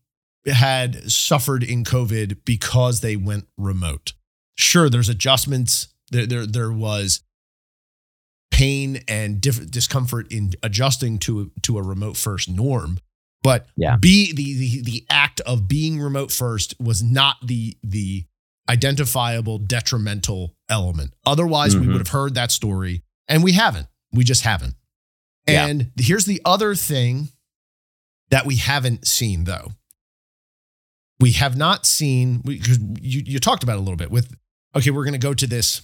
had 0.47 1.11
suffered 1.11 1.63
in 1.65 1.85
COVID 1.85 2.45
because 2.45 3.01
they 3.01 3.17
went 3.17 3.47
remote. 3.57 4.13
Sure, 4.57 4.91
there's 4.91 5.09
adjustments. 5.09 5.89
There 6.11 6.27
there 6.27 6.47
there 6.47 6.73
was 6.73 7.23
pain 8.51 9.01
and 9.09 9.41
diff- 9.41 9.71
discomfort 9.71 10.31
in 10.31 10.53
adjusting 10.63 11.19
to 11.21 11.51
to 11.63 11.79
a 11.79 11.83
remote 11.83 12.17
first 12.17 12.49
norm, 12.49 12.99
but 13.43 13.67
Yeah. 13.77 13.97
be 13.97 14.33
the, 14.33 14.55
the 14.55 14.83
the 14.83 15.07
act 15.11 15.41
of 15.41 15.67
being 15.67 16.01
remote 16.01 16.31
first 16.31 16.75
was 16.79 17.03
not 17.03 17.37
the 17.43 17.77
the 17.83 18.25
identifiable 18.69 19.59
detrimental 19.59 20.55
element. 20.69 21.13
Otherwise, 21.27 21.77
we 21.77 21.87
Mhm. 21.87 21.93
would 21.93 21.99
have 22.01 22.09
heard 22.09 22.35
that 22.35 22.51
story, 22.51 23.03
and 23.29 23.43
we 23.45 23.53
haven't. 23.53 23.89
We 24.13 24.25
just 24.25 24.43
haven't. 24.43 24.75
Yeah. 25.47 25.67
And 25.67 25.91
here's 25.99 26.25
the 26.25 26.41
other 26.45 26.75
thing 26.75 27.29
that 28.31 28.47
we 28.47 28.57
haven't 28.57 29.07
seen, 29.07 29.45
though. 29.45 29.73
We 31.21 31.33
have 31.33 31.57
not 31.57 31.87
seen. 31.87 32.41
We, 32.45 32.61
you 33.01 33.23
you 33.27 33.39
talked 33.39 33.63
about 33.63 33.75
it 33.75 33.79
a 33.81 33.83
little 33.83 33.97
bit 33.97 34.11
with. 34.11 34.35
Okay, 34.75 34.91
we're 34.91 35.05
going 35.05 35.13
to 35.13 35.19
go 35.19 35.35
to 35.35 35.47
this 35.47 35.83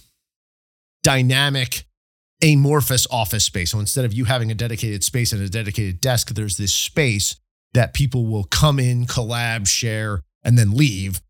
dynamic, 1.03 1.85
amorphous 2.43 3.07
office 3.09 3.45
space. 3.45 3.71
So 3.71 3.79
instead 3.79 4.05
of 4.05 4.13
you 4.13 4.25
having 4.25 4.51
a 4.51 4.55
dedicated 4.55 5.03
space 5.03 5.31
and 5.31 5.41
a 5.41 5.49
dedicated 5.49 6.01
desk, 6.01 6.29
there's 6.33 6.57
this 6.57 6.73
space 6.73 7.35
that 7.73 7.93
people 7.93 8.25
will 8.27 8.43
come 8.43 8.79
in, 8.79 9.05
collab, 9.05 9.67
share, 9.67 10.21
and 10.43 10.57
then 10.57 10.71
leave. 10.71 11.21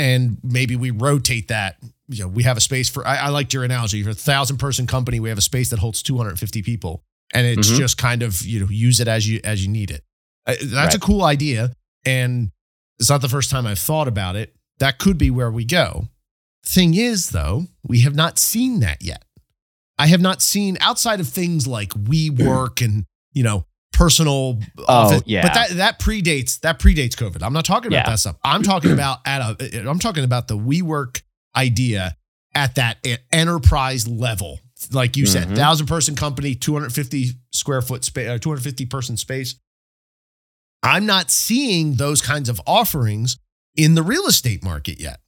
And 0.00 0.38
maybe 0.42 0.76
we 0.76 0.90
rotate 0.90 1.48
that. 1.48 1.76
You 2.08 2.22
know, 2.24 2.28
we 2.28 2.42
have 2.44 2.56
a 2.56 2.60
space 2.60 2.88
for. 2.88 3.06
I, 3.06 3.16
I 3.16 3.28
liked 3.28 3.52
your 3.52 3.64
analogy. 3.64 4.02
For 4.02 4.10
a 4.10 4.14
thousand 4.14 4.56
person 4.56 4.86
company, 4.86 5.20
we 5.20 5.28
have 5.28 5.38
a 5.38 5.42
space 5.42 5.70
that 5.70 5.78
holds 5.78 6.02
250 6.02 6.62
people, 6.62 7.02
and 7.32 7.46
it's 7.46 7.70
Mhm. 7.70 7.76
just 7.76 7.98
kind 7.98 8.22
of 8.22 8.42
you 8.42 8.60
know 8.60 8.68
use 8.68 8.98
it 9.00 9.08
as 9.08 9.28
you 9.28 9.40
as 9.44 9.62
you 9.64 9.70
need 9.70 9.90
it. 9.90 10.04
That's 10.46 10.94
a 10.94 10.98
cool 10.98 11.22
idea, 11.22 11.72
and 12.04 12.50
it's 12.98 13.10
not 13.10 13.20
the 13.20 13.28
first 13.28 13.50
time 13.50 13.66
I've 13.66 13.78
thought 13.78 14.08
about 14.08 14.34
it. 14.36 14.54
That 14.78 14.98
could 14.98 15.18
be 15.18 15.30
where 15.30 15.50
we 15.50 15.64
go. 15.64 16.08
Thing 16.64 16.94
is, 16.94 17.30
though, 17.30 17.66
we 17.82 18.00
have 18.00 18.14
not 18.14 18.38
seen 18.38 18.80
that 18.80 19.02
yet. 19.02 19.24
I 19.98 20.06
have 20.08 20.20
not 20.20 20.40
seen 20.42 20.78
outside 20.80 21.20
of 21.20 21.28
things 21.28 21.66
like 21.66 21.90
WeWork 21.90 22.82
and 22.84 23.04
you 23.32 23.42
know 23.42 23.66
personal 24.00 24.58
office. 24.88 25.22
yeah. 25.26 25.42
But 25.42 25.54
that 25.54 25.68
that 25.76 25.98
predates 26.00 26.58
that 26.60 26.78
predates 26.78 27.14
COVID. 27.14 27.42
I'm 27.42 27.52
not 27.52 27.66
talking 27.66 27.88
about 27.92 28.06
Yeah. 28.06 28.10
that 28.10 28.18
stuff. 28.18 28.36
I'm 28.42 28.62
talking 28.62 28.92
about 28.92 29.18
at 29.26 29.40
a 29.60 29.88
I'm 29.88 29.98
talking 29.98 30.24
about 30.24 30.48
the 30.48 30.56
WeWork 30.56 31.20
idea 31.54 32.16
at 32.54 32.76
that 32.76 33.06
enterprise 33.30 34.08
level. 34.08 34.58
Like 34.90 35.16
you 35.18 35.26
said, 35.26 35.48
Mhm. 35.48 35.56
thousand 35.56 35.86
person 35.86 36.14
company, 36.16 36.54
250 36.54 37.32
square 37.52 37.82
foot 37.82 38.02
space, 38.04 38.28
uh, 38.28 38.38
250 38.38 38.86
person 38.86 39.16
space. 39.18 39.56
I'm 40.82 41.04
not 41.04 41.30
seeing 41.30 41.96
those 41.96 42.22
kinds 42.22 42.48
of 42.48 42.60
offerings 42.66 43.36
in 43.76 43.94
the 43.94 44.02
real 44.02 44.26
estate 44.26 44.64
market 44.64 44.98
yet. 44.98 45.20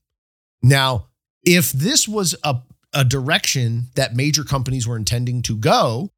Now, 0.63 1.09
if 1.45 1.73
this 1.73 2.09
was 2.09 2.35
a, 2.43 2.57
a 2.95 3.05
direction 3.05 3.89
that 3.97 4.17
major 4.17 4.45
companies 4.45 4.87
were 4.87 4.97
intending 4.97 5.43
to 5.43 5.57
go, 5.59 6.11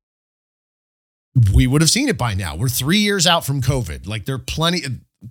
we 1.53 1.67
would 1.67 1.81
have 1.81 1.91
seen 1.91 2.09
it 2.09 2.17
by 2.19 2.35
now. 2.35 2.55
We're 2.57 2.69
three 2.69 2.99
years 2.99 3.27
out 3.27 3.45
from 3.45 3.61
COVID. 3.61 4.07
Like 4.07 4.25
there 4.25 4.35
are 4.37 4.39
plenty, 4.39 4.83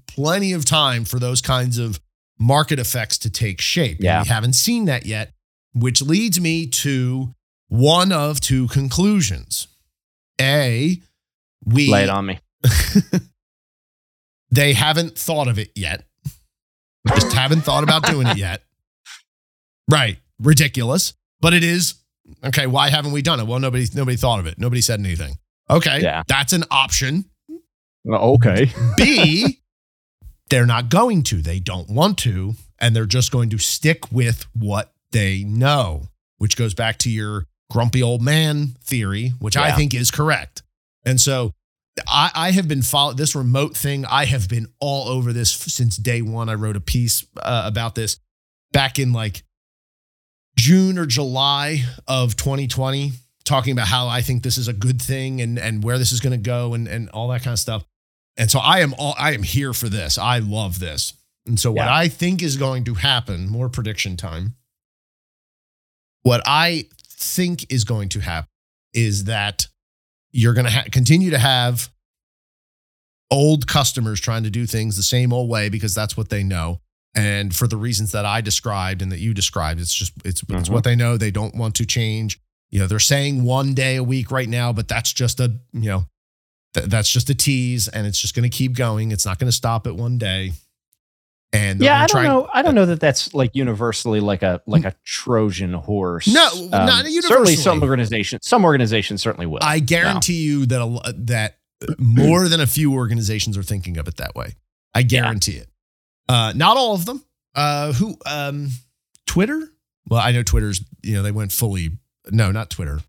plenty 0.08 0.52
of 0.54 0.66
time 0.66 1.06
for 1.06 1.20
those 1.20 1.42
kinds 1.42 1.78
of 1.78 2.00
market 2.40 2.80
effects 2.80 3.18
to 3.20 3.30
take 3.30 3.62
shape. 3.62 3.98
And 3.98 4.06
Yeah. 4.06 4.22
we 4.24 4.28
haven't 4.28 4.54
seen 4.54 4.86
that 4.86 5.06
yet. 5.06 5.34
which 5.76 6.02
leads 6.04 6.40
me 6.40 6.68
to 6.68 7.34
one 7.68 8.12
of 8.12 8.40
two 8.40 8.68
conclusions. 8.68 9.68
A, 10.40 11.00
we 11.66 11.90
Lay 11.90 12.04
it 12.04 12.10
on 12.10 12.26
me. 12.28 12.40
they 14.52 14.74
haven't 14.74 15.18
thought 15.18 15.48
of 15.48 15.58
it 15.58 15.72
yet. 15.76 16.06
Just 17.08 17.34
haven't 17.34 17.62
thought 17.62 17.84
about 17.84 18.06
doing 18.06 18.28
it 18.28 18.38
yet. 18.38 18.62
Right. 19.90 20.18
Ridiculous. 20.40 21.14
But 21.42 21.54
it 21.54 21.64
is 21.64 21.96
okay. 22.44 22.68
Why 22.68 22.90
haven't 22.90 23.12
we 23.12 23.22
done 23.22 23.40
it? 23.40 23.48
Well, 23.48 23.60
nobody 23.60 23.86
nobody 23.94 24.16
thought 24.16 24.40
of 24.40 24.46
it. 24.48 24.58
Nobody 24.58 24.80
said 24.82 25.00
anything. 25.00 25.38
Okay. 25.70 26.02
Yeah. 26.02 26.24
That's 26.28 26.54
an 26.54 26.64
option. 26.70 27.26
Okay. 28.08 28.72
B, 28.98 29.60
they're 30.50 30.66
not 30.66 30.90
going 30.90 31.24
to. 31.24 31.42
They 31.42 31.60
don't 31.60 31.90
want 31.90 32.18
to. 32.20 32.54
And 32.80 32.96
they're 32.96 33.06
just 33.06 33.32
going 33.32 33.50
to 33.52 33.58
stick 33.58 34.12
with 34.12 34.46
what 34.54 34.94
they 35.12 35.44
know, 35.44 36.10
which 36.38 36.58
goes 36.58 36.74
back 36.74 36.98
to 37.00 37.10
your 37.10 37.46
grumpy 37.72 38.04
old 38.04 38.22
man 38.22 38.76
theory, 38.84 39.34
which 39.40 39.56
I 39.56 39.72
think 39.72 39.94
is 39.94 40.12
correct. 40.12 40.64
And 41.06 41.20
so 41.20 41.54
I, 42.08 42.32
I 42.36 42.52
have 42.52 42.68
been 42.68 42.82
following 42.82 43.18
this 43.18 43.36
remote 43.36 43.78
thing. 43.78 44.06
I 44.06 44.26
have 44.26 44.50
been 44.50 44.68
all 44.80 45.08
over 45.08 45.32
this 45.32 45.52
since 45.52 45.98
day 45.98 46.22
one. 46.22 46.50
I 46.50 46.56
wrote 46.56 46.76
a 46.76 46.82
piece 46.82 47.26
uh, 47.42 47.64
about 47.66 47.96
this 47.96 48.20
back 48.72 49.00
in 49.00 49.14
like 49.14 49.44
June 50.58 50.98
or 50.98 51.06
July 51.06 51.84
of 52.08 52.36
2020, 52.36 53.12
talking 53.46 53.72
about 53.74 53.88
how 53.88 54.08
I 54.08 54.22
think 54.22 54.44
this 54.44 54.58
is 54.58 54.68
a 54.68 54.74
good 54.74 55.02
thing 55.02 55.42
and 55.42 55.58
and 55.60 55.84
where 55.84 55.98
this 55.98 56.12
is 56.12 56.20
going 56.20 56.32
to 56.32 56.38
go 56.44 56.74
and 56.74 56.88
and 56.88 57.10
all 57.10 57.28
that 57.30 57.44
kind 57.44 57.54
of 57.54 57.60
stuff. 57.60 57.84
And 58.38 58.50
so 58.50 58.60
I 58.60 58.80
am 58.80 58.94
all 58.98 59.16
I 59.18 59.34
am 59.34 59.44
here 59.44 59.74
for 59.74 59.90
this. 59.90 60.18
I 60.18 60.40
love 60.40 60.80
this. 60.80 61.14
And 61.46 61.60
so 61.60 61.72
what 61.72 61.86
Yeah. 61.86 61.96
I 61.96 62.08
think 62.08 62.42
is 62.42 62.56
going 62.58 62.84
to 62.86 62.94
happen, 62.96 63.50
more 63.50 63.70
prediction 63.70 64.16
time. 64.18 64.56
What 66.24 66.42
I 66.46 66.86
think 67.10 67.72
is 67.72 67.84
going 67.84 68.10
to 68.10 68.20
happen 68.22 68.50
is 68.94 69.26
that 69.26 69.68
you're 70.32 70.54
going 70.54 70.66
to 70.66 70.72
ha- 70.72 70.86
continue 70.92 71.32
to 71.32 71.38
have 71.38 71.90
old 73.30 73.68
customers 73.68 74.20
trying 74.20 74.44
to 74.44 74.50
do 74.50 74.66
things 74.66 74.96
the 74.96 75.04
same 75.04 75.34
old 75.34 75.50
way 75.50 75.68
because 75.70 75.94
that's 75.96 76.16
what 76.16 76.30
they 76.30 76.44
know 76.44 76.80
and 77.16 77.56
for 77.56 77.68
the 77.68 77.78
reasons 77.78 78.12
that 78.12 78.26
I 78.26 78.42
described 78.42 79.02
and 79.02 79.12
that 79.12 79.20
you 79.20 79.34
described 79.34 79.80
it's 79.82 79.94
just 79.94 80.14
it's, 80.24 80.42
it's 80.44 80.70
Mhm. 80.70 80.70
what 80.70 80.84
they 80.84 80.96
know 80.96 81.18
they 81.18 81.32
don't 81.32 81.56
want 81.56 81.76
to 81.76 81.86
change 81.86 82.40
you 82.74 82.80
know 82.80 82.88
they're 82.88 83.00
saying 83.00 83.44
one 83.44 83.74
day 83.74 83.96
a 83.98 84.04
week 84.04 84.32
right 84.32 84.50
now 84.50 84.74
but 84.74 84.88
that's 84.88 85.14
just 85.14 85.40
a 85.40 85.56
you 85.74 85.90
know 85.90 86.06
th- 86.74 86.88
that's 86.88 87.10
just 87.10 87.30
a 87.30 87.36
tease 87.36 87.88
and 87.88 88.08
it's 88.08 88.20
just 88.20 88.36
going 88.36 88.50
to 88.50 88.56
keep 88.56 88.76
going 88.76 89.12
it's 89.12 89.26
not 89.26 89.38
going 89.38 89.48
to 89.48 89.56
stop 89.56 89.86
at 89.88 89.96
one 89.96 90.18
day 90.18 90.52
and 91.54 91.80
Yeah, 91.82 92.02
I 92.02 92.08
don't 92.08 92.24
know. 92.24 92.50
I 92.52 92.64
don't 92.64 92.74
know 92.74 92.88
that 92.88 93.00
that's 93.00 93.34
like 93.34 93.52
universally 93.54 94.20
like 94.20 94.42
a 94.42 94.62
like 94.66 94.86
a 94.86 94.96
Trojan 95.06 95.74
horse. 95.74 96.28
No, 96.28 96.50
Um, 96.52 96.70
not 96.72 97.06
Certainly, 97.06 97.58
some 97.58 97.84
organizations, 97.84 98.48
some 98.48 98.66
organizations 98.66 99.22
certainly 99.22 99.46
will. 99.46 99.60
I 99.62 99.78
guarantee 99.78 100.42
you 100.42 100.66
that 100.66 100.82
a, 100.82 101.14
that 101.14 101.60
more 102.00 102.48
than 102.50 102.60
a 102.60 102.66
few 102.66 102.94
organizations 102.96 103.56
are 103.56 103.64
thinking 103.64 103.98
of 103.98 104.08
it 104.08 104.18
that 104.18 104.34
way. 104.36 104.56
I 104.96 105.04
guarantee 105.04 105.58
it. 105.58 105.70
Uh, 106.28 106.54
not 106.56 106.76
all 106.76 106.96
of 106.96 107.06
them. 107.06 107.24
Uh, 107.54 107.94
who? 107.94 108.18
Um, 108.26 108.70
Twitter. 109.28 109.62
Well, 110.08 110.22
I 110.22 110.32
know 110.32 110.42
Twitter's. 110.42 110.84
You 111.04 111.14
know, 111.14 111.24
they 111.24 111.32
went 111.32 111.52
fully. 111.52 111.92
No, 112.32 112.52
not 112.52 112.70
Twitter. 112.70 113.00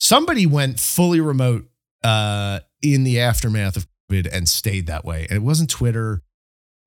Somebody 0.00 0.46
went 0.46 0.78
fully 0.80 1.20
remote 1.20 1.68
uh, 2.02 2.60
in 2.82 3.04
the 3.04 3.20
aftermath 3.20 3.76
of 3.76 3.86
COVID 4.10 4.28
and 4.32 4.48
stayed 4.48 4.86
that 4.88 5.04
way. 5.04 5.26
And 5.30 5.36
it 5.36 5.42
wasn't 5.42 5.70
Twitter. 5.70 6.22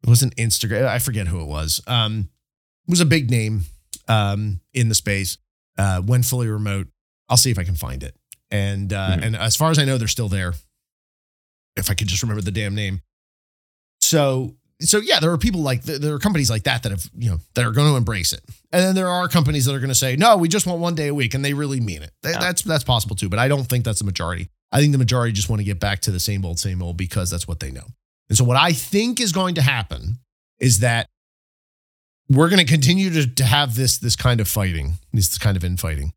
It 0.03 0.09
wasn't 0.09 0.35
Instagram. 0.35 0.85
I 0.87 0.99
forget 0.99 1.27
who 1.27 1.41
it 1.41 1.45
was. 1.47 1.81
Um, 1.87 2.29
it 2.87 2.91
was 2.91 3.01
a 3.01 3.05
big 3.05 3.31
name 3.31 3.61
um, 4.07 4.59
in 4.73 4.89
the 4.89 4.95
space. 4.95 5.37
Uh, 5.77 6.01
went 6.05 6.25
fully 6.25 6.47
remote. 6.47 6.87
I'll 7.29 7.37
see 7.37 7.51
if 7.51 7.57
I 7.59 7.63
can 7.63 7.75
find 7.75 8.03
it. 8.03 8.15
And 8.51 8.93
uh, 8.93 9.17
Mhm. 9.17 9.25
and 9.25 9.35
as 9.35 9.55
far 9.55 9.71
as 9.71 9.79
I 9.79 9.85
know, 9.85 9.97
they're 9.97 10.07
still 10.07 10.29
there. 10.29 10.53
If 11.75 11.89
I 11.89 11.93
could 11.95 12.07
just 12.07 12.21
remember 12.21 12.41
the 12.41 12.51
damn 12.51 12.75
name. 12.75 13.01
So 13.99 14.55
so 14.81 14.99
yeah, 14.99 15.19
there 15.19 15.31
are 15.31 15.37
people 15.37 15.61
like 15.61 15.83
there 15.83 16.13
are 16.13 16.19
companies 16.19 16.49
like 16.49 16.63
that 16.63 16.83
that 16.83 16.91
have 16.91 17.09
you 17.17 17.29
know 17.29 17.37
that 17.53 17.65
are 17.65 17.71
going 17.71 17.89
to 17.89 17.95
embrace 17.95 18.33
it, 18.33 18.41
and 18.71 18.83
then 18.83 18.95
there 18.95 19.07
are 19.07 19.27
companies 19.27 19.65
that 19.65 19.73
are 19.73 19.79
going 19.79 19.89
to 19.89 19.95
say 19.95 20.15
no, 20.15 20.37
we 20.37 20.47
just 20.49 20.67
want 20.67 20.79
one 20.79 20.95
day 20.95 21.07
a 21.07 21.13
week, 21.13 21.33
and 21.33 21.43
they 21.45 21.53
really 21.53 21.79
mean 21.79 22.01
it. 22.01 22.11
Yeah. 22.23 22.39
That's 22.39 22.61
that's 22.61 22.83
possible 22.83 23.15
too, 23.15 23.29
but 23.29 23.39
I 23.39 23.47
don't 23.47 23.65
think 23.65 23.85
that's 23.85 23.99
the 23.99 24.05
majority. 24.05 24.49
I 24.71 24.79
think 24.79 24.91
the 24.91 24.97
majority 24.97 25.31
just 25.31 25.49
want 25.49 25.61
to 25.61 25.63
get 25.63 25.79
back 25.79 26.01
to 26.01 26.11
the 26.11 26.19
same 26.19 26.45
old 26.45 26.59
same 26.59 26.81
old 26.81 26.97
because 26.97 27.29
that's 27.29 27.47
what 27.47 27.59
they 27.59 27.71
know. 27.71 27.85
And 28.29 28.37
so 28.37 28.43
what 28.43 28.57
I 28.57 28.73
think 28.73 29.21
is 29.21 29.31
going 29.31 29.55
to 29.55 29.61
happen 29.61 30.19
is 30.59 30.79
that 30.79 31.07
we're 32.29 32.49
going 32.49 32.59
to 32.59 32.65
continue 32.65 33.09
to, 33.11 33.27
to 33.35 33.45
have 33.45 33.75
this 33.75 33.97
this 33.97 34.15
kind 34.15 34.41
of 34.41 34.47
fighting, 34.47 34.93
this 35.13 35.37
kind 35.37 35.55
of 35.55 35.63
infighting. 35.63 36.13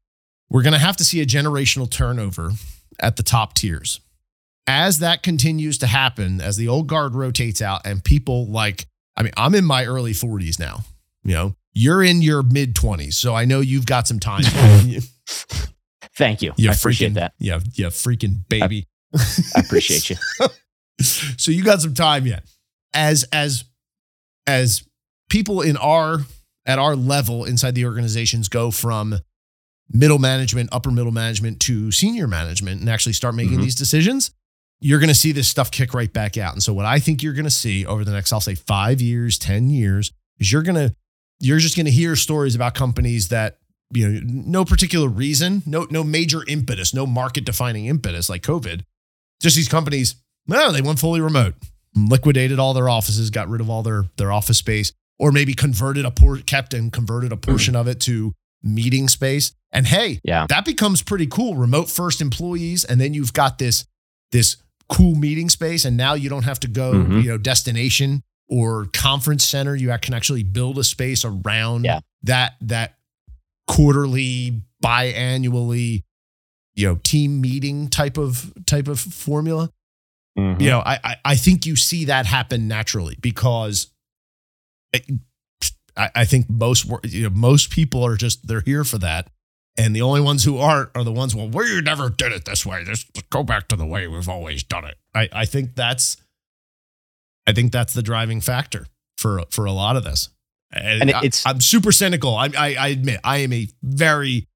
We're 0.51 0.63
going 0.63 0.73
to 0.73 0.79
have 0.79 0.97
to 0.97 1.05
see 1.05 1.21
a 1.21 1.27
generational 1.27 1.89
turnover 1.91 2.53
at 2.99 3.17
the 3.17 3.23
top 3.23 3.55
tiers. 3.55 4.01
As 4.69 4.99
that 4.99 5.23
continues 5.23 5.79
to 5.79 5.87
happen, 5.87 6.41
as 6.43 6.57
the 6.59 6.69
old 6.69 6.87
guard 6.89 7.15
rotates 7.15 7.63
out 7.63 7.87
and 7.87 8.05
people 8.05 8.47
like, 8.49 8.87
I 9.17 9.23
mean, 9.23 9.33
I'm 9.37 9.55
in 9.55 9.65
my 9.65 9.87
early 9.87 10.13
40s 10.13 10.59
now. 10.61 10.81
You 11.25 11.35
know, 11.35 11.55
you're 11.73 12.03
in 12.03 12.21
your 12.23 12.43
mid 12.43 12.75
20s. 12.75 13.15
So 13.15 13.35
I 13.35 13.47
know 13.47 13.61
you've 13.61 13.87
got 13.87 14.07
some 14.07 14.21
time. 14.21 14.43
Thank 16.17 16.43
you. 16.43 16.53
you 16.57 16.71
I 16.71 16.75
appreciate 16.75 17.13
freaking, 17.13 17.15
that. 17.15 17.33
Yeah, 17.39 17.61
you 17.75 17.87
freaking 17.87 18.47
baby. 18.49 18.87
I 19.15 19.61
appreciate 19.61 20.11
you. 20.11 20.17
so 21.01 21.51
you 21.51 21.63
got 21.65 21.81
some 21.81 21.95
time 21.95 22.27
yet. 22.27 22.45
As 22.93 23.25
as 23.33 23.65
as 24.47 24.83
people 25.31 25.63
in 25.63 25.77
our 25.77 26.19
at 26.67 26.79
our 26.79 26.95
level 26.97 27.45
inside 27.45 27.75
the 27.75 27.85
organizations 27.87 28.49
go 28.49 28.71
from 28.71 29.17
middle 29.91 30.19
management, 30.19 30.69
upper 30.73 30.91
middle 30.91 31.13
management 31.13 31.61
to 31.61 31.91
senior 31.93 32.27
management 32.27 32.81
and 32.81 32.91
actually 32.91 33.13
start 33.15 33.35
making 33.35 33.59
Mhm. 33.59 33.63
these 33.63 33.75
decisions, 33.75 34.31
you're 34.81 35.01
going 35.01 35.09
to 35.09 35.15
see 35.15 35.33
this 35.33 35.49
stuff 35.49 35.71
kick 35.71 35.93
right 35.95 36.13
back 36.13 36.37
out. 36.37 36.53
And 36.53 36.63
so 36.63 36.73
what 36.73 36.87
I 36.87 36.99
think 36.99 37.23
you're 37.23 37.33
going 37.33 37.45
to 37.45 37.51
see 37.51 37.85
over 37.85 38.05
the 38.05 38.13
next 38.13 38.33
I'll 38.33 38.41
say 38.41 38.55
5 38.55 39.01
years, 39.01 39.39
10 39.39 39.71
years 39.71 40.13
is 40.39 40.53
you're 40.53 40.63
going 40.63 40.77
to 40.77 40.95
you're 41.41 41.59
just 41.59 41.77
going 41.77 41.87
to 41.87 41.93
hear 41.93 42.17
stories 42.17 42.55
about 42.55 42.75
companies 42.75 43.29
that 43.29 43.59
you 43.93 44.09
know 44.09 44.21
no 44.25 44.65
particular 44.65 45.09
reason, 45.09 45.63
no 45.67 45.87
no 45.91 46.05
major 46.05 46.43
impetus, 46.47 46.93
no 46.93 47.07
market 47.07 47.45
defining 47.45 47.87
impetus 47.87 48.29
like 48.29 48.43
COVID. 48.43 48.83
Just 49.41 49.57
these 49.57 49.69
companies, 49.69 50.17
no, 50.47 50.73
they 50.73 50.83
went 50.83 50.99
fully 50.99 51.21
remote, 51.21 51.55
liquidated 51.95 52.59
all 52.59 52.75
their 52.75 52.89
offices, 52.89 53.31
got 53.31 53.49
rid 53.49 53.61
of 53.61 53.71
all 53.71 53.83
their 53.83 54.05
their 54.17 54.33
office 54.33 54.59
space, 54.59 54.93
or 55.19 55.33
maybe 55.33 55.55
converted 55.55 56.05
a 56.05 56.11
por- 56.11 56.39
kept 56.39 56.75
and 56.75 56.93
converted 56.93 57.33
a 57.33 57.37
hmm. 57.37 57.41
portion 57.41 57.77
of 57.77 57.87
it 57.87 58.01
to 58.03 58.33
meeting 58.63 59.09
space. 59.09 59.53
And 59.71 59.87
hey, 59.87 60.21
Yeah. 60.25 60.47
that 60.49 60.65
becomes 60.65 61.03
pretty 61.03 61.27
cool. 61.27 61.55
Remote 61.55 61.91
first 61.91 62.21
employees, 62.21 62.85
and 62.85 63.01
then 63.01 63.15
you've 63.15 63.33
got 63.33 63.59
this 63.59 63.85
this 64.33 64.57
cool 64.89 65.15
meeting 65.15 65.49
space, 65.51 65.85
and 65.85 65.97
now 65.97 66.15
you 66.15 66.29
don't 66.29 66.45
have 66.45 66.61
to 66.61 66.69
go, 66.69 66.93
Mhm. 66.95 67.23
you 67.23 67.29
know, 67.29 67.39
destination 67.39 68.23
or 68.49 68.87
conference 68.93 69.45
center. 69.45 69.77
You 69.77 69.95
can 70.01 70.15
actually 70.15 70.43
build 70.43 70.79
a 70.79 70.85
space 70.85 71.25
around 71.25 71.85
Yeah. 71.85 72.01
that 72.23 72.57
that 72.63 72.97
quarterly, 73.67 74.63
biannually, 74.83 76.03
you 76.75 76.87
know, 76.87 76.95
team 77.03 77.41
meeting 77.41 77.89
type 77.89 78.17
of 78.17 78.53
type 78.67 78.89
of 78.89 78.99
formula. 78.99 79.71
Mhm. 80.39 80.61
You 80.61 80.71
know, 80.71 80.81
I, 80.81 80.99
I 81.05 81.17
I 81.25 81.37
think 81.37 81.67
you 81.67 81.77
see 81.77 82.07
that 82.07 82.25
happen 82.27 82.67
naturally 82.69 83.17
because 83.21 83.89
I, 85.97 86.11
I 86.15 86.25
think 86.25 86.49
most 86.49 86.87
you 87.05 87.25
know, 87.25 87.31
most 87.31 87.71
people 87.71 88.05
are 88.07 88.17
just 88.17 88.47
they're 88.47 88.61
here 88.63 88.85
for 88.85 88.99
that. 88.99 89.31
And 89.79 89.95
the 89.95 90.03
only 90.03 90.21
ones 90.21 90.43
who 90.45 90.59
aren't 90.59 90.91
are 90.97 91.05
the 91.05 91.13
ones, 91.13 91.35
well, 91.35 91.49
we 91.49 91.81
never 91.81 92.11
did 92.11 92.33
it 92.33 92.45
this 92.45 92.67
way. 92.67 92.83
Just 92.85 93.07
go 93.31 93.45
back 93.45 93.69
to 93.69 93.77
the 93.77 93.87
way 93.87 94.09
we've 94.09 94.29
always 94.29 94.63
done 94.65 94.85
it. 94.85 94.99
I, 95.15 95.29
I 95.33 95.45
think 95.45 95.75
that's 95.77 96.17
I 97.47 97.53
think 97.53 97.73
that's 97.73 97.95
the 97.95 98.03
driving 98.03 98.41
factor 98.41 98.87
for 99.17 99.43
for 99.51 99.65
a 99.65 99.73
lot 99.73 99.97
of 99.97 100.05
this. 100.05 100.29
And 100.73 101.11
I- 101.11 101.19
it's- 101.21 101.45
I'm 101.47 101.61
super 101.61 101.93
cynical. 101.93 102.35
I, 102.35 102.51
I 102.59 102.75
I 102.79 102.89
admit 102.89 103.21
I 103.25 103.39
am 103.39 103.53
a 103.53 103.69
very 103.83 104.47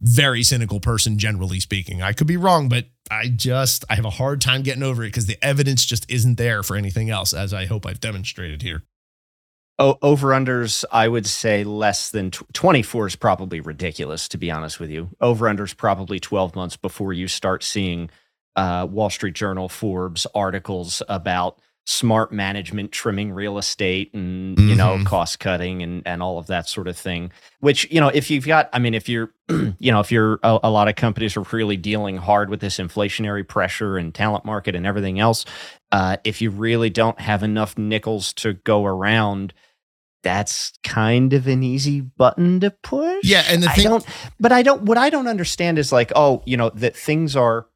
very 0.00 0.42
cynical 0.42 0.80
person 0.80 1.16
generally 1.18 1.60
speaking. 1.60 2.02
I 2.02 2.12
could 2.12 2.26
be 2.26 2.36
wrong, 2.36 2.68
but 2.68 2.86
I 3.10 3.28
just 3.28 3.84
I 3.88 3.94
have 3.94 4.04
a 4.04 4.10
hard 4.10 4.40
time 4.40 4.62
getting 4.62 4.82
over 4.82 5.04
it 5.04 5.08
because 5.08 5.26
the 5.26 5.38
evidence 5.44 5.84
just 5.84 6.10
isn't 6.10 6.38
there 6.38 6.62
for 6.64 6.76
anything 6.76 7.08
else, 7.10 7.32
as 7.32 7.54
I 7.54 7.66
hope 7.66 7.86
I've 7.86 8.00
demonstrated 8.00 8.62
here. 8.62 8.82
Over 9.78 10.28
unders, 10.28 10.84
I 10.92 11.08
would 11.08 11.26
say 11.26 11.64
less 11.64 12.10
than 12.10 12.30
tw- 12.30 12.44
24 12.52 13.08
is 13.08 13.16
probably 13.16 13.60
ridiculous, 13.60 14.28
to 14.28 14.38
be 14.38 14.50
honest 14.50 14.78
with 14.78 14.90
you. 14.90 15.08
Over 15.20 15.46
unders 15.46 15.76
probably 15.76 16.20
12 16.20 16.54
months 16.54 16.76
before 16.76 17.12
you 17.12 17.26
start 17.26 17.64
seeing 17.64 18.08
uh, 18.54 18.86
Wall 18.88 19.10
Street 19.10 19.34
Journal, 19.34 19.68
Forbes 19.68 20.26
articles 20.34 21.02
about 21.08 21.58
smart 21.84 22.30
management 22.30 22.92
trimming 22.92 23.32
real 23.32 23.58
estate 23.58 24.14
and 24.14 24.56
you 24.56 24.76
know 24.76 24.98
Mhm. 24.98 25.04
cost 25.04 25.40
cutting 25.40 25.82
and 25.82 26.00
and 26.06 26.22
all 26.22 26.38
of 26.38 26.46
that 26.46 26.68
sort 26.68 26.86
of 26.86 26.96
thing 26.96 27.32
which 27.58 27.90
you 27.90 28.00
know 28.00 28.06
if 28.06 28.30
you've 28.30 28.46
got 28.46 28.70
i 28.72 28.78
mean 28.78 28.94
if 28.94 29.08
you're 29.08 29.32
you 29.48 29.90
know 29.90 29.98
if 29.98 30.12
you're 30.12 30.38
a, 30.44 30.60
a 30.62 30.70
lot 30.70 30.86
of 30.86 30.94
companies 30.94 31.36
are 31.36 31.44
really 31.50 31.76
dealing 31.76 32.16
hard 32.18 32.50
with 32.50 32.60
this 32.60 32.76
inflationary 32.78 33.46
pressure 33.46 33.96
and 33.98 34.14
talent 34.14 34.44
market 34.44 34.76
and 34.76 34.86
everything 34.86 35.18
else 35.18 35.44
uh, 35.92 36.16
if 36.24 36.42
you 36.42 36.50
really 36.50 36.90
don't 36.90 37.20
have 37.20 37.42
enough 37.42 37.78
nickels 37.78 38.32
to 38.32 38.54
go 38.54 38.84
around 38.84 39.52
that's 40.22 40.72
kind 40.84 41.32
of 41.32 41.46
an 41.46 41.62
easy 41.62 42.00
button 42.00 42.60
to 42.60 42.70
push. 42.70 43.24
Yeah, 43.24 43.44
and 43.48 43.62
the 43.62 43.68
I 43.68 43.74
thing, 43.74 43.84
don't, 43.84 44.06
but 44.38 44.52
I 44.52 44.62
don't. 44.62 44.82
What 44.82 44.98
I 44.98 45.10
don't 45.10 45.26
understand 45.26 45.78
is 45.78 45.92
like, 45.92 46.12
oh, 46.14 46.42
you 46.46 46.56
know, 46.56 46.70
that 46.70 46.96
things 46.96 47.36
are 47.36 47.66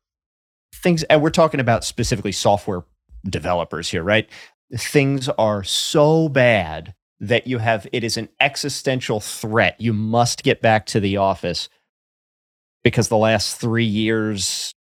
things, 0.74 1.02
and 1.04 1.22
we're 1.22 1.30
talking 1.30 1.60
about 1.60 1.84
specifically 1.84 2.32
software 2.32 2.84
developers 3.28 3.90
here, 3.90 4.02
right? 4.02 4.28
Things 4.76 5.28
are 5.28 5.64
so 5.64 6.28
bad 6.28 6.94
that 7.18 7.46
you 7.46 7.58
have 7.58 7.86
it 7.92 8.04
is 8.04 8.16
an 8.16 8.28
existential 8.40 9.20
threat. 9.20 9.80
You 9.80 9.92
must 9.92 10.42
get 10.42 10.62
back 10.62 10.86
to 10.86 11.00
the 11.00 11.16
office 11.16 11.68
because 12.84 13.08
the 13.08 13.16
last 13.16 13.60
three 13.60 13.84
years 13.84 14.74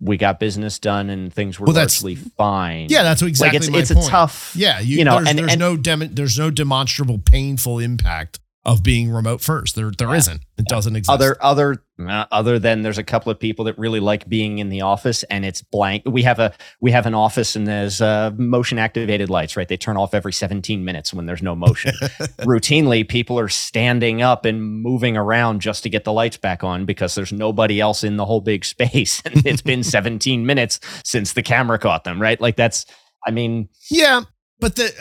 we 0.00 0.16
got 0.16 0.38
business 0.40 0.78
done 0.78 1.10
and 1.10 1.32
things 1.32 1.58
were 1.60 1.66
Well, 1.66 1.76
largely 1.76 2.14
fine. 2.16 2.88
yeah, 2.90 3.02
that's 3.02 3.22
exactly 3.22 3.58
like 3.58 3.62
it's 3.62 3.70
my 3.70 3.78
it's 3.78 3.92
point. 3.92 4.06
a 4.06 4.10
tough. 4.10 4.52
Yeah, 4.56 4.80
you, 4.80 4.98
you 4.98 5.04
know, 5.04 5.16
there's, 5.16 5.28
and- 5.28 5.38
there's 5.38 5.52
and- 5.52 5.60
no 5.60 5.76
dem- 5.76 6.14
there's 6.14 6.38
no 6.38 6.50
demonstrable 6.50 7.18
painful 7.18 7.78
impact 7.78 8.40
of 8.66 8.82
being 8.82 9.10
remote 9.10 9.40
first. 9.40 9.74
There 9.74 9.90
there 9.96 10.08
Yeah. 10.08 10.14
not 10.16 10.38
It 10.56 10.66
doesn't 10.66 10.96
exist. 10.96 11.10
Other 11.12 11.36
other 11.40 11.82
uh, 12.00 12.24
other 12.32 12.58
than 12.58 12.82
there's 12.82 12.98
a 12.98 13.04
couple 13.04 13.30
of 13.30 13.38
people 13.38 13.66
that 13.66 13.78
really 13.78 14.00
like 14.00 14.28
being 14.28 14.58
in 14.58 14.68
the 14.70 14.80
office 14.80 15.22
and 15.24 15.44
it's 15.44 15.62
blank. 15.62 16.02
We 16.06 16.22
have 16.22 16.38
a 16.38 16.54
we 16.80 16.90
have 16.92 17.06
an 17.06 17.14
office 17.14 17.56
and 17.56 17.66
there's 17.66 18.00
uh, 18.00 18.30
motion 18.36 18.78
activated 18.78 19.28
lights. 19.30 19.56
Right, 19.56 19.68
they 19.68 19.76
turn 19.76 19.96
off 19.96 20.14
every 20.14 20.32
17 20.32 20.84
minutes 20.84 21.12
when 21.12 21.26
there's 21.26 21.42
no 21.42 21.54
motion. 21.54 21.94
Routinely, 22.40 23.06
people 23.08 23.38
are 23.38 23.48
standing 23.48 24.22
up 24.22 24.44
and 24.44 24.62
moving 24.82 25.16
around 25.16 25.60
just 25.60 25.82
to 25.82 25.90
get 25.90 26.04
the 26.04 26.12
lights 26.12 26.36
back 26.36 26.64
on 26.64 26.84
because 26.86 27.14
there's 27.14 27.32
nobody 27.32 27.80
else 27.80 28.02
in 28.02 28.16
the 28.16 28.24
whole 28.24 28.40
big 28.40 28.64
space, 28.74 29.20
and 29.24 29.46
it's 29.46 29.62
been 29.62 29.82
17 29.84 30.46
minutes 30.46 30.80
since 31.04 31.34
the 31.34 31.42
camera 31.42 31.78
caught 31.78 32.04
them. 32.04 32.20
Right, 32.20 32.40
like 32.40 32.56
that's. 32.56 32.86
I 33.26 33.30
mean, 33.30 33.68
yeah, 33.90 34.22
but 34.60 34.76
the 34.76 34.92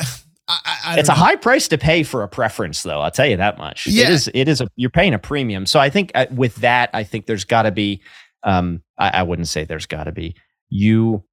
I, 0.48 0.80
I, 0.86 1.00
it's 1.00 1.10
a 1.10 1.14
high 1.14 1.38
price 1.38 1.70
to 1.70 1.78
pay 1.78 2.04
for 2.04 2.22
a 2.24 2.28
preference 2.28 2.84
though 2.84 3.00
i'll 3.00 3.12
tell 3.12 3.26
you 3.28 3.38
that 3.38 3.58
much. 3.58 3.88
Yeah. 3.88 4.06
it 4.06 4.10
is 4.10 4.30
it 4.34 4.48
is 4.48 4.62
a 4.62 4.68
you're 4.76 4.90
paying 4.90 5.14
a 5.14 5.20
premium. 5.20 5.66
So 5.66 5.80
i 5.80 5.90
think 5.90 6.12
uh, 6.16 6.26
with 6.32 6.56
that 6.58 6.90
i 6.94 7.04
think 7.04 7.26
there's 7.26 7.46
got 7.46 7.64
to 7.64 7.72
be 7.72 8.02
um 8.44 8.82
I, 8.98 9.10
I 9.10 9.24
wouldn't 9.24 9.48
say 9.48 9.64
there's 9.64 9.86
got 9.86 10.06
to 10.06 10.12
be. 10.12 10.36
You 10.70 11.24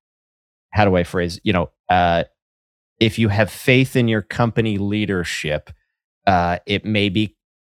how 0.70 0.84
do 0.84 0.96
i 0.96 1.02
phrase 1.04 1.40
you 1.42 1.52
know 1.52 1.70
uh 1.88 2.24
if 3.00 3.18
you 3.18 3.28
have 3.28 3.50
faith 3.50 3.96
in 3.96 4.06
your 4.08 4.22
company 4.22 4.78
leadership 4.78 5.70
uh 6.26 6.58
it 6.66 6.84
may 6.84 7.08
be 7.08 7.36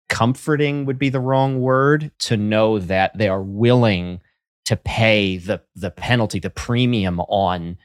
comforting 0.08 0.86
would 0.86 0.98
be 0.98 1.08
the 1.08 1.20
wrong 1.20 1.60
word 1.60 2.10
to 2.18 2.36
know 2.36 2.78
that 2.78 3.16
they 3.16 3.28
are 3.28 3.42
willing 3.42 4.20
to 4.64 4.76
pay 4.76 5.36
the 5.36 5.62
the 5.76 5.90
penalty 5.90 6.40
the 6.40 6.50
premium 6.50 7.20
on 7.20 7.76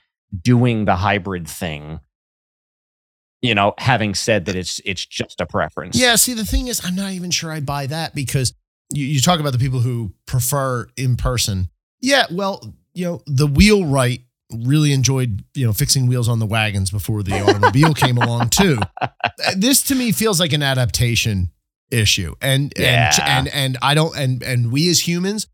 doing 0.42 0.86
the 0.86 0.96
hybrid 0.96 1.48
thing 1.48 2.00
you 3.46 3.56
know 3.56 3.74
having 3.78 4.14
said 4.16 4.46
that 4.46 4.56
it's 4.56 4.80
it's 4.86 5.06
just 5.06 5.40
a 5.42 5.46
preference 5.46 6.00
Yeah, 6.00 6.16
see, 6.16 6.34
the 6.34 6.46
thing 6.46 6.68
is, 6.68 6.82
I'm 6.86 6.96
not 6.96 7.12
even 7.12 7.32
sure 7.32 7.52
I 7.52 7.60
buy 7.60 7.88
that 7.88 8.14
because 8.16 8.54
you, 8.94 9.06
you 9.06 9.22
talk 9.22 9.40
about 9.40 9.54
the 9.54 9.60
people 9.60 9.80
who 9.80 10.14
prefer 10.26 10.88
in 10.98 11.16
person. 11.16 11.70
Yeah, 12.02 12.26
well, 12.32 12.62
you 12.94 13.06
know, 13.06 13.22
the 13.26 13.48
wheelwright 13.48 14.22
really 14.54 14.92
enjoyed, 14.94 15.44
you 15.56 15.66
know, 15.66 15.74
fixing 15.74 16.08
wheels 16.08 16.30
on 16.30 16.40
the 16.40 16.46
wagons 16.46 16.92
before 16.92 17.24
the 17.24 17.42
automobile 17.42 17.94
came 18.06 18.18
along 18.18 18.50
too. 18.50 18.80
This 19.56 19.82
to 19.84 19.96
me 19.96 20.12
feels 20.12 20.40
like 20.40 20.54
an 20.54 20.62
adaptation 20.64 21.50
issue. 21.92 22.36
And 22.42 22.74
Yeah. 22.78 23.12
and 23.24 23.48
and 23.48 23.56
and 23.56 23.78
I 23.82 23.94
don't 23.96 24.16
and 24.18 24.44
and 24.44 24.72
we 24.72 24.90
as 24.90 25.08
humans 25.08 25.48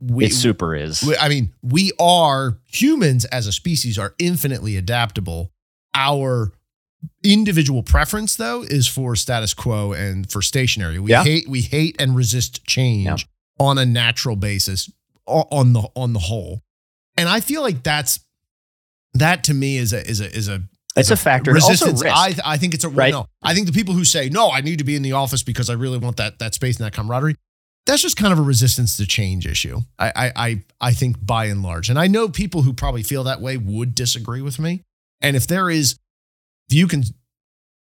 we 0.00 0.26
it 0.26 0.32
super 0.32 0.74
is 0.76 1.02
we- 1.02 1.16
I 1.16 1.28
mean, 1.28 1.52
we 1.62 1.90
are 1.98 2.58
humans 2.66 3.24
as 3.26 3.46
a 3.46 3.52
species 3.52 3.98
are 3.98 4.14
infinitely 4.18 4.76
adaptable. 4.76 5.50
Our 5.94 6.52
individual 7.22 7.82
preference, 7.82 8.36
though, 8.36 8.62
is 8.62 8.86
for 8.88 9.16
status 9.16 9.54
quo 9.54 9.92
and 9.92 10.30
for 10.30 10.42
stationary. 10.42 10.98
We 10.98 11.10
Yeah. 11.10 11.24
hate 11.24 11.48
we 11.48 11.62
hate 11.62 11.96
and 12.00 12.14
resist 12.16 12.64
change 12.64 13.04
Yeah. 13.06 13.16
on 13.66 13.78
a 13.78 13.86
natural 13.86 14.36
basis 14.36 14.90
on 15.26 15.72
the 15.72 15.88
on 15.96 16.12
the 16.12 16.20
whole. 16.20 16.62
And 17.16 17.28
I 17.28 17.40
feel 17.40 17.62
like 17.62 17.82
that's 17.82 18.20
that 19.14 19.44
to 19.44 19.54
me 19.54 19.76
is 19.78 19.92
a 19.92 20.06
is 20.08 20.20
a 20.20 20.34
is 20.34 20.48
a 20.48 20.62
it's 20.96 21.10
a 21.10 21.16
factor 21.16 21.52
resistance. 21.52 22.02
risk. 22.02 22.14
I 22.16 22.34
I 22.44 22.56
think 22.58 22.74
it's 22.74 22.84
a 22.84 22.88
Right. 22.88 23.12
no. 23.12 23.28
I 23.42 23.54
think 23.54 23.66
the 23.66 23.72
people 23.72 23.94
who 23.94 24.04
say 24.04 24.28
no, 24.28 24.50
I 24.50 24.60
need 24.60 24.78
to 24.78 24.84
be 24.84 24.96
in 24.96 25.02
the 25.02 25.12
office 25.12 25.42
because 25.42 25.68
I 25.70 25.74
really 25.74 25.98
want 25.98 26.16
that 26.18 26.38
that 26.38 26.54
space 26.54 26.76
and 26.76 26.86
that 26.86 26.92
camaraderie. 26.92 27.36
That's 27.86 28.02
just 28.02 28.16
kind 28.16 28.32
of 28.32 28.38
a 28.38 28.42
resistance 28.42 28.96
to 28.96 29.06
change 29.06 29.46
issue. 29.46 29.80
I 29.98 30.08
I 30.16 30.32
I, 30.36 30.62
I 30.80 30.92
think 30.92 31.24
by 31.24 31.46
and 31.46 31.62
large, 31.62 31.88
and 31.88 31.98
I 31.98 32.06
know 32.08 32.28
people 32.28 32.62
who 32.62 32.72
probably 32.72 33.02
feel 33.02 33.24
that 33.24 33.40
way 33.40 33.56
would 33.56 33.94
disagree 33.94 34.42
with 34.42 34.58
me. 34.58 34.82
And 35.22 35.34
if 35.36 35.46
there 35.46 35.70
is, 35.70 35.96
you 36.68 36.86
can, 36.86 37.04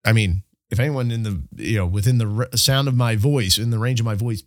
I 0.05 0.13
mean, 0.13 0.43
if 0.69 0.79
anyone 0.79 1.11
in 1.11 1.23
the 1.23 1.41
you 1.55 1.77
know 1.77 1.85
within 1.85 2.17
the 2.17 2.49
sound 2.55 2.87
of 2.87 2.95
my 2.95 3.15
voice, 3.15 3.57
in 3.57 3.69
the 3.69 3.79
range 3.79 3.99
of 3.99 4.05
my 4.05 4.15
voice, 4.15 4.43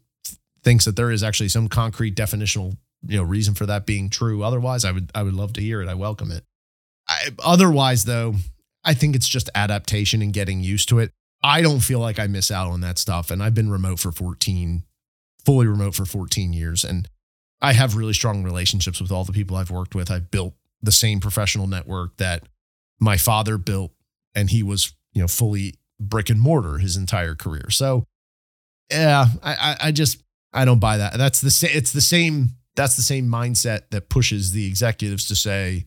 thinks 0.62 0.84
that 0.84 0.96
there 0.96 1.10
is 1.10 1.22
actually 1.22 1.48
some 1.48 1.68
concrete 1.68 2.14
definitional 2.14 2.76
you 3.06 3.16
know 3.16 3.22
reason 3.22 3.54
for 3.54 3.66
that 3.66 3.86
being 3.86 4.10
true, 4.10 4.42
otherwise, 4.42 4.84
I 4.84 4.92
would 4.92 5.10
I 5.14 5.22
would 5.22 5.34
love 5.34 5.52
to 5.54 5.60
hear 5.60 5.82
it. 5.82 5.88
I 5.88 5.94
welcome 5.94 6.30
it. 6.30 6.44
I, 7.08 7.30
otherwise, 7.42 8.04
though, 8.04 8.34
I 8.84 8.94
think 8.94 9.16
it's 9.16 9.28
just 9.28 9.50
adaptation 9.54 10.22
and 10.22 10.32
getting 10.32 10.60
used 10.60 10.88
to 10.90 10.98
it. 10.98 11.12
I 11.42 11.62
don't 11.62 11.80
feel 11.80 12.00
like 12.00 12.18
I 12.18 12.26
miss 12.26 12.50
out 12.50 12.70
on 12.70 12.80
that 12.82 12.98
stuff. 12.98 13.30
And 13.30 13.42
I've 13.42 13.54
been 13.54 13.70
remote 13.70 13.98
for 13.98 14.12
14, 14.12 14.84
fully 15.44 15.66
remote 15.66 15.94
for 15.94 16.04
14 16.04 16.52
years. 16.52 16.84
And 16.84 17.08
I 17.60 17.72
have 17.72 17.96
really 17.96 18.12
strong 18.12 18.42
relationships 18.42 19.00
with 19.00 19.10
all 19.10 19.24
the 19.24 19.32
people 19.32 19.56
I've 19.56 19.70
worked 19.70 19.94
with. 19.94 20.10
I've 20.10 20.30
built 20.30 20.54
the 20.82 20.92
same 20.92 21.20
professional 21.20 21.66
network 21.66 22.16
that 22.18 22.44
my 22.98 23.16
father 23.16 23.58
built, 23.58 23.92
and 24.34 24.50
he 24.50 24.62
was, 24.62 24.92
you 25.12 25.20
know, 25.20 25.28
fully 25.28 25.74
brick 25.98 26.30
and 26.30 26.40
mortar 26.40 26.78
his 26.78 26.96
entire 26.96 27.34
career. 27.34 27.70
So, 27.70 28.06
yeah, 28.90 29.26
I, 29.42 29.76
I, 29.80 29.92
just, 29.92 30.22
I 30.52 30.64
don't 30.64 30.78
buy 30.78 30.96
that. 30.96 31.16
That's 31.16 31.40
the 31.40 31.50
same, 31.50 31.70
it's 31.74 31.92
the 31.92 32.00
same, 32.00 32.50
that's 32.76 32.96
the 32.96 33.02
same 33.02 33.28
mindset 33.28 33.90
that 33.90 34.08
pushes 34.08 34.52
the 34.52 34.66
executives 34.66 35.26
to 35.26 35.36
say, 35.36 35.86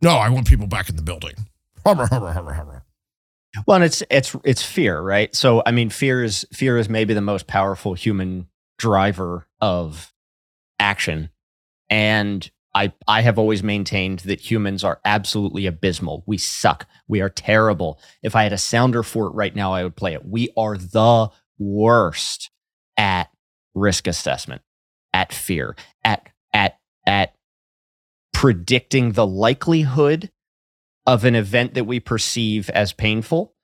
no, 0.00 0.10
I 0.10 0.28
want 0.30 0.46
people 0.46 0.66
back 0.66 0.88
in 0.88 0.96
the 0.96 1.02
building. 1.02 1.34
Well 3.66 3.76
and 3.76 3.84
it's 3.84 4.02
it's 4.10 4.36
it's 4.44 4.62
fear 4.62 5.00
right 5.00 5.34
so 5.34 5.62
i 5.64 5.70
mean 5.70 5.90
fear 5.90 6.22
is 6.22 6.46
fear 6.52 6.78
is 6.78 6.88
maybe 6.88 7.14
the 7.14 7.20
most 7.20 7.46
powerful 7.46 7.94
human 7.94 8.46
driver 8.78 9.46
of 9.60 10.12
action 10.78 11.30
and 11.88 12.50
I, 12.78 12.92
I 13.08 13.22
have 13.22 13.40
always 13.40 13.64
maintained 13.64 14.20
that 14.20 14.40
humans 14.40 14.84
are 14.84 15.00
absolutely 15.04 15.66
abysmal. 15.66 16.22
We 16.26 16.38
suck. 16.38 16.86
We 17.08 17.20
are 17.20 17.28
terrible. 17.28 17.98
If 18.22 18.36
I 18.36 18.44
had 18.44 18.52
a 18.52 18.58
sounder 18.58 19.02
for 19.02 19.26
it 19.26 19.34
right 19.34 19.54
now, 19.54 19.72
I 19.72 19.82
would 19.82 19.96
play 19.96 20.14
it. 20.14 20.24
We 20.24 20.50
are 20.56 20.78
the 20.78 21.30
worst 21.58 22.50
at 22.96 23.30
risk 23.74 24.06
assessment, 24.06 24.62
at 25.12 25.32
fear, 25.32 25.74
at 26.04 26.28
at 26.52 26.78
at 27.04 27.34
predicting 28.32 29.12
the 29.12 29.26
likelihood 29.26 30.30
of 31.04 31.24
an 31.24 31.34
event 31.34 31.74
that 31.74 31.84
we 31.84 31.98
perceive 31.98 32.70
as 32.70 32.92
painful 32.92 33.54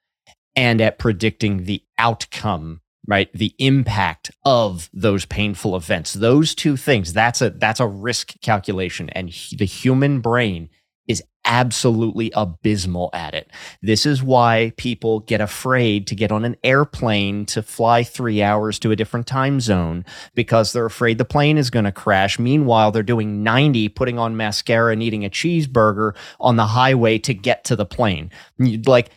and 0.57 0.81
at 0.81 0.99
predicting 0.99 1.65
the 1.65 1.85
outcome 1.99 2.81
right? 3.07 3.33
The 3.33 3.55
impact 3.59 4.31
of 4.45 4.89
those 4.93 5.25
painful 5.25 5.77
events. 5.77 6.15
Those 6.15 6.55
two 6.55 6.77
things 6.77 7.13
that's 7.13 7.43
a 7.43 7.51
that's 7.51 7.81
a 7.81 7.87
risk 7.87 8.35
calculation 8.41 9.11
and 9.11 9.31
hu- 9.31 9.57
the 9.57 9.65
human 9.65 10.21
brain 10.21 10.71
is 11.07 11.23
absolutely 11.45 12.33
abysmal 12.35 13.11
at 13.13 13.35
it. 13.35 13.51
This 13.83 14.07
is 14.07 14.23
why 14.23 14.73
people 14.79 15.21
get 15.21 15.43
afraid 15.43 16.07
to 16.07 16.15
get 16.15 16.33
on 16.33 16.47
an 16.47 16.57
airplane 16.65 17.45
to 17.47 17.63
fly 17.63 18.03
3 18.03 18.43
hours 18.43 18.79
to 18.79 18.91
a 18.91 18.97
different 18.97 19.27
time 19.27 19.61
zone 19.61 20.07
because 20.35 20.73
they're 20.73 20.87
afraid 20.87 21.19
the 21.19 21.27
plane 21.27 21.59
is 21.59 21.69
going 21.69 21.85
to 21.85 21.93
crash. 21.93 22.39
Meanwhile 22.39 22.93
they're 22.93 23.03
doing 23.03 23.43
90 23.43 23.91
putting 23.91 24.19
on 24.19 24.39
mascara 24.39 24.95
and 24.95 25.03
eating 25.03 25.27
a 25.27 25.31
cheeseburger 25.31 26.17
on 26.41 26.57
the 26.57 26.69
highway 26.69 27.19
to 27.19 27.35
get 27.35 27.65
to 27.65 27.77
the 27.77 27.87
plane. 27.87 28.31
Like 28.59 29.11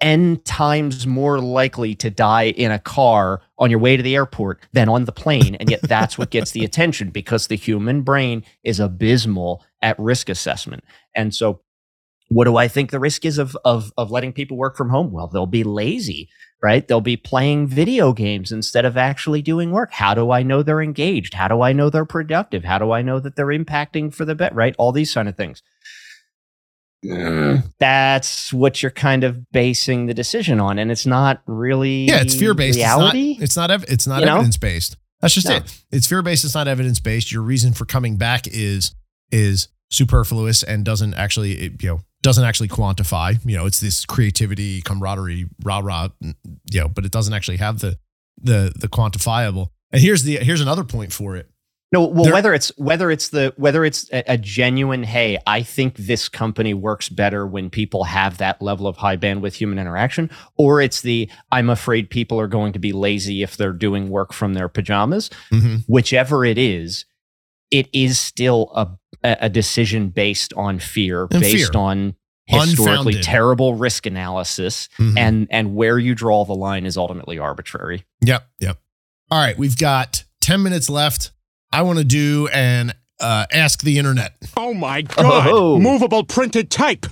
n 0.00 0.40
times 0.44 1.06
more 1.06 1.38
likely 1.40 1.94
to 1.94 2.10
die 2.10 2.44
in 2.44 2.70
a 2.70 2.78
car 2.78 3.42
on 3.58 3.70
your 3.70 3.80
way 3.80 3.96
to 3.96 4.02
the 4.02 4.14
airport 4.14 4.60
than 4.72 4.88
on 4.88 5.04
the 5.04 5.12
plane 5.12 5.54
and 5.56 5.70
yet 5.70 5.80
that's 5.82 6.16
what 6.16 6.30
gets 6.30 6.52
the 6.52 6.64
attention 6.64 7.10
because 7.10 7.46
the 7.46 7.56
human 7.56 8.02
brain 8.02 8.44
is 8.64 8.80
abysmal 8.80 9.64
at 9.82 9.98
risk 9.98 10.28
assessment. 10.28 10.84
And 11.14 11.34
so 11.34 11.60
what 12.28 12.44
do 12.44 12.56
i 12.56 12.68
think 12.68 12.90
the 12.90 13.00
risk 13.00 13.24
is 13.24 13.38
of 13.38 13.56
of 13.64 13.92
of 13.98 14.10
letting 14.10 14.32
people 14.32 14.56
work 14.56 14.76
from 14.76 14.90
home? 14.90 15.10
Well 15.12 15.28
they'll 15.28 15.46
be 15.46 15.64
lazy 15.64 16.28
right? 16.62 16.86
They'll 16.86 17.00
be 17.00 17.16
playing 17.16 17.68
video 17.68 18.12
games 18.12 18.52
instead 18.52 18.84
of 18.84 18.96
actually 18.96 19.40
doing 19.40 19.70
work. 19.70 19.92
How 19.92 20.12
do 20.14 20.30
i 20.30 20.42
know 20.42 20.62
they're 20.62 20.82
engaged? 20.82 21.34
How 21.34 21.48
do 21.48 21.62
i 21.62 21.72
know 21.72 21.90
they're 21.90 22.04
productive? 22.04 22.64
How 22.64 22.78
do 22.78 22.92
i 22.92 23.02
know 23.02 23.18
that 23.20 23.36
they're 23.36 23.46
impacting 23.46 24.12
for 24.14 24.24
the 24.24 24.34
bet 24.34 24.54
right? 24.54 24.74
All 24.78 24.92
these 24.92 25.12
kind 25.14 25.28
of 25.28 25.36
things 25.36 25.62
that's 27.78 28.52
what 28.52 28.82
you're 28.82 28.90
kind 28.90 29.24
of 29.24 29.50
basing 29.52 30.06
the 30.06 30.14
decision 30.14 30.60
on 30.60 30.78
and 30.78 30.90
it's 30.90 31.06
not 31.06 31.42
really 31.46 32.04
Yeah, 32.06 32.20
it's 32.20 32.34
fear 32.34 32.54
based. 32.54 32.76
reality 32.76 33.36
It's 33.40 33.40
not. 33.40 33.42
It's 33.44 33.56
not, 33.56 33.70
ev- 33.70 33.84
it's 33.88 34.06
not 34.06 34.22
know? 34.24 34.34
evidence 34.36 34.56
based. 34.56 34.96
That's 35.20 35.34
just 35.34 35.48
No. 35.48 35.56
it. 35.56 35.82
It's 35.90 36.06
fear 36.06 36.22
based. 36.22 36.44
It's 36.44 36.54
not 36.54 36.68
evidence 36.68 37.00
based. 37.00 37.30
Your 37.32 37.42
reason 37.42 37.72
for 37.72 37.84
coming 37.84 38.16
back 38.16 38.46
is 38.46 38.94
is 39.30 39.68
superfluous 39.90 40.62
and 40.62 40.84
doesn't 40.84 41.14
actually 41.14 41.52
it, 41.52 41.82
you 41.82 41.88
know 41.88 42.00
doesn't 42.22 42.44
actually 42.44 42.68
quantify. 42.68 43.38
You 43.46 43.56
know, 43.56 43.64
it's 43.66 43.80
this 43.80 44.04
creativity, 44.04 44.82
camaraderie, 44.82 45.46
rah 45.64 45.78
rah. 45.82 46.08
You 46.20 46.80
know, 46.80 46.88
but 46.88 47.04
it 47.06 47.10
doesn't 47.12 47.32
actually 47.34 47.56
have 47.58 47.80
the 47.80 47.98
the 48.40 48.72
the 48.76 48.88
quantifiable. 48.88 49.68
And 49.92 50.00
here's 50.02 50.22
the 50.22 50.36
here's 50.36 50.60
another 50.60 50.84
point 50.84 51.12
for 51.12 51.36
it. 51.36 51.48
No, 51.92 52.04
well, 52.06 52.32
whether 52.32 52.54
it's 52.54 52.70
whether 52.76 53.10
it's 53.10 53.30
the 53.30 53.52
whether 53.56 53.84
it's 53.84 54.08
a, 54.12 54.22
a 54.34 54.38
genuine, 54.38 55.02
hey, 55.02 55.38
I 55.46 55.62
think 55.64 55.96
this 55.96 56.28
company 56.28 56.72
works 56.72 57.08
better 57.08 57.46
when 57.46 57.68
people 57.68 58.04
have 58.04 58.38
that 58.38 58.62
level 58.62 58.86
of 58.86 58.96
high 58.96 59.16
bandwidth 59.16 59.54
human 59.54 59.78
interaction, 59.78 60.30
or 60.56 60.80
it's 60.80 61.00
the 61.00 61.28
I'm 61.50 61.68
afraid 61.68 62.08
people 62.08 62.38
are 62.40 62.46
going 62.46 62.72
to 62.74 62.78
be 62.78 62.92
lazy 62.92 63.42
if 63.42 63.56
they're 63.56 63.72
doing 63.72 64.08
work 64.08 64.32
from 64.32 64.54
their 64.54 64.68
pajamas. 64.68 65.30
Mhm. 65.52 65.82
Whichever 65.88 66.44
it 66.44 66.58
is, 66.58 67.06
it 67.72 67.88
is 67.92 68.20
still 68.20 68.70
a 68.76 68.88
a 69.24 69.48
decision 69.50 70.10
based 70.10 70.52
on 70.56 70.78
fear, 70.78 71.22
And 71.32 71.40
based 71.40 71.72
fear. 71.72 71.80
on 71.80 72.14
historically 72.46 73.14
Unfounded. 73.14 73.22
terrible 73.22 73.74
risk 73.74 74.06
analysis, 74.06 74.88
Mhm. 74.98 75.18
and 75.18 75.46
and 75.50 75.74
where 75.74 75.98
you 75.98 76.14
draw 76.14 76.44
the 76.44 76.54
line 76.54 76.86
is 76.86 76.96
ultimately 76.96 77.38
arbitrary. 77.38 78.04
Yep, 78.24 78.48
yep. 78.60 78.78
All 79.30 79.40
right, 79.40 79.58
we've 79.58 79.76
got 79.76 80.22
10 80.40 80.62
minutes 80.62 80.88
left. 80.88 81.32
I 81.72 81.82
want 81.82 81.98
to 81.98 82.04
do 82.04 82.48
an 82.52 82.92
uh, 83.20 83.46
ask 83.52 83.82
the 83.82 83.98
internet. 83.98 84.34
Oh 84.56 84.74
my 84.74 85.02
god! 85.02 85.48
Oh. 85.50 85.78
Movable 85.78 86.24
printed 86.24 86.70
type! 86.70 87.06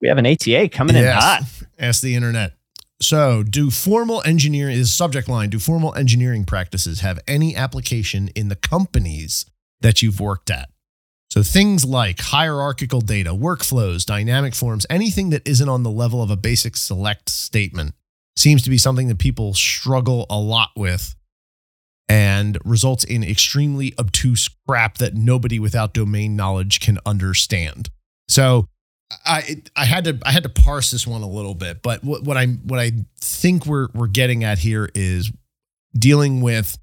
We 0.00 0.08
have 0.08 0.18
an 0.18 0.26
ATA 0.26 0.68
coming 0.68 0.96
in 0.96 1.02
Yes. 1.02 1.22
hot. 1.22 1.42
Ask 1.78 2.02
the 2.02 2.14
internet. 2.14 2.52
So, 3.00 3.42
do 3.44 3.70
formal 3.70 4.22
engineering 4.24 4.76
is 4.76 4.92
subject 4.92 5.28
line, 5.28 5.50
do 5.50 5.58
formal 5.60 5.94
engineering 5.94 6.44
practices 6.44 7.00
have 7.00 7.20
any 7.28 7.54
application 7.54 8.28
in 8.34 8.48
the 8.48 8.56
companies 8.56 9.46
that 9.80 10.02
you've 10.02 10.18
worked 10.20 10.50
at? 10.50 10.68
So, 11.30 11.42
things 11.44 11.84
like 11.84 12.18
hierarchical 12.20 13.00
data, 13.00 13.30
workflows, 13.30 14.04
dynamic 14.04 14.54
forms, 14.54 14.84
anything 14.90 15.30
that 15.30 15.46
isn't 15.46 15.68
on 15.68 15.82
the 15.84 15.90
level 15.90 16.22
of 16.22 16.30
a 16.30 16.36
basic 16.36 16.76
select 16.76 17.28
statement 17.30 17.94
seems 18.34 18.62
to 18.62 18.70
be 18.70 18.78
something 18.78 19.06
that 19.08 19.18
people 19.18 19.54
struggle 19.54 20.26
a 20.30 20.38
lot 20.38 20.70
with 20.76 21.14
and 22.08 22.58
results 22.64 23.04
in 23.04 23.22
extremely 23.22 23.94
obtuse 23.98 24.48
crap 24.66 24.98
that 24.98 25.14
nobody 25.14 25.58
without 25.58 25.92
domain 25.92 26.36
knowledge 26.36 26.80
can 26.80 26.98
understand. 27.04 27.90
So, 28.28 28.68
I 29.24 29.62
I 29.74 29.84
had 29.84 30.04
to 30.04 30.18
I 30.24 30.32
had 30.32 30.42
to 30.42 30.48
parse 30.48 30.90
this 30.90 31.06
one 31.06 31.22
a 31.22 31.28
little 31.28 31.54
bit, 31.54 31.82
but 31.82 32.04
what, 32.04 32.24
what 32.24 32.36
I 32.36 32.46
what 32.46 32.78
I 32.78 32.92
think 33.20 33.64
we're 33.66 33.88
we're 33.94 34.06
getting 34.06 34.44
at 34.44 34.58
here 34.58 34.90
is 34.94 35.32
dealing 35.98 36.40
with 36.40 36.76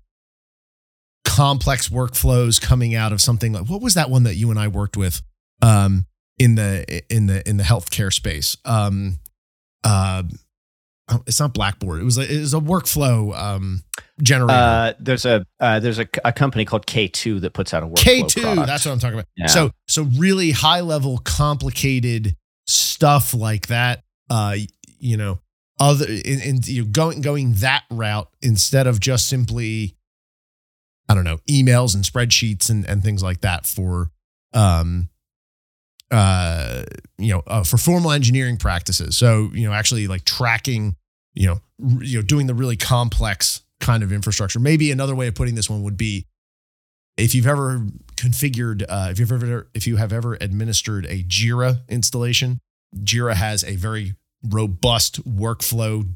complex 1.23 1.89
workflows 1.89 2.61
coming 2.61 2.95
out 2.95 3.11
of 3.11 3.21
something 3.21 3.53
like 3.53 3.67
what 3.67 3.81
was 3.81 3.93
that 3.95 4.09
one 4.09 4.23
that 4.23 4.35
you 4.35 4.49
and 4.49 4.59
I 4.59 4.67
worked 4.67 4.97
with 4.97 5.21
um, 5.61 6.05
in 6.39 6.55
the 6.55 7.03
in 7.13 7.27
the 7.27 7.47
in 7.47 7.57
the 7.57 7.63
healthcare 7.63 8.11
space? 8.11 8.57
Um, 8.65 9.19
uh, 9.83 10.23
it's 11.27 11.39
not 11.39 11.53
Blackboard. 11.53 12.01
It 12.01 12.03
was 12.03 12.17
a, 12.17 12.33
it 12.33 12.39
was 12.39 12.53
a 12.53 12.59
workflow 12.59 13.37
um, 13.37 13.83
generator. 14.21 14.53
Uh, 14.53 14.93
there's 14.99 15.25
a 15.25 15.45
uh, 15.59 15.79
there's 15.79 15.99
a, 15.99 16.07
a 16.23 16.33
company 16.33 16.65
called 16.65 16.87
K2 16.87 17.41
that 17.41 17.53
puts 17.53 17.73
out 17.73 17.83
a 17.83 17.87
workflow 17.87 17.95
K 17.97 18.23
two. 18.23 18.41
product. 18.41 18.67
That's 18.67 18.85
what 18.85 18.91
I'm 18.93 18.99
talking 18.99 19.19
about. 19.19 19.27
Yeah. 19.37 19.47
So 19.47 19.71
so 19.87 20.03
really 20.17 20.51
high 20.51 20.81
level, 20.81 21.19
complicated 21.19 22.35
stuff 22.65 23.33
like 23.33 23.67
that. 23.67 24.03
Uh, 24.29 24.55
you 24.99 25.17
know, 25.17 25.39
other 25.79 26.05
in, 26.07 26.41
in 26.41 26.59
you 26.63 26.83
know, 26.83 26.89
going 26.91 27.21
going 27.21 27.53
that 27.55 27.83
route 27.91 28.29
instead 28.41 28.87
of 28.87 28.99
just 28.99 29.27
simply, 29.27 29.95
I 31.07 31.13
don't 31.13 31.23
know, 31.23 31.39
emails 31.49 31.93
and 31.93 32.03
spreadsheets 32.03 32.69
and 32.69 32.85
and 32.85 33.03
things 33.03 33.21
like 33.21 33.41
that 33.41 33.65
for 33.65 34.09
um 34.53 35.09
uh 36.11 36.83
you 37.17 37.33
know 37.33 37.41
uh, 37.47 37.63
for 37.63 37.77
formal 37.77 38.11
engineering 38.11 38.57
practices. 38.57 39.17
So 39.17 39.49
you 39.53 39.67
know 39.67 39.73
actually 39.73 40.07
like 40.07 40.25
tracking 40.25 40.95
you 41.33 41.47
know 41.47 41.59
r- 41.83 42.03
you 42.03 42.17
know 42.19 42.21
doing 42.21 42.47
the 42.47 42.53
really 42.53 42.77
complex 42.77 43.61
kind 43.79 44.03
of 44.03 44.11
infrastructure. 44.11 44.59
Maybe 44.59 44.91
another 44.91 45.15
way 45.15 45.27
of 45.27 45.35
putting 45.35 45.55
this 45.55 45.69
one 45.69 45.83
would 45.83 45.97
be 45.97 46.25
if 47.17 47.33
you've 47.33 47.47
ever 47.47 47.85
configured 48.17 48.83
uh, 48.87 49.09
if 49.11 49.19
you've 49.19 49.31
ever 49.31 49.69
if 49.73 49.87
you 49.87 49.95
have 49.97 50.13
ever 50.13 50.37
administered 50.39 51.05
a 51.05 51.23
jira 51.23 51.87
installation 51.89 52.59
jira 52.97 53.33
has 53.33 53.63
a 53.63 53.75
very 53.75 54.15
robust 54.43 55.23
workflow 55.27 56.07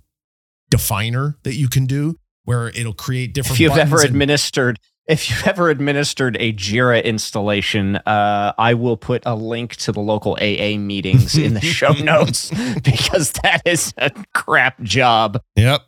definer 0.69 1.37
that 1.43 1.55
you 1.55 1.67
can 1.67 1.85
do 1.85 2.15
where 2.45 2.69
it'll 2.69 2.93
create 2.93 3.33
different 3.33 3.55
if 3.55 3.59
you've 3.59 3.77
ever 3.77 3.97
and- 3.97 4.05
administered 4.05 4.79
if 5.09 5.29
you've 5.29 5.45
ever 5.47 5.69
administered 5.69 6.37
a 6.39 6.53
Jira 6.53 7.03
installation, 7.03 7.95
uh, 7.97 8.53
I 8.57 8.75
will 8.75 8.95
put 8.95 9.23
a 9.25 9.35
link 9.35 9.75
to 9.77 9.91
the 9.91 9.99
local 9.99 10.37
AA 10.39 10.77
meetings 10.77 11.35
in 11.35 11.55
the 11.55 11.61
show 11.61 11.91
notes 12.03 12.51
because 12.83 13.31
that 13.43 13.63
is 13.65 13.93
a 13.97 14.11
crap 14.33 14.81
job. 14.83 15.41
yep 15.55 15.81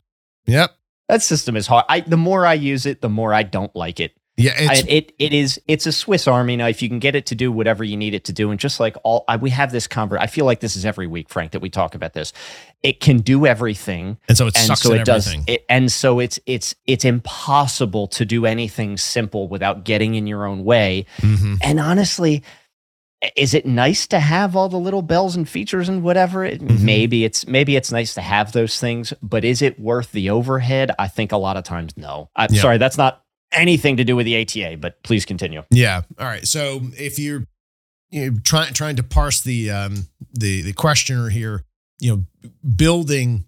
yep 0.47 0.72
That 1.07 1.22
system 1.22 1.55
is 1.55 1.67
hard. 1.67 1.86
I, 1.88 1.99
the 2.01 2.17
more 2.17 2.45
I 2.47 2.55
use 2.55 2.88
it, 2.88 3.01
the 3.01 3.09
more 3.09 3.32
I 3.34 3.43
don't 3.43 3.74
like 3.76 3.99
it. 3.99 4.13
Yeah 4.41 4.53
it's 4.57 4.83
I, 4.83 4.87
it 4.89 5.11
it 5.19 5.33
is 5.33 5.59
it's 5.67 5.85
a 5.85 5.91
Swiss 5.91 6.27
Army 6.27 6.55
knife. 6.57 6.81
You 6.81 6.89
can 6.89 6.99
get 6.99 7.15
it 7.15 7.25
to 7.27 7.35
do 7.35 7.51
whatever 7.51 7.83
you 7.83 7.95
need 7.97 8.13
it 8.13 8.23
to 8.25 8.33
do, 8.33 8.51
and 8.51 8.59
just 8.59 8.79
like 8.79 8.95
all 9.03 9.23
I, 9.27 9.37
we 9.37 9.49
have 9.51 9.71
this 9.71 9.87
convert. 9.87 10.19
I 10.19 10.27
feel 10.27 10.45
like 10.45 10.59
this 10.59 10.75
is 10.75 10.85
every 10.85 11.07
week, 11.07 11.29
Frank, 11.29 11.51
that 11.51 11.61
we 11.61 11.69
talk 11.69 11.95
about 11.95 12.13
this. 12.13 12.33
It 12.83 12.99
can 12.99 13.17
do 13.17 13.45
everything, 13.45 14.17
and 14.27 14.37
so 14.37 14.47
it 14.47 14.57
and 14.57 14.65
sucks 14.67 14.81
so 14.81 14.93
at 14.93 15.01
it 15.01 15.05
does. 15.05 15.27
everything 15.27 15.45
It, 15.53 15.65
and 15.69 15.91
so 15.91 16.19
it's 16.19 16.39
it's 16.45 16.73
it's 16.87 17.05
impossible 17.05 18.07
to 18.07 18.25
do 18.25 18.45
anything 18.45 18.97
simple 18.97 19.47
without 19.47 19.83
getting 19.85 20.15
in 20.15 20.27
your 20.27 20.45
own 20.45 20.63
way. 20.63 21.05
Mhm. 21.19 21.57
And 21.63 21.79
honestly, 21.79 22.43
is 23.35 23.53
it 23.53 23.67
nice 23.67 24.07
to 24.07 24.19
have 24.19 24.55
all 24.55 24.67
the 24.67 24.79
little 24.79 25.03
bells 25.03 25.35
and 25.35 25.47
features 25.47 25.87
and 25.87 26.01
whatever? 26.01 26.43
It, 26.43 26.59
Mhm. 26.59 26.79
Maybe 26.81 27.23
it's 27.23 27.45
maybe 27.45 27.75
it's 27.75 27.91
nice 27.91 28.15
to 28.15 28.21
have 28.21 28.51
those 28.51 28.79
things, 28.79 29.13
but 29.21 29.45
is 29.45 29.61
it 29.61 29.79
worth 29.79 30.11
the 30.11 30.31
overhead? 30.31 30.89
I 30.97 31.07
think 31.07 31.31
a 31.31 31.37
lot 31.37 31.55
of 31.55 31.63
times 31.63 31.95
no. 31.95 32.29
I'm 32.35 32.51
Yeah. 32.51 32.61
sorry, 32.61 32.77
that's 32.79 32.97
not 32.97 33.20
anything 33.52 33.97
to 33.97 34.04
do 34.04 34.16
with 34.16 34.26
the 34.26 34.41
ATA, 34.41 34.78
but 34.78 35.02
please 35.04 35.26
continue. 35.26 35.64
Yeah. 35.72 36.02
All 36.20 36.26
right. 36.26 36.47
So 36.47 36.82
if 36.97 37.20
you're 37.20 37.45
you 38.10 38.32
know, 38.32 38.38
trying 38.43 38.74
trying 38.74 38.95
to 38.97 39.04
parse 39.04 39.41
the 39.41 39.72
um 39.72 40.08
the 40.34 40.62
the 40.62 40.74
questioner 40.74 41.30
here, 41.30 41.64
you 41.99 42.16
know, 42.43 42.49
building 42.76 43.45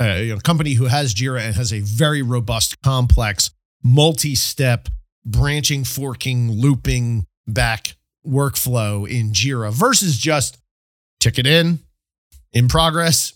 a 0.00 0.24
you 0.24 0.34
know, 0.34 0.40
company 0.40 0.74
who 0.74 0.86
has 0.86 1.14
Jira 1.14 1.40
and 1.40 1.54
has 1.56 1.72
a 1.72 1.80
very 1.80 2.22
robust, 2.22 2.80
complex, 2.82 3.50
multi-step, 3.82 4.88
branching, 5.24 5.84
forking, 5.84 6.50
looping 6.50 7.26
back 7.46 7.96
workflow 8.26 9.08
in 9.08 9.30
Jira 9.32 9.72
versus 9.72 10.16
just 10.18 10.58
ticket 11.20 11.46
in, 11.46 11.78
in 12.52 12.68
progress, 12.68 13.34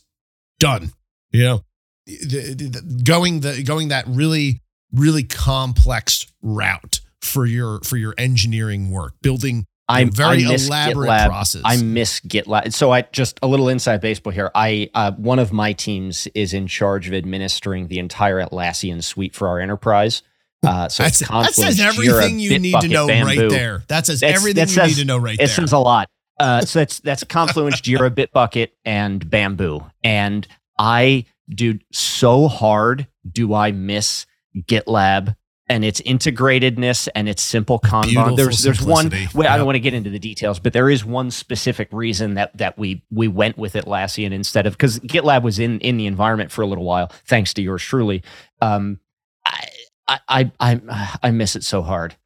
done. 0.59 0.93
You 1.31 1.43
know, 1.45 1.65
the, 2.07 2.55
the- 2.55 3.03
going 3.05 3.41
the 3.41 3.63
going 3.63 3.89
that 3.89 4.05
really 4.09 4.63
really 4.93 5.23
complex 5.25 6.27
route 6.43 7.01
for 7.21 7.47
your 7.47 7.81
for 7.81 7.97
your 7.97 8.15
engineering 8.19 8.91
work, 8.91 9.15
building 9.23 9.67
I'm 9.91 10.11
very 10.11 10.45
I 10.45 10.55
elaborate 10.55 11.09
GitLab. 11.09 11.27
process. 11.29 11.63
I 11.65 11.79
miss 11.79 12.21
GitLab. 12.21 12.75
So 12.75 12.91
I 12.91 13.03
just 13.03 13.39
a 13.43 13.47
little 13.47 13.69
inside 13.71 14.01
baseball 14.03 14.33
here. 14.33 14.51
I 14.55 14.91
uh, 14.95 15.13
one 15.13 15.39
of 15.39 15.53
my 15.53 15.73
teams 15.73 16.29
is 16.35 16.53
in 16.53 16.67
charge 16.67 17.09
of 17.09 17.15
administering 17.15 17.89
the 17.89 17.99
entire 17.99 18.45
Atlassian 18.45 19.03
suite 19.03 19.35
for 19.35 19.49
our 19.49 19.59
enterprise. 19.61 20.23
Uh, 20.67 20.89
so 20.91 21.05
That's, 21.05 21.21
that 21.21 21.55
says 21.55 21.79
Jira, 21.79 21.87
everything 21.89 22.39
you 22.39 22.59
need 22.59 22.79
to 22.81 22.89
know 22.89 23.07
right 23.07 23.49
there. 23.49 23.83
That 23.89 24.05
says 24.07 24.21
That's- 24.21 24.39
everything 24.39 24.57
that 24.67 24.69
you 24.69 24.75
says- 24.75 24.97
need 24.97 25.03
to 25.03 25.07
know 25.07 25.17
right 25.17 25.35
It 25.35 25.39
there. 25.39 25.47
says 25.49 25.73
a 25.73 25.79
lot. 25.79 26.11
Uh, 26.39 26.61
so 26.61 26.79
that's 26.81 27.01
that's 27.01 27.25
Confluence, 27.25 27.81
Jira, 27.81 28.11
Bitbucket, 28.11 28.69
and 28.85 29.29
Bamboo. 29.29 29.85
And 30.05 30.47
I, 30.79 31.25
dude, 31.49 31.83
so 31.93 32.47
hard 32.47 33.09
do 33.29 33.55
I 33.55 33.73
miss 33.73 34.25
GitLab 34.57 35.37
and 35.69 35.85
its 35.85 36.01
integratedness 36.01 37.09
and 37.15 37.29
its 37.29 37.43
simple 37.43 37.79
Kanban. 37.79 38.09
Beautiful 38.09 38.37
there's 38.37 38.63
there's 38.63 38.83
one. 38.83 39.03
simplicity. 39.03 39.39
Well, 39.39 39.53
I 39.53 39.57
don't 39.57 39.67
want 39.67 39.77
to 39.77 39.81
get 39.81 39.95
into 39.95 40.11
the 40.11 40.19
details, 40.19 40.59
but 40.59 40.73
there 40.73 40.89
is 40.89 41.05
one 41.05 41.31
specific 41.31 41.89
reason 41.93 42.35
that 42.35 42.57
that 42.57 42.79
we 42.79 43.03
we 43.11 43.29
went 43.29 43.59
with 43.59 43.75
Atlassian 43.75 44.33
instead 44.33 44.67
of 44.67 44.73
because 44.75 44.99
GitLab 45.01 45.43
was 45.43 45.59
in 45.59 45.81
in 45.81 45.97
the 45.97 46.07
environment 46.07 46.51
for 46.51 46.63
a 46.63 46.67
little 46.67 46.85
while, 46.85 47.13
thanks 47.27 47.53
to 47.55 47.63
yours 47.63 47.83
truly. 47.83 48.23
Um, 48.63 48.99
I 49.45 50.21
I 50.29 50.53
I 50.59 51.19
I, 51.23 51.31
miss 51.31 51.55
it 51.55 51.65
so 51.65 51.83
hard. 51.83 52.17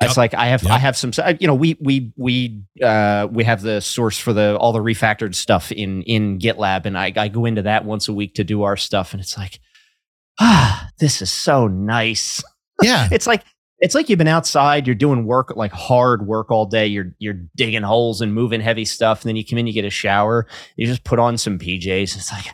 It's 0.00 0.16
like 0.16 0.34
I 0.34 0.46
have 0.46 0.62
Yep. 0.64 0.72
I 0.72 0.78
have 0.78 0.96
some 0.96 1.12
you 1.38 1.46
know 1.46 1.54
we 1.54 1.76
we 1.80 2.12
we 2.16 2.62
uh 2.82 3.28
we 3.30 3.44
have 3.44 3.62
the 3.62 3.80
source 3.80 4.18
for 4.18 4.32
the 4.32 4.56
all 4.56 4.72
the 4.72 4.80
refactored 4.80 5.34
stuff 5.34 5.70
in 5.70 6.02
in 6.02 6.38
GitLab 6.38 6.86
and 6.86 6.98
I 6.98 7.12
I 7.16 7.28
go 7.28 7.44
into 7.44 7.62
that 7.62 7.84
once 7.84 8.08
a 8.08 8.12
week 8.12 8.34
to 8.34 8.44
do 8.44 8.62
our 8.62 8.76
stuff 8.76 9.12
and 9.12 9.20
it's 9.20 9.38
like 9.38 9.60
ah 10.40 10.81
this 10.98 11.22
is 11.22 11.30
so 11.30 11.66
nice. 11.68 12.42
yeah. 12.82 13.08
It's 13.10 13.26
like 13.26 13.44
it's 13.78 13.94
like 13.94 14.08
you've 14.08 14.18
been 14.18 14.28
outside, 14.28 14.86
you're 14.86 14.94
doing 14.94 15.24
work 15.26 15.56
like 15.56 15.72
hard 15.72 16.26
work 16.26 16.50
all 16.50 16.66
day, 16.66 16.86
you're 16.86 17.14
you're 17.18 17.40
digging 17.56 17.82
holes 17.82 18.20
and 18.20 18.32
moving 18.34 18.60
heavy 18.60 18.84
stuff 18.84 19.22
and 19.22 19.28
then 19.28 19.36
you 19.36 19.44
come 19.44 19.58
in 19.58 19.66
you 19.66 19.72
get 19.72 19.84
a 19.84 19.90
shower, 19.90 20.46
you 20.76 20.86
just 20.86 21.04
put 21.04 21.18
on 21.18 21.36
some 21.38 21.58
PJs. 21.58 22.16
It's 22.16 22.32
like 22.32 22.46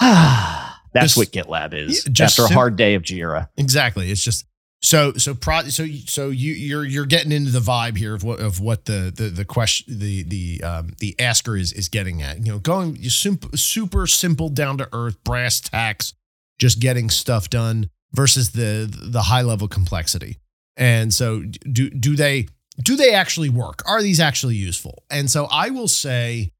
ah 0.00 0.80
that's 0.92 1.14
Just- 1.14 1.18
what 1.18 1.46
GitLab 1.46 1.74
is 1.74 2.04
just 2.04 2.38
after 2.38 2.52
a 2.52 2.54
hard 2.54 2.76
day 2.76 2.94
of 2.94 3.02
Jira. 3.02 3.48
Exactly. 3.56 4.10
It's 4.10 4.22
just 4.22 4.44
So 4.80 5.14
so 5.14 5.34
pro, 5.34 5.62
so 5.62 5.86
so 6.06 6.28
you 6.28 6.52
you're 6.52 6.84
you're 6.84 7.06
getting 7.06 7.32
into 7.32 7.50
the 7.50 7.58
vibe 7.60 7.96
here 7.96 8.14
of 8.14 8.22
what 8.22 8.38
of 8.38 8.60
what 8.60 8.84
the 8.84 9.12
the 9.14 9.24
the 9.24 9.44
question 9.44 9.98
the 9.98 10.22
the 10.22 10.62
um 10.62 10.90
the 11.00 11.16
asker 11.18 11.56
is 11.56 11.72
is 11.72 11.88
getting 11.88 12.22
at. 12.22 12.44
You 12.46 12.52
know, 12.52 12.58
going 12.60 13.02
super 13.08 13.56
super 13.56 14.06
simple 14.06 14.50
down 14.50 14.78
to 14.78 14.88
earth 14.92 15.16
brass 15.24 15.58
tacks, 15.60 16.12
just 16.58 16.80
getting 16.80 17.10
stuff 17.10 17.50
done 17.50 17.90
versus 18.12 18.52
the 18.52 18.88
the 18.90 19.22
high 19.22 19.42
level 19.42 19.68
complexity. 19.68 20.38
And 20.76 21.12
so 21.12 21.40
do 21.40 21.90
do 21.90 22.16
they 22.16 22.48
do 22.82 22.96
they 22.96 23.12
actually 23.12 23.48
work? 23.48 23.82
Are 23.86 24.02
these 24.02 24.20
actually 24.20 24.56
useful? 24.56 25.04
And 25.10 25.30
so 25.30 25.46
I 25.50 25.70
will 25.70 25.88
say 25.88 26.52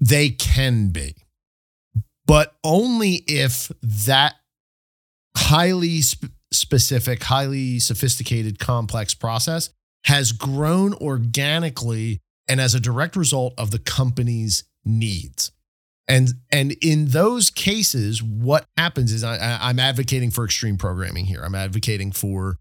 they 0.00 0.30
can 0.30 0.88
be, 0.88 1.14
but 2.26 2.56
only 2.64 3.22
if 3.26 3.70
that 3.82 4.34
highly 5.36 6.00
sp- 6.02 6.34
specific, 6.52 7.22
highly 7.22 7.78
sophisticated, 7.78 8.58
complex 8.58 9.14
process 9.14 9.70
has 10.04 10.32
grown 10.32 10.94
organically 10.94 12.20
and 12.48 12.60
as 12.60 12.74
a 12.74 12.80
direct 12.80 13.16
result 13.16 13.54
of 13.56 13.70
the 13.70 13.78
company's 13.78 14.64
needs. 14.84 15.50
And 16.06 16.30
and 16.50 16.72
in 16.82 17.06
those 17.06 17.50
cases, 17.50 18.22
what 18.22 18.66
happens 18.76 19.12
is 19.12 19.24
I, 19.24 19.58
I'm 19.60 19.78
advocating 19.78 20.30
for 20.30 20.44
extreme 20.44 20.76
programming 20.76 21.24
here. 21.24 21.42
I'm 21.42 21.54
advocating 21.54 22.12
for 22.12 22.58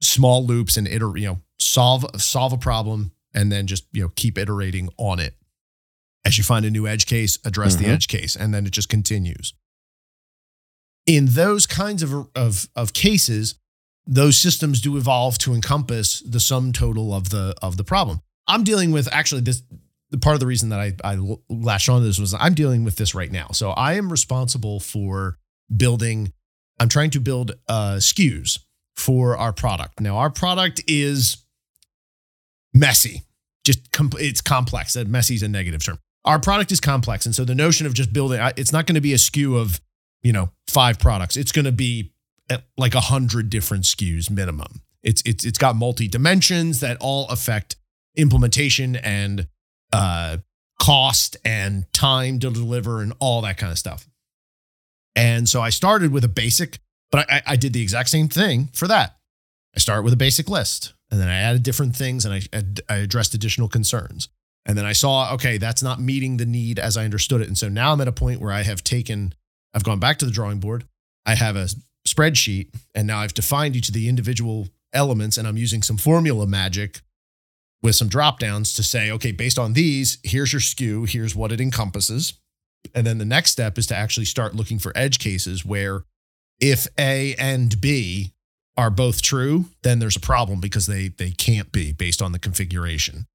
small 0.00 0.44
loops 0.44 0.76
and 0.76 0.88
iter, 0.88 1.16
you 1.16 1.26
know, 1.26 1.40
solve 1.58 2.06
solve 2.16 2.52
a 2.52 2.58
problem 2.58 3.12
and 3.34 3.52
then 3.52 3.66
just 3.66 3.86
you 3.92 4.02
know 4.02 4.10
keep 4.16 4.38
iterating 4.38 4.88
on 4.96 5.20
it. 5.20 5.34
As 6.24 6.38
you 6.38 6.44
find 6.44 6.64
a 6.64 6.70
new 6.70 6.86
edge 6.86 7.06
case, 7.06 7.38
address 7.44 7.74
mm-hmm. 7.74 7.84
the 7.84 7.90
edge 7.90 8.08
case, 8.08 8.36
and 8.36 8.52
then 8.52 8.66
it 8.66 8.72
just 8.72 8.88
continues. 8.88 9.54
In 11.06 11.26
those 11.26 11.66
kinds 11.66 12.02
of, 12.02 12.28
of, 12.34 12.68
of 12.76 12.92
cases, 12.92 13.54
those 14.06 14.38
systems 14.38 14.82
do 14.82 14.98
evolve 14.98 15.38
to 15.38 15.54
encompass 15.54 16.20
the 16.20 16.40
sum 16.40 16.72
total 16.72 17.14
of 17.14 17.30
the 17.30 17.54
of 17.62 17.76
the 17.76 17.84
problem. 17.84 18.20
I'm 18.46 18.64
dealing 18.64 18.90
with 18.90 19.08
actually 19.12 19.42
this 19.42 19.62
the 20.10 20.18
part 20.18 20.34
of 20.34 20.40
the 20.40 20.46
reason 20.46 20.70
that 20.70 20.80
I, 20.80 20.94
I 21.04 21.18
latched 21.48 21.88
on 21.88 22.00
to 22.00 22.06
this 22.06 22.18
was 22.18 22.34
I'm 22.34 22.54
dealing 22.54 22.84
with 22.84 22.96
this 22.96 23.14
right 23.14 23.30
now. 23.30 23.48
So 23.52 23.70
I 23.70 23.94
am 23.94 24.10
responsible 24.10 24.80
for 24.80 25.38
building, 25.74 26.32
I'm 26.80 26.88
trying 26.88 27.10
to 27.10 27.20
build 27.20 27.52
uh, 27.68 27.96
SKUs 27.96 28.60
for 28.96 29.36
our 29.36 29.52
product. 29.52 30.00
Now, 30.00 30.16
our 30.16 30.30
product 30.30 30.82
is 30.86 31.44
messy, 32.72 33.22
just 33.64 33.92
com- 33.92 34.10
it's 34.18 34.40
complex. 34.40 34.96
Messy 34.96 35.34
is 35.34 35.42
a 35.42 35.48
negative 35.48 35.84
term. 35.84 35.98
Our 36.24 36.40
product 36.40 36.72
is 36.72 36.80
complex. 36.80 37.26
And 37.26 37.34
so 37.34 37.44
the 37.44 37.54
notion 37.54 37.86
of 37.86 37.94
just 37.94 38.12
building, 38.12 38.40
it's 38.56 38.72
not 38.72 38.86
going 38.86 38.96
to 38.96 39.00
be 39.00 39.12
a 39.12 39.16
SKU 39.16 39.60
of, 39.60 39.80
you 40.22 40.32
know, 40.32 40.50
five 40.66 40.98
products. 40.98 41.36
It's 41.36 41.52
going 41.52 41.64
to 41.64 41.72
be 41.72 42.12
like 42.76 42.94
a 42.94 43.00
hundred 43.00 43.50
different 43.50 43.84
SKUs 43.84 44.30
minimum. 44.30 44.82
It's, 45.02 45.22
it's, 45.24 45.44
it's 45.44 45.58
got 45.58 45.76
multi 45.76 46.08
dimensions 46.08 46.80
that 46.80 46.96
all 47.00 47.28
affect 47.28 47.76
implementation 48.16 48.96
and 48.96 49.46
uh, 49.92 50.38
cost 50.80 51.36
and 51.44 51.92
time 51.92 52.38
to 52.40 52.50
deliver 52.50 53.02
and 53.02 53.12
all 53.18 53.42
that 53.42 53.58
kind 53.58 53.72
of 53.72 53.78
stuff. 53.78 54.08
And 55.16 55.48
so 55.48 55.60
I 55.60 55.70
started 55.70 56.12
with 56.12 56.24
a 56.24 56.28
basic, 56.28 56.78
but 57.10 57.30
I, 57.30 57.42
I 57.46 57.56
did 57.56 57.72
the 57.72 57.82
exact 57.82 58.08
same 58.08 58.28
thing 58.28 58.68
for 58.72 58.86
that. 58.86 59.16
I 59.74 59.80
start 59.80 60.04
with 60.04 60.12
a 60.12 60.16
basic 60.16 60.48
list 60.48 60.94
and 61.10 61.20
then 61.20 61.28
I 61.28 61.38
added 61.38 61.62
different 61.62 61.96
things 61.96 62.24
and 62.24 62.34
I, 62.34 62.62
I 62.88 62.96
addressed 62.98 63.34
additional 63.34 63.68
concerns. 63.68 64.28
And 64.66 64.76
then 64.76 64.84
I 64.84 64.92
saw, 64.92 65.32
okay, 65.34 65.56
that's 65.56 65.82
not 65.82 66.00
meeting 66.00 66.36
the 66.36 66.46
need 66.46 66.78
as 66.78 66.96
I 66.96 67.04
understood 67.04 67.40
it. 67.40 67.48
And 67.48 67.56
so 67.56 67.68
now 67.68 67.92
I'm 67.92 68.00
at 68.00 68.08
a 68.08 68.12
point 68.12 68.40
where 68.40 68.52
I 68.52 68.62
have 68.62 68.84
taken, 68.84 69.34
I've 69.72 69.84
gone 69.84 69.98
back 69.98 70.18
to 70.18 70.24
the 70.24 70.30
drawing 70.30 70.60
board. 70.60 70.84
I 71.24 71.34
have 71.34 71.56
a 71.56 71.68
spreadsheet 72.06 72.74
and 72.94 73.06
now 73.06 73.18
I've 73.18 73.34
defined 73.34 73.76
each 73.76 73.88
of 73.88 73.94
the 73.94 74.08
individual 74.08 74.68
elements 74.92 75.38
and 75.38 75.48
I'm 75.48 75.56
using 75.56 75.82
some 75.82 75.96
formula 75.96 76.46
magic 76.46 77.00
with 77.82 77.94
some 77.94 78.08
drop 78.08 78.38
downs 78.38 78.74
to 78.74 78.82
say, 78.82 79.10
okay, 79.10 79.32
based 79.32 79.58
on 79.58 79.72
these, 79.72 80.18
here's 80.24 80.52
your 80.52 80.60
SKU, 80.60 81.08
here's 81.08 81.36
what 81.36 81.52
it 81.52 81.60
encompasses. 81.60 82.34
And 82.94 83.06
then 83.06 83.18
the 83.18 83.24
next 83.24 83.52
step 83.52 83.78
is 83.78 83.86
to 83.88 83.96
actually 83.96 84.26
start 84.26 84.54
looking 84.54 84.78
for 84.78 84.92
edge 84.96 85.18
cases 85.18 85.64
where 85.64 86.04
if 86.60 86.86
A 86.98 87.34
and 87.38 87.80
B 87.80 88.32
are 88.76 88.90
both 88.90 89.22
true, 89.22 89.66
then 89.82 89.98
there's 89.98 90.16
a 90.16 90.20
problem 90.20 90.60
because 90.60 90.86
they 90.86 91.08
they 91.08 91.30
can't 91.30 91.72
be 91.72 91.92
based 91.92 92.22
on 92.22 92.32
the 92.32 92.38
configuration. 92.38 93.26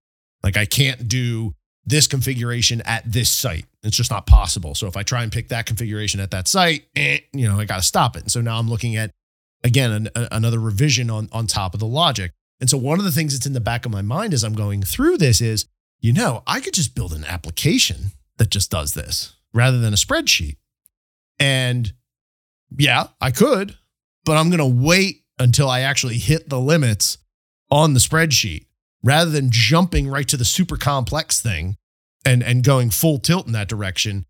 Like 0.41 0.57
I 0.57 0.65
can't 0.65 1.07
do 1.07 1.53
this 1.85 2.07
configuration 2.07 2.81
at 2.85 3.03
this 3.09 3.29
site. 3.29 3.65
It's 3.83 3.97
just 3.97 4.09
not 4.09 4.25
possible. 4.25 4.73
So 4.73 4.87
if 4.87 4.95
I 4.95 5.03
try 5.03 5.23
and 5.23 5.31
pick 5.31 5.49
that 5.49 5.65
configuration 5.65 6.21
at 6.21 6.31
that 6.31 6.47
site, 6.47 6.85
eh, 6.95 7.19
you 7.33 7.47
know, 7.47 7.59
I 7.59 7.65
got 7.65 7.75
to 7.75 7.81
stop 7.81 8.15
it. 8.15 8.23
And 8.23 8.31
so 8.31 8.39
now 8.39 8.57
I'm 8.57 8.69
looking 8.69 8.95
at 8.95 9.11
again 9.65 9.91
an, 9.91 10.27
another 10.31 10.59
revision 10.59 11.09
on 11.09 11.29
on 11.31 11.47
top 11.47 11.73
of 11.73 11.79
the 11.79 11.87
logic. 11.87 12.31
And 12.63 12.69
so 12.69 12.77
one 12.77 12.97
of 12.97 13.03
the 13.03 13.11
things 13.11 13.33
that's 13.33 13.45
in 13.45 13.51
the 13.51 13.59
back 13.59 13.85
of 13.85 13.91
my 13.91 14.01
mind 14.01 14.33
as 14.33 14.41
I'm 14.41 14.53
going 14.53 14.83
through 14.83 15.17
this 15.17 15.41
is, 15.41 15.65
you 15.99 16.13
know, 16.13 16.43
I 16.47 16.61
could 16.61 16.73
just 16.73 16.95
build 16.95 17.11
an 17.11 17.25
application 17.25 18.11
that 18.37 18.51
just 18.51 18.71
does 18.71 18.93
this 18.93 19.35
rather 19.53 19.79
than 19.79 19.91
a 19.91 19.97
spreadsheet. 19.97 20.55
And 21.37 21.91
yeah, 22.77 23.07
I 23.19 23.31
could, 23.31 23.77
but 24.23 24.37
I'm 24.37 24.49
going 24.49 24.59
to 24.59 24.81
wait 24.85 25.25
until 25.37 25.69
I 25.69 25.81
actually 25.81 26.19
hit 26.19 26.47
the 26.47 26.57
limits 26.57 27.17
on 27.69 27.95
the 27.95 27.99
spreadsheet 27.99 28.67
rather 29.03 29.29
than 29.29 29.51
jumping 29.51 30.07
right 30.07 30.29
to 30.29 30.37
the 30.37 30.45
super 30.45 30.77
complex 30.77 31.41
thing 31.41 31.75
and 32.25 32.41
and 32.41 32.63
going 32.63 32.91
full 32.91 33.19
tilt 33.19 33.45
in 33.45 33.51
that 33.51 33.67
direction 33.67 34.25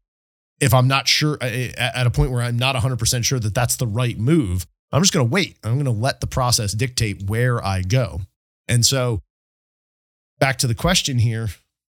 if 0.59 0.73
I'm 0.73 0.87
not 0.87 1.07
sure 1.07 1.37
uh, 1.39 1.45
uh, 1.45 1.91
at 1.93 2.07
a 2.07 2.09
point 2.09 2.31
where 2.31 2.41
I'm 2.41 2.57
not 2.57 2.75
100% 2.75 3.23
sure 3.23 3.39
that 3.39 3.53
that's 3.53 3.75
the 3.75 3.85
right 3.85 4.17
move 4.17 4.65
I'm 4.93 5.01
just 5.01 5.11
going 5.13 5.27
to 5.27 5.33
wait. 5.33 5.57
I'm 5.63 5.73
going 5.73 5.85
to 5.85 5.91
let 5.91 6.21
the 6.21 6.27
process 6.27 6.71
dictate 6.71 7.23
where 7.23 7.63
I 7.65 7.81
go. 7.81 8.21
And 8.67 8.85
so, 8.85 9.19
back 10.39 10.57
to 10.59 10.67
the 10.67 10.75
question 10.75 11.19
here 11.19 11.49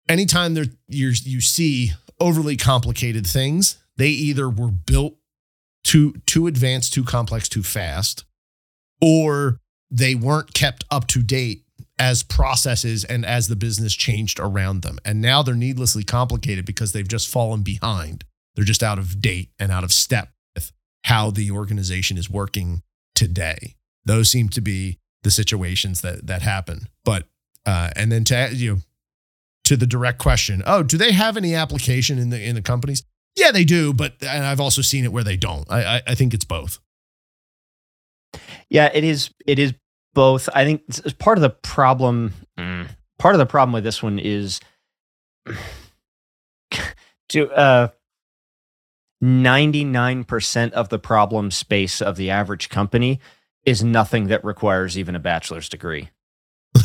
anytime 0.10 0.56
there, 0.56 0.66
you 0.88 1.14
you 1.24 1.40
see 1.40 1.92
overly 2.20 2.58
complicated 2.58 3.26
things, 3.26 3.78
they 3.96 4.10
either 4.10 4.50
were 4.50 4.72
built 4.72 5.16
too, 5.84 6.16
too 6.26 6.48
advanced, 6.48 6.94
too 6.94 7.04
complex, 7.04 7.48
too 7.48 7.64
fast, 7.64 8.26
or 9.02 9.58
they 9.90 10.16
weren't 10.16 10.54
kept 10.54 10.84
up 10.92 11.08
to 11.08 11.22
date 11.22 11.64
as 11.98 12.24
processes 12.24 13.04
and 13.06 13.26
as 13.26 13.48
the 13.48 13.56
business 13.56 13.94
changed 13.94 14.40
around 14.40 14.82
them. 14.82 15.00
And 15.06 15.22
now 15.22 15.42
they're 15.42 15.56
needlessly 15.56 16.04
complicated 16.04 16.66
because 16.66 16.92
they've 16.92 17.08
just 17.08 17.30
fallen 17.30 17.62
behind. 17.62 18.26
They're 18.56 18.66
just 18.66 18.84
out 18.84 19.00
of 19.00 19.22
date 19.22 19.50
and 19.58 19.72
out 19.72 19.84
of 19.84 19.92
step 19.92 20.30
with 20.56 20.72
how 21.06 21.32
the 21.32 21.52
organization 21.52 22.18
is 22.18 22.30
working 22.30 22.84
today. 23.20 23.76
Those 24.06 24.32
seem 24.32 24.50
to 24.50 24.62
be 24.62 24.98
the 25.24 25.30
situations 25.30 26.02
that 26.02 26.26
that 26.28 26.42
happen. 26.42 26.88
But 27.04 27.26
uh, 27.66 27.90
and 27.96 28.12
then 28.12 28.24
to 28.26 28.50
you 28.54 28.76
know 28.76 28.82
to 29.66 29.78
the 29.78 29.86
direct 29.86 30.18
question, 30.18 30.64
oh, 30.66 30.82
do 30.82 30.98
they 30.98 31.12
have 31.12 31.38
any 31.38 31.54
application 31.54 32.18
in 32.18 32.30
the 32.30 32.42
in 32.42 32.56
the 32.56 32.62
companies? 32.62 33.04
Yeah, 33.36 33.52
they 33.52 33.66
do, 33.66 33.94
but 33.94 34.14
and 34.22 34.46
I've 34.46 34.60
also 34.60 34.82
seen 34.82 35.04
it 35.04 35.12
where 35.12 35.24
they 35.24 35.38
don't. 35.38 35.70
I 35.70 35.98
I, 35.98 36.02
I 36.08 36.16
think 36.16 36.34
it's 36.34 36.46
both. 36.46 36.80
Yeah, 38.70 38.90
it 38.94 39.04
is. 39.04 39.30
It 39.46 39.60
is 39.60 39.74
both. 40.14 40.50
I 40.56 40.66
think 40.66 40.84
part 41.20 41.38
of 41.38 41.42
the 41.42 41.50
problem. 41.50 42.34
Mm, 42.58 42.88
part 43.18 43.36
of 43.36 43.40
the 43.40 43.46
problem 43.46 43.74
with 43.74 43.84
this 43.84 44.02
one 44.02 44.18
is 44.18 44.62
to 47.30 47.52
uh 47.52 47.90
99% 49.24 50.72
of 50.72 50.90
the 50.90 51.00
problem 51.00 51.52
space 51.52 52.02
of 52.02 52.16
the 52.16 52.30
average 52.30 52.70
company 52.70 53.20
is 53.66 53.84
nothing 53.84 54.28
that 54.28 54.44
requires 54.44 54.98
even 54.98 55.16
a 55.16 55.20
bachelor's 55.20 55.70
degree. 55.70 56.10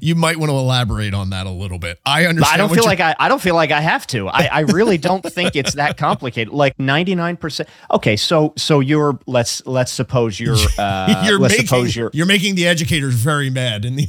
you 0.00 0.14
might 0.14 0.36
want 0.36 0.50
to 0.50 0.56
elaborate 0.56 1.14
on 1.14 1.30
that 1.30 1.46
a 1.46 1.50
little 1.50 1.78
bit. 1.78 1.98
I 2.04 2.26
understand. 2.26 2.54
I 2.54 2.56
don't 2.56 2.74
feel 2.74 2.84
like 2.84 3.00
I, 3.00 3.14
I 3.18 3.28
don't 3.28 3.40
feel 3.40 3.54
like 3.54 3.70
I 3.70 3.80
have 3.80 4.06
to. 4.08 4.28
I, 4.28 4.48
I 4.50 4.60
really 4.60 4.98
don't 4.98 5.22
think 5.22 5.56
it's 5.56 5.74
that 5.74 5.96
complicated. 5.96 6.52
Like 6.52 6.76
99%. 6.78 7.66
Okay, 7.92 8.16
so 8.16 8.52
so 8.56 8.80
you're 8.80 9.18
let's 9.26 9.64
let's 9.66 9.92
suppose 9.92 10.40
you're 10.40 10.56
uh 10.78 11.22
you're 11.26 11.38
let's 11.38 11.54
making, 11.54 11.66
suppose 11.66 11.94
you're 11.94 12.10
you're 12.12 12.26
making 12.26 12.54
the 12.54 12.66
educators 12.66 13.14
very 13.14 13.50
mad 13.50 13.84
in 13.84 13.96
the 13.96 14.08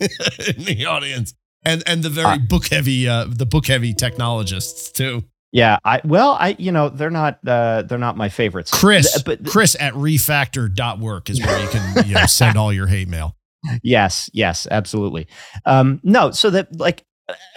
in 0.56 0.64
the 0.64 0.86
audience. 0.86 1.34
And 1.64 1.82
and 1.86 2.02
the 2.02 2.10
very 2.10 2.26
uh, 2.26 2.38
book 2.38 2.68
heavy 2.68 3.08
uh 3.08 3.26
the 3.28 3.46
book 3.46 3.66
heavy 3.66 3.94
technologists 3.94 4.90
too. 4.90 5.24
Yeah, 5.50 5.78
I 5.84 6.00
well, 6.04 6.36
I 6.38 6.56
you 6.58 6.72
know 6.72 6.90
they're 6.90 7.10
not 7.10 7.38
uh, 7.46 7.82
they're 7.82 7.96
not 7.98 8.16
my 8.16 8.28
favorites. 8.28 8.70
Chris, 8.70 9.22
but 9.22 9.46
Chris 9.46 9.76
at 9.80 9.94
refactor.work 9.94 11.30
is 11.30 11.40
where 11.44 11.58
you 11.60 11.68
can 11.68 12.06
you 12.06 12.14
know, 12.14 12.26
send 12.26 12.58
all 12.58 12.72
your 12.72 12.86
hate 12.86 13.08
mail. 13.08 13.34
Yes, 13.82 14.30
yes, 14.32 14.68
absolutely. 14.70 15.26
Um, 15.66 16.00
no, 16.04 16.30
so 16.30 16.48
that 16.50 16.78
like 16.78 17.04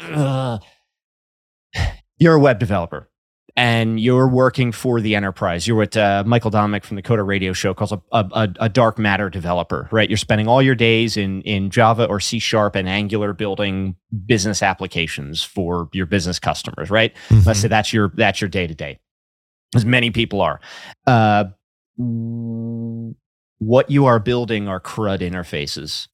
uh, 0.01 0.57
you're 2.17 2.33
a 2.33 2.39
web 2.39 2.57
developer 2.57 3.07
and 3.61 3.99
you're 3.99 4.27
working 4.27 4.71
for 4.71 4.99
the 5.01 5.15
enterprise. 5.15 5.67
You're 5.67 5.77
with 5.77 5.95
uh, 5.95 6.23
Michael 6.25 6.49
Dominick 6.49 6.83
from 6.83 6.95
the 6.95 7.03
Coder 7.03 7.23
Radio 7.23 7.53
Show, 7.53 7.75
calls 7.75 7.91
a, 7.91 8.01
a, 8.11 8.49
a, 8.59 8.67
dark 8.67 8.97
matter 8.97 9.29
developer, 9.29 9.87
right? 9.91 10.09
You're 10.09 10.17
spending 10.17 10.47
all 10.47 10.63
your 10.63 10.73
days 10.73 11.15
in 11.15 11.43
in 11.43 11.69
Java 11.69 12.05
or 12.05 12.19
C 12.19 12.39
Sharp 12.39 12.75
and 12.75 12.89
Angular 12.89 13.33
building 13.33 13.95
business 14.25 14.63
applications 14.63 15.43
for 15.43 15.89
your 15.93 16.07
business 16.07 16.39
customers, 16.39 16.89
right? 16.89 17.13
Mm-hmm. 17.29 17.47
Let's 17.47 17.59
say 17.59 17.67
that's 17.67 17.93
your 17.93 18.11
that's 18.15 18.41
your 18.41 18.49
day 18.49 18.65
to 18.65 18.73
day, 18.73 18.97
as 19.75 19.85
many 19.85 20.09
people 20.09 20.41
are. 20.41 20.59
Uh, 21.05 21.43
what 23.59 23.91
you 23.91 24.05
are 24.07 24.17
building 24.17 24.67
are 24.67 24.79
CRUD 24.79 25.19
interfaces. 25.19 26.07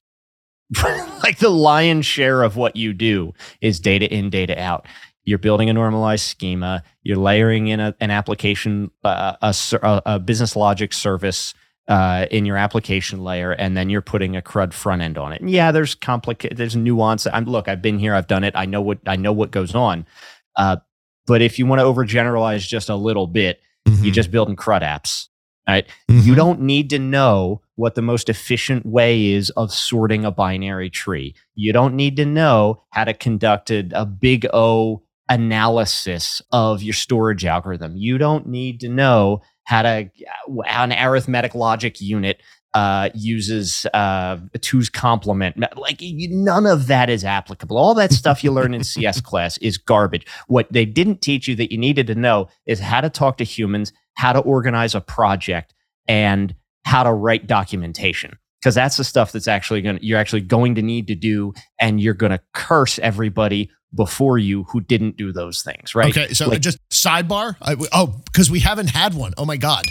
like 1.24 1.40
the 1.40 1.50
lion's 1.50 2.06
share 2.06 2.44
of 2.44 2.58
what 2.58 2.76
you 2.76 2.92
do 2.92 3.34
is 3.62 3.80
data 3.80 4.14
in, 4.14 4.30
data 4.30 4.62
out. 4.62 4.86
You're 5.28 5.40
building 5.40 5.70
a 5.70 5.74
normalized 5.74 6.24
schema. 6.24 6.84
You're 7.04 7.18
layering 7.18 7.68
in 7.68 7.82
a, 7.82 7.94
an 8.00 8.12
application, 8.12 8.92
uh, 9.04 9.36
a, 9.42 9.54
a, 9.82 10.02
a, 10.06 10.20
business 10.20 10.56
logic 10.56 10.94
service 10.94 11.54
uh, 11.90 12.28
in 12.32 12.46
your 12.46 12.56
application 12.56 13.22
layer, 13.22 13.52
and 13.52 13.76
then 13.76 13.90
you're 13.90 14.02
putting 14.02 14.38
a 14.38 14.42
CRUD 14.42 14.74
front 14.74 15.02
end 15.02 15.18
on 15.18 15.34
it. 15.34 15.42
And 15.42 15.50
yeah, 15.50 15.74
there's 15.74 15.96
complicated, 15.96 16.58
there's 16.58 16.78
nuance. 16.78 17.28
I'm 17.28 17.44
look, 17.44 17.68
I've 17.68 17.82
been 17.82 18.00
here, 18.00 18.16
I've 18.16 18.28
done 18.28 18.46
it. 18.46 18.56
I 18.56 18.66
know 18.66 18.82
what 18.82 19.00
I 19.06 19.18
know 19.18 19.34
what 19.34 19.52
goes 19.52 19.76
on. 19.76 20.06
Uh, 20.56 20.78
but 21.26 21.42
if 21.42 21.60
you 21.60 21.66
want 21.66 21.82
to 21.82 21.84
overgeneralize 21.84 22.66
just 22.66 22.88
a 22.88 22.96
little 22.96 23.28
bit, 23.28 23.60
mm-hmm. 23.86 24.06
you're 24.06 24.14
just 24.14 24.32
building 24.32 24.56
CRUD 24.56 24.82
apps. 24.82 25.28
Right? 25.68 25.86
Mm-hmm. 26.10 26.26
You 26.26 26.36
don't 26.36 26.62
need 26.62 26.90
to 26.92 27.00
know 27.00 27.62
what 27.76 27.96
the 27.96 28.02
most 28.02 28.30
efficient 28.30 28.86
way 28.86 29.32
is 29.32 29.50
of 29.52 29.74
sorting 29.74 30.24
a 30.24 30.32
binary 30.32 30.90
tree. 30.90 31.36
You 31.54 31.74
don't 31.74 31.96
need 31.96 32.16
to 32.16 32.26
know 32.26 32.84
how 32.92 33.04
to 33.04 33.14
conduct 33.14 33.70
a, 33.72 33.90
a 33.92 34.06
big 34.06 34.48
O 34.54 35.04
analysis 35.30 36.42
of 36.52 36.82
your 36.82 36.94
storage 36.94 37.46
algorithm. 37.46 37.96
You 37.98 38.18
don't 38.18 38.48
need 38.48 38.80
to 38.82 38.90
know 38.90 39.42
how 39.64 39.82
to 39.82 40.10
how 40.66 40.84
an 40.84 40.94
arithmetic 40.94 41.54
logic 41.54 42.00
unit 42.00 42.42
uh, 42.74 43.10
uses 43.16 43.86
uh, 43.94 44.38
two's 44.62 44.90
complement. 44.90 45.58
Like 45.76 46.00
none 46.02 46.66
of 46.66 46.88
that 46.88 47.10
is 47.10 47.26
applicable. 47.26 47.78
All 47.78 47.94
that 47.96 48.12
stuff 48.12 48.44
you 48.44 48.52
learn 48.52 48.74
in 48.74 48.84
CS 48.86 49.20
class 49.20 49.58
is 49.58 49.78
garbage. 49.78 50.26
What 50.48 50.72
they 50.72 50.86
didn't 50.86 51.22
teach 51.22 51.48
you 51.48 51.56
that 51.56 51.72
you 51.72 51.78
needed 51.78 52.08
to 52.08 52.16
know 52.16 52.50
is 52.66 52.80
how 52.80 53.02
to 53.02 53.10
talk 53.10 53.38
to 53.38 53.44
humans, 53.44 53.94
how 54.14 54.34
to 54.34 54.40
organize 54.40 54.96
a 54.96 55.02
project, 55.02 55.74
and 56.08 56.54
how 56.86 57.04
to 57.04 57.12
write 57.12 57.48
documentation. 57.48 58.38
Because 58.62 58.76
that's 58.76 58.98
the 58.98 59.04
stuff 59.04 59.32
that's 59.32 59.48
actually 59.48 59.82
going 59.82 59.98
to 59.98 60.06
you're 60.06 60.20
actually 60.20 60.42
going 60.42 60.76
to 60.76 60.82
need 60.82 61.08
to 61.08 61.16
do, 61.16 61.54
and 61.80 62.00
you're 62.00 62.14
going 62.14 62.32
to 62.32 62.42
curse 62.54 63.00
everybody 63.00 63.72
before 63.94 64.38
you 64.38 64.64
who 64.64 64.82
didn't 64.82 65.18
do 65.18 65.32
those 65.32 65.62
things, 65.62 65.96
right? 65.96 66.16
Okay, 66.16 66.34
so 66.34 66.50
like, 66.50 66.62
just 66.62 66.78
sidebar. 66.90 67.56
I, 67.62 67.76
oh, 67.92 68.22
because 68.26 68.52
we 68.52 68.60
haven't 68.60 68.90
had 68.90 69.14
one. 69.14 69.34
Oh 69.38 69.46
my 69.46 69.58
god, 69.58 69.86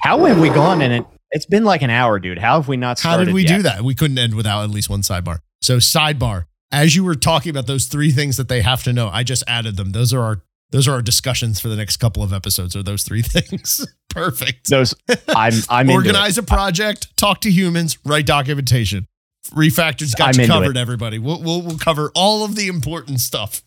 how 0.00 0.24
have 0.24 0.40
we 0.40 0.48
gone 0.48 0.82
in 0.82 0.92
it? 0.92 1.04
It's 1.32 1.46
been 1.46 1.64
like 1.64 1.82
an 1.82 1.90
hour, 1.90 2.18
dude. 2.18 2.38
How 2.38 2.56
have 2.56 2.68
we 2.68 2.76
not? 2.76 3.00
How 3.00 3.16
did 3.16 3.32
we 3.32 3.42
yet? 3.42 3.56
do 3.56 3.62
that? 3.62 3.82
We 3.82 3.94
couldn't 3.94 4.18
end 4.18 4.34
without 4.34 4.64
at 4.64 4.70
least 4.70 4.90
one 4.90 5.02
sidebar. 5.02 5.38
So 5.60 5.78
sidebar. 5.78 6.44
As 6.72 6.94
you 6.94 7.02
were 7.02 7.16
talking 7.16 7.50
about 7.50 7.66
those 7.66 7.86
three 7.86 8.12
things 8.12 8.36
that 8.36 8.48
they 8.48 8.62
have 8.62 8.84
to 8.84 8.92
know, 8.92 9.08
I 9.08 9.24
just 9.24 9.42
added 9.48 9.76
them. 9.76 9.92
Those 9.92 10.12
are 10.12 10.20
our 10.20 10.42
those 10.70 10.86
are 10.86 10.92
our 10.92 11.02
discussions 11.02 11.60
for 11.60 11.68
the 11.68 11.76
next 11.76 11.96
couple 11.96 12.22
of 12.22 12.32
episodes. 12.32 12.76
Are 12.76 12.82
those 12.82 13.02
three 13.02 13.22
things? 13.26 13.86
Perfect. 14.08 14.70
Those 14.70 14.94
I'm 15.28 15.54
I'm 15.68 15.90
organize 15.90 16.38
a 16.38 16.42
project, 16.42 17.16
talk 17.16 17.40
to 17.42 17.50
humans, 17.50 17.98
write 18.04 18.26
documentation. 18.26 19.06
Refactor's 19.54 20.14
got 20.14 20.36
I'm 20.36 20.40
you 20.40 20.46
covered. 20.46 20.76
It. 20.76 20.80
Everybody, 20.80 21.18
we'll, 21.18 21.42
we'll 21.42 21.62
we'll 21.62 21.78
cover 21.78 22.10
all 22.14 22.44
of 22.44 22.54
the 22.56 22.68
important 22.68 23.20
stuff. 23.20 23.62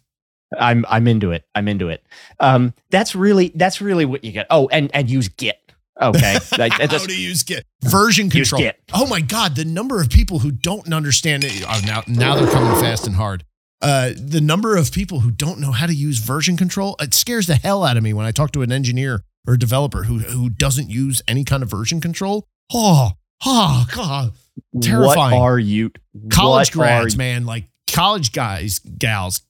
I'm 0.58 0.86
I'm 0.88 1.08
into 1.08 1.32
it. 1.32 1.46
I'm 1.56 1.68
into 1.68 1.90
it. 1.90 2.04
Um, 2.40 2.74
that's 2.90 3.16
really 3.16 3.52
that's 3.56 3.82
really 3.82 4.06
what 4.06 4.24
you 4.24 4.32
get. 4.32 4.48
Oh, 4.50 4.68
and 4.70 4.90
and 4.94 5.10
use 5.10 5.30
Git. 5.30 5.60
Okay, 6.02 6.34
how 6.52 6.88
to 6.88 7.22
use 7.22 7.44
Git 7.44 7.66
version 7.82 8.30
control. 8.30 8.62
Git. 8.62 8.80
Oh 8.94 9.08
my 9.08 9.22
God, 9.22 9.56
the 9.56 9.66
number 9.66 10.02
of 10.02 10.10
people 10.10 10.40
who 10.40 10.52
don't 10.52 10.92
understand 10.92 11.44
it. 11.44 11.64
Oh, 11.68 11.82
now 11.86 12.04
now 12.08 12.36
they're 12.36 12.52
coming 12.52 12.80
fast 12.82 13.06
and 13.06 13.16
hard. 13.16 13.46
Uh, 13.82 14.12
the 14.16 14.42
number 14.42 14.78
of 14.78 14.92
people 14.94 15.20
who 15.20 15.30
don't 15.30 15.60
know 15.60 15.72
how 15.72 15.86
to 15.86 15.94
use 15.94 16.20
version 16.20 16.56
control 16.56 16.96
it 17.02 17.14
scares 17.14 17.48
the 17.48 17.56
hell 17.56 17.84
out 17.84 17.98
of 17.98 18.04
me 18.04 18.14
when 18.14 18.26
I 18.26 18.32
talk 18.32 18.52
to 18.54 18.62
an 18.62 18.72
engineer 18.72 19.24
or 19.46 19.56
a 19.56 19.60
developer 19.60 20.04
who 20.04 20.20
who 20.20 20.50
doesn't 20.50 20.90
use 20.90 21.22
any 21.28 21.44
kind 21.44 21.62
of 21.62 21.70
version 21.70 22.02
control. 22.02 22.48
Oh, 22.74 23.12
oh 23.46 23.86
God, 23.94 24.34
terrifying. 24.82 25.40
What 25.40 25.46
are 25.46 25.60
you? 25.60 25.92
College 26.30 26.72
grads, 26.72 27.18
man, 27.18 27.46
like 27.46 27.66
college 27.88 28.32
guys, 28.32 28.80
gals, 28.80 29.42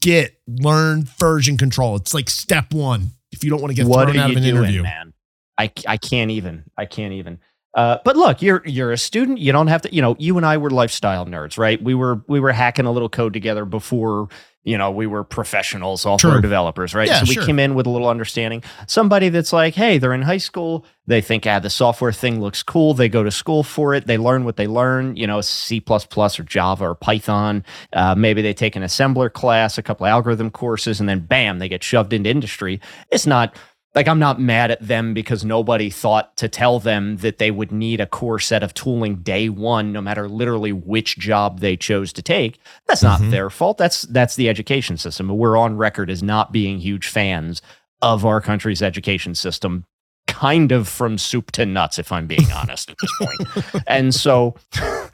get 0.00 0.40
learn 0.46 1.04
version 1.18 1.56
control. 1.56 1.96
It's 1.96 2.14
like 2.14 2.30
step 2.30 2.72
one 2.72 3.10
if 3.32 3.44
you 3.44 3.50
don't 3.50 3.60
want 3.60 3.70
to 3.70 3.76
get 3.76 3.86
what 3.86 4.04
thrown 4.04 4.18
out 4.18 4.30
of 4.30 4.36
an 4.36 4.42
doing, 4.42 4.56
interview. 4.56 4.82
Man, 4.82 5.12
I 5.58 5.70
I 5.86 5.96
can't 5.96 6.30
even. 6.30 6.64
I 6.76 6.86
can't 6.86 7.12
even. 7.14 7.38
Uh, 7.74 7.98
but 8.04 8.16
look, 8.16 8.40
you're 8.40 8.62
you're 8.64 8.92
a 8.92 8.98
student. 8.98 9.38
You 9.38 9.52
don't 9.52 9.66
have 9.66 9.82
to. 9.82 9.94
You 9.94 10.02
know, 10.02 10.16
you 10.18 10.36
and 10.36 10.46
I 10.46 10.56
were 10.56 10.70
lifestyle 10.70 11.26
nerds, 11.26 11.58
right? 11.58 11.82
We 11.82 11.94
were 11.94 12.22
we 12.26 12.40
were 12.40 12.52
hacking 12.52 12.86
a 12.86 12.90
little 12.90 13.08
code 13.08 13.32
together 13.32 13.64
before 13.64 14.28
you 14.64 14.76
know 14.76 14.90
we 14.90 15.06
were 15.06 15.22
professional 15.22 15.96
software 15.96 16.32
True. 16.32 16.40
developers, 16.40 16.94
right? 16.94 17.08
Yeah, 17.08 17.20
so 17.20 17.28
we 17.28 17.34
sure. 17.34 17.44
came 17.44 17.58
in 17.58 17.74
with 17.74 17.86
a 17.86 17.90
little 17.90 18.08
understanding. 18.08 18.62
Somebody 18.86 19.28
that's 19.28 19.52
like, 19.52 19.74
hey, 19.74 19.98
they're 19.98 20.14
in 20.14 20.22
high 20.22 20.38
school. 20.38 20.86
They 21.06 21.20
think, 21.20 21.46
ah, 21.46 21.58
the 21.58 21.70
software 21.70 22.12
thing 22.12 22.40
looks 22.40 22.62
cool. 22.62 22.94
They 22.94 23.08
go 23.08 23.22
to 23.22 23.30
school 23.30 23.62
for 23.62 23.94
it. 23.94 24.06
They 24.06 24.18
learn 24.18 24.44
what 24.44 24.56
they 24.56 24.66
learn. 24.66 25.16
You 25.16 25.26
know, 25.26 25.42
C 25.42 25.82
or 25.88 26.28
Java 26.44 26.84
or 26.84 26.94
Python. 26.94 27.64
Uh, 27.92 28.14
maybe 28.14 28.40
they 28.40 28.54
take 28.54 28.76
an 28.76 28.82
assembler 28.82 29.30
class, 29.30 29.76
a 29.76 29.82
couple 29.82 30.06
algorithm 30.06 30.50
courses, 30.50 31.00
and 31.00 31.08
then 31.08 31.20
bam, 31.20 31.58
they 31.58 31.68
get 31.68 31.82
shoved 31.82 32.14
into 32.14 32.30
industry. 32.30 32.80
It's 33.10 33.26
not 33.26 33.54
like 33.98 34.06
I'm 34.06 34.20
not 34.20 34.40
mad 34.40 34.70
at 34.70 34.86
them 34.86 35.12
because 35.12 35.44
nobody 35.44 35.90
thought 35.90 36.36
to 36.36 36.48
tell 36.48 36.78
them 36.78 37.16
that 37.16 37.38
they 37.38 37.50
would 37.50 37.72
need 37.72 38.00
a 38.00 38.06
core 38.06 38.38
set 38.38 38.62
of 38.62 38.72
tooling 38.72 39.16
day 39.16 39.48
one, 39.48 39.90
no 39.90 40.00
matter 40.00 40.28
literally 40.28 40.70
which 40.70 41.18
job 41.18 41.58
they 41.58 41.76
chose 41.76 42.12
to 42.12 42.22
take. 42.22 42.60
That's 42.86 43.02
not 43.02 43.18
mm-hmm. 43.20 43.30
their 43.30 43.50
fault. 43.50 43.76
That's 43.76 44.02
that's 44.02 44.36
the 44.36 44.48
education 44.48 44.98
system. 44.98 45.36
We're 45.36 45.56
on 45.56 45.76
record 45.76 46.10
as 46.10 46.22
not 46.22 46.52
being 46.52 46.78
huge 46.78 47.08
fans 47.08 47.60
of 48.00 48.24
our 48.24 48.40
country's 48.40 48.82
education 48.82 49.34
system 49.34 49.84
kind 50.28 50.70
of 50.70 50.86
from 50.86 51.18
soup 51.18 51.50
to 51.52 51.66
nuts, 51.66 51.98
if 51.98 52.12
I'm 52.12 52.28
being 52.28 52.52
honest 52.52 52.90
at 52.90 52.96
this 53.00 53.10
point. 53.18 53.82
and 53.88 54.14
so 54.14 54.54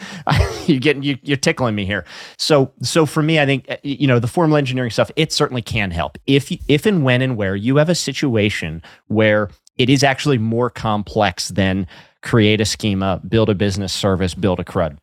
you 0.67 0.79
get 0.79 1.03
you, 1.03 1.17
you're 1.23 1.39
tickling 1.39 1.75
me 1.75 1.87
here. 1.87 2.05
So 2.37 2.73
so 2.83 3.07
for 3.07 3.23
me, 3.23 3.41
I 3.41 3.47
think 3.47 3.65
uh, 3.71 3.77
you 3.83 4.07
know 4.07 4.19
the 4.19 4.29
formal 4.29 4.59
engineering 4.59 4.91
stuff. 4.91 5.11
It 5.17 5.33
certainly 5.33 5.63
can 5.63 5.91
help 5.91 6.19
if 6.27 6.53
if 6.69 6.85
and 6.85 7.03
when 7.03 7.23
and 7.23 7.37
where 7.37 7.57
you 7.57 7.77
have 7.77 7.89
a 7.89 7.95
situation 7.95 8.83
where 9.07 9.49
it 9.79 9.89
is 9.89 10.05
actually 10.05 10.39
more 10.39 10.69
complex 10.69 11.49
than 11.49 11.87
create 12.23 12.61
a 12.61 12.65
schema, 12.65 13.21
build 13.27 13.49
a 13.49 13.55
business 13.55 13.93
service, 13.93 14.35
build 14.35 14.61
a 14.61 14.65
CRUD 14.65 14.99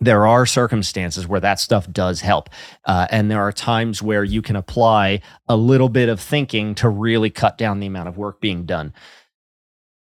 there 0.00 0.26
are 0.26 0.44
circumstances 0.44 1.26
where 1.26 1.40
that 1.40 1.58
stuff 1.58 1.90
does 1.90 2.20
help. 2.20 2.50
Uh, 2.84 3.06
and 3.10 3.30
there 3.30 3.40
are 3.40 3.52
times 3.52 4.02
where 4.02 4.24
you 4.24 4.42
can 4.42 4.56
apply 4.56 5.20
a 5.48 5.56
little 5.56 5.88
bit 5.88 6.08
of 6.08 6.20
thinking 6.20 6.74
to 6.74 6.88
really 6.88 7.30
cut 7.30 7.56
down 7.58 7.80
the 7.80 7.86
amount 7.86 8.08
of 8.08 8.18
work 8.18 8.40
being 8.40 8.66
done. 8.66 8.92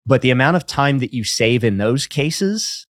But 0.06 0.22
the 0.22 0.32
amount 0.32 0.56
of 0.56 0.66
time 0.66 1.00
that 1.00 1.14
you 1.14 1.24
save 1.24 1.64
in 1.64 1.78
those 1.78 2.08
cases 2.08 2.88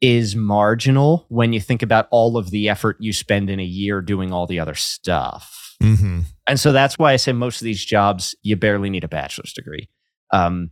is 0.00 0.36
marginal 0.36 1.26
when 1.28 1.52
you 1.52 1.60
think 1.60 1.82
about 1.82 2.06
all 2.10 2.36
of 2.36 2.50
the 2.50 2.68
effort 2.68 2.96
you 3.00 3.12
spend 3.12 3.50
in 3.50 3.58
a 3.58 3.64
year 3.64 4.00
doing 4.00 4.32
all 4.32 4.46
the 4.46 4.60
other 4.60 4.74
stuff. 4.74 5.76
Mm-hmm. 5.82 6.20
And 6.46 6.60
so 6.60 6.72
that's 6.72 6.98
why 6.98 7.12
I 7.12 7.16
say 7.16 7.32
most 7.32 7.60
of 7.60 7.64
these 7.64 7.84
jobs, 7.84 8.34
you 8.42 8.56
barely 8.56 8.90
need 8.90 9.04
a 9.04 9.08
bachelor's 9.08 9.52
degree. 9.52 9.88
Um, 10.32 10.70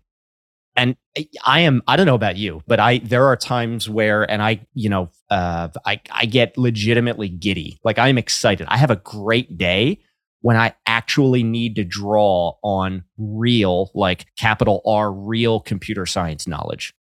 and 0.77 0.97
I 1.45 1.61
am, 1.61 1.83
I 1.89 1.97
don't 1.97 2.07
know 2.07 2.15
about 2.15 2.37
you, 2.37 2.63
but 2.67 2.79
I, 2.79 2.99
there 2.99 3.25
are 3.27 3.37
times 3.37 3.89
where, 3.89 4.31
and 4.31 4.43
I, 4.43 4.67
you 4.75 4.91
know, 4.91 5.11
uh, 5.31 5.69
I, 5.87 6.01
I 6.11 6.27
get 6.27 6.59
legitimately 6.59 7.31
giddy. 7.31 7.81
Like 7.83 7.99
I'm 7.99 8.19
excited. 8.19 8.67
I 8.69 8.77
have 8.77 8.91
a 8.91 8.97
great 8.97 9.57
day 9.57 10.01
when 10.41 10.57
I 10.57 10.75
actually 10.87 11.43
need 11.43 11.75
to 11.77 11.85
draw 11.85 12.55
on 12.63 13.05
real, 13.19 13.91
like 13.95 14.27
capital 14.39 14.83
R, 14.87 15.13
real 15.13 15.61
computer 15.61 16.07
science 16.07 16.47
knowledge. 16.47 16.95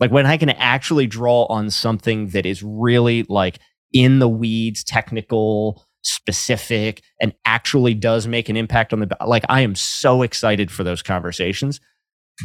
Like 0.00 0.10
when 0.10 0.26
I 0.26 0.36
can 0.36 0.50
actually 0.50 1.06
draw 1.06 1.44
on 1.46 1.70
something 1.70 2.28
that 2.28 2.46
is 2.46 2.62
really 2.62 3.24
like 3.24 3.58
in 3.92 4.18
the 4.18 4.28
weeds, 4.28 4.84
technical, 4.84 5.84
specific, 6.02 7.02
and 7.20 7.32
actually 7.44 7.94
does 7.94 8.26
make 8.26 8.48
an 8.48 8.56
impact 8.56 8.92
on 8.92 9.00
the, 9.00 9.16
like 9.26 9.44
I 9.48 9.62
am 9.62 9.74
so 9.74 10.22
excited 10.22 10.70
for 10.70 10.84
those 10.84 11.02
conversations. 11.02 11.80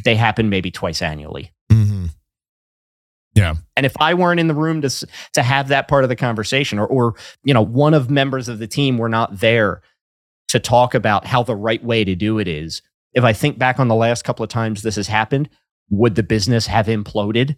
They 0.06 0.16
happen 0.16 0.50
maybe 0.50 0.72
twice 0.72 1.02
annually. 1.02 1.52
Mm-hmm. 1.72 2.08
Yeah. 3.36 3.56
And 3.78 3.86
if 3.86 3.96
I 4.00 4.14
weren't 4.14 4.40
in 4.40 4.48
the 4.48 4.56
room 4.56 4.82
to 4.82 5.08
to 5.34 5.44
have 5.44 5.70
that 5.70 5.88
part 5.88 6.04
of 6.04 6.10
the 6.10 6.16
conversation 6.16 6.80
or 6.80 6.88
or 6.88 7.16
you 7.44 7.54
know 7.54 7.62
one 7.62 7.94
of 7.94 8.10
members 8.10 8.50
of 8.50 8.60
the 8.60 8.68
team 8.68 8.98
were 8.98 9.10
not 9.10 9.40
there 9.40 9.82
to 10.52 10.60
talk 10.60 10.94
about 10.94 11.26
how 11.26 11.44
the 11.44 11.56
right 11.56 11.82
way 11.84 12.04
to 12.04 12.14
do 12.14 12.38
it 12.38 12.48
is. 12.48 12.82
If 13.14 13.24
I 13.24 13.32
think 13.32 13.58
back 13.58 13.80
on 13.80 13.88
the 13.88 13.96
last 13.96 14.24
couple 14.24 14.44
of 14.44 14.50
times 14.50 14.84
this 14.84 14.98
has 14.98 15.08
happened, 15.08 15.50
would 15.90 16.16
the 16.16 16.24
business 16.24 16.68
have 16.68 16.88
imploded 16.88 17.56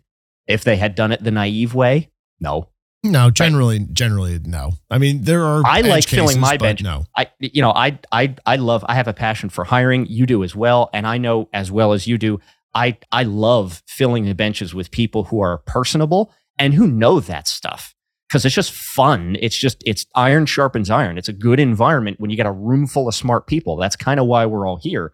if 0.47 0.63
they 0.63 0.77
had 0.77 0.93
done 0.93 1.11
it 1.11 1.23
the 1.23 1.31
naive 1.31 1.73
way? 1.73 2.11
No. 2.39 2.69
No, 3.03 3.31
generally, 3.31 3.79
right. 3.79 3.93
generally, 3.93 4.39
no. 4.43 4.73
I 4.91 4.99
mean, 4.99 5.23
there 5.23 5.43
are. 5.43 5.63
I 5.65 5.81
like 5.81 6.07
filling 6.07 6.39
my 6.39 6.55
bench. 6.55 6.81
No, 6.81 7.05
I, 7.17 7.27
you 7.39 7.61
know, 7.61 7.71
I, 7.71 7.99
I, 8.13 8.35
I 8.45 8.55
love. 8.55 8.85
I 8.87 8.95
have 8.95 9.09
a 9.09 9.13
passion 9.13 9.49
for 9.49 9.65
hiring. 9.65 10.05
You 10.05 10.25
do 10.25 10.41
as 10.41 10.55
well, 10.55 10.89
and 10.93 11.05
I 11.05 11.17
know 11.17 11.49
as 11.51 11.69
well 11.69 11.91
as 11.91 12.07
you 12.07 12.17
do. 12.17 12.39
I, 12.73 12.97
I 13.11 13.23
love 13.23 13.83
filling 13.87 14.23
the 14.23 14.33
benches 14.33 14.73
with 14.73 14.89
people 14.89 15.25
who 15.25 15.41
are 15.41 15.57
personable 15.57 16.31
and 16.57 16.73
who 16.73 16.87
know 16.87 17.19
that 17.19 17.47
stuff 17.47 17.92
because 18.33 18.45
it's 18.45 18.55
just 18.55 18.71
fun. 18.71 19.37
It's 19.39 19.55
just 19.55 19.83
it's 19.85 20.07
iron 20.15 20.47
sharpens 20.47 20.89
iron. 20.89 21.19
It's 21.19 21.29
a 21.29 21.33
good 21.33 21.59
environment 21.59 22.19
when 22.19 22.31
you 22.31 22.35
got 22.37 22.47
a 22.47 22.51
room 22.51 22.87
full 22.87 23.07
of 23.07 23.13
smart 23.13 23.45
people. 23.45 23.77
That's 23.77 23.95
kind 23.95 24.19
of 24.19 24.25
why 24.25 24.47
we're 24.47 24.67
all 24.67 24.79
here. 24.81 25.13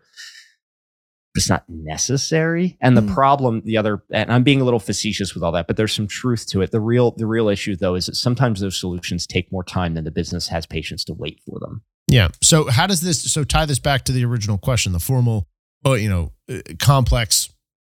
it's 1.36 1.48
not 1.50 1.64
necessary. 1.70 2.76
And 2.82 2.98
the 2.98 3.02
Hmm. 3.02 3.14
problem, 3.14 3.62
the 3.64 3.78
other, 3.78 4.02
and 4.12 4.32
I'm 4.34 4.44
being 4.44 4.62
a 4.62 4.64
little 4.64 4.80
facetious 4.80 5.34
with 5.36 5.44
all 5.44 5.52
that, 5.52 5.68
but 5.68 5.78
there's 5.78 5.94
some 5.94 6.08
truth 6.08 6.48
to 6.50 6.62
it. 6.62 6.72
The 6.72 6.82
real, 6.82 7.12
the 7.12 7.28
real 7.28 7.48
issue 7.50 7.76
though 7.76 7.94
is 7.96 8.08
that 8.08 8.16
sometimes 8.16 8.60
those 8.62 8.78
solutions 8.80 9.28
take 9.28 9.50
more 9.52 9.64
time 9.64 9.94
than 9.94 10.04
the 10.06 10.12
business 10.12 10.48
has 10.48 10.66
patience 10.66 11.04
to 11.06 11.14
wait 11.14 11.40
for 11.46 11.60
them. 11.60 11.84
Yeah. 12.08 12.30
So 12.42 12.70
how 12.70 12.88
does 12.88 13.02
this 13.02 13.32
so 13.32 13.44
tie 13.44 13.66
this 13.68 13.80
back 13.80 14.04
to 14.06 14.12
the 14.12 14.26
original 14.26 14.58
question, 14.58 14.92
the 14.92 15.00
formal, 15.00 15.48
oh, 15.86 15.94
you 15.94 16.10
know, 16.10 16.32
uh, 16.52 16.62
complex 16.80 17.50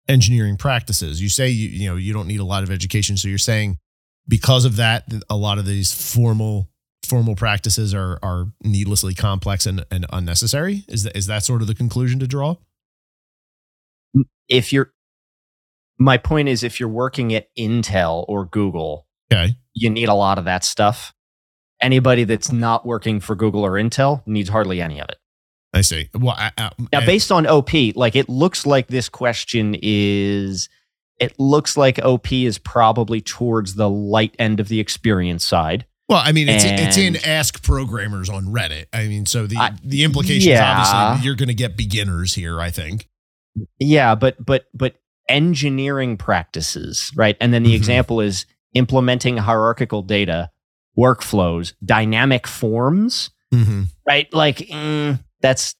engineering 0.09 0.57
practices? 0.57 1.21
You 1.21 1.29
say 1.29 1.49
you 1.49 1.69
you 1.69 1.89
know 1.89 1.95
you 1.95 2.11
don't 2.13 2.27
need 2.27 2.41
a 2.41 2.45
lot 2.45 2.63
of 2.63 2.69
education, 2.69 3.15
so 3.17 3.27
you're 3.29 3.37
saying 3.37 3.77
because 4.31 4.63
of 4.63 4.77
that, 4.77 5.03
a 5.29 5.35
lot 5.35 5.59
of 5.59 5.65
these 5.65 5.93
formal 5.93 6.69
formal 7.05 7.35
practices 7.35 7.93
are 7.93 8.17
are 8.23 8.47
needlessly 8.63 9.13
complex 9.13 9.65
and, 9.65 9.85
and 9.91 10.05
unnecessary. 10.11 10.85
Is 10.87 11.03
that 11.03 11.15
is 11.17 11.27
that 11.27 11.43
sort 11.43 11.61
of 11.61 11.67
the 11.67 11.75
conclusion 11.75 12.17
to 12.19 12.27
draw? 12.27 12.55
If 14.47 14.71
you're, 14.73 14.91
my 15.99 16.17
point 16.17 16.47
is, 16.49 16.63
if 16.63 16.79
you're 16.79 16.89
working 16.89 17.33
at 17.33 17.47
Intel 17.57 18.25
or 18.27 18.45
Google, 18.45 19.05
Okay. 19.31 19.55
you 19.73 19.89
need 19.89 20.09
a 20.09 20.13
lot 20.13 20.37
of 20.37 20.45
that 20.45 20.63
stuff. 20.63 21.13
Anybody 21.81 22.23
that's 22.23 22.51
not 22.51 22.85
working 22.85 23.19
for 23.19 23.35
Google 23.35 23.65
or 23.65 23.71
Intel 23.73 24.25
needs 24.25 24.49
hardly 24.49 24.81
any 24.81 24.99
of 24.99 25.09
it. 25.09 25.17
I 25.73 25.81
see. 25.81 26.09
Well, 26.13 26.35
I, 26.37 26.51
I, 26.57 26.71
Now, 26.91 27.05
based 27.05 27.31
on 27.31 27.47
OP, 27.47 27.71
like 27.95 28.15
it 28.17 28.27
looks 28.27 28.65
like 28.65 28.87
this 28.87 29.07
question 29.09 29.75
is, 29.81 30.67
it 31.21 31.39
looks 31.39 31.77
like 31.77 31.99
OP 32.03 32.31
is 32.33 32.57
probably 32.57 33.21
towards 33.21 33.75
the 33.75 33.89
light 33.89 34.35
end 34.39 34.59
of 34.59 34.67
the 34.67 34.79
experience 34.81 35.45
side. 35.45 35.85
well, 36.09 36.21
I 36.23 36.33
mean, 36.33 36.49
it's 36.49 36.65
it's 36.65 36.97
in 36.97 37.15
Ask 37.25 37.63
Programmers 37.63 38.29
on 38.29 38.47
Reddit. 38.47 38.87
I 38.91 39.07
mean, 39.07 39.25
so 39.25 39.47
the 39.47 39.55
I- 39.57 39.77
the 39.83 40.03
implication 40.03 40.37
is 40.51 40.57
yeah. 40.57 40.77
obviously 40.81 41.25
you're 41.25 41.35
going 41.35 41.47
to 41.47 41.53
get 41.53 41.77
beginners 41.77 42.33
here. 42.33 42.59
I 42.59 42.69
think. 42.71 43.07
Yeah, 43.79 44.15
but 44.15 44.43
but 44.43 44.65
but 44.73 44.95
engineering 45.29 46.17
practices, 46.17 47.11
right? 47.15 47.37
And 47.39 47.53
then 47.53 47.63
the 47.63 47.71
Mhm. 47.73 47.75
example 47.77 48.19
is 48.19 48.45
implementing 48.73 49.37
hierarchical 49.37 50.01
data, 50.01 50.49
workflows, 50.97 51.73
dynamic 51.83 52.47
forms, 52.47 53.29
Mm-hmm. 53.53 53.83
right? 54.07 54.33
Like 54.33 54.57
mm, 54.69 55.19
that's 55.41 55.75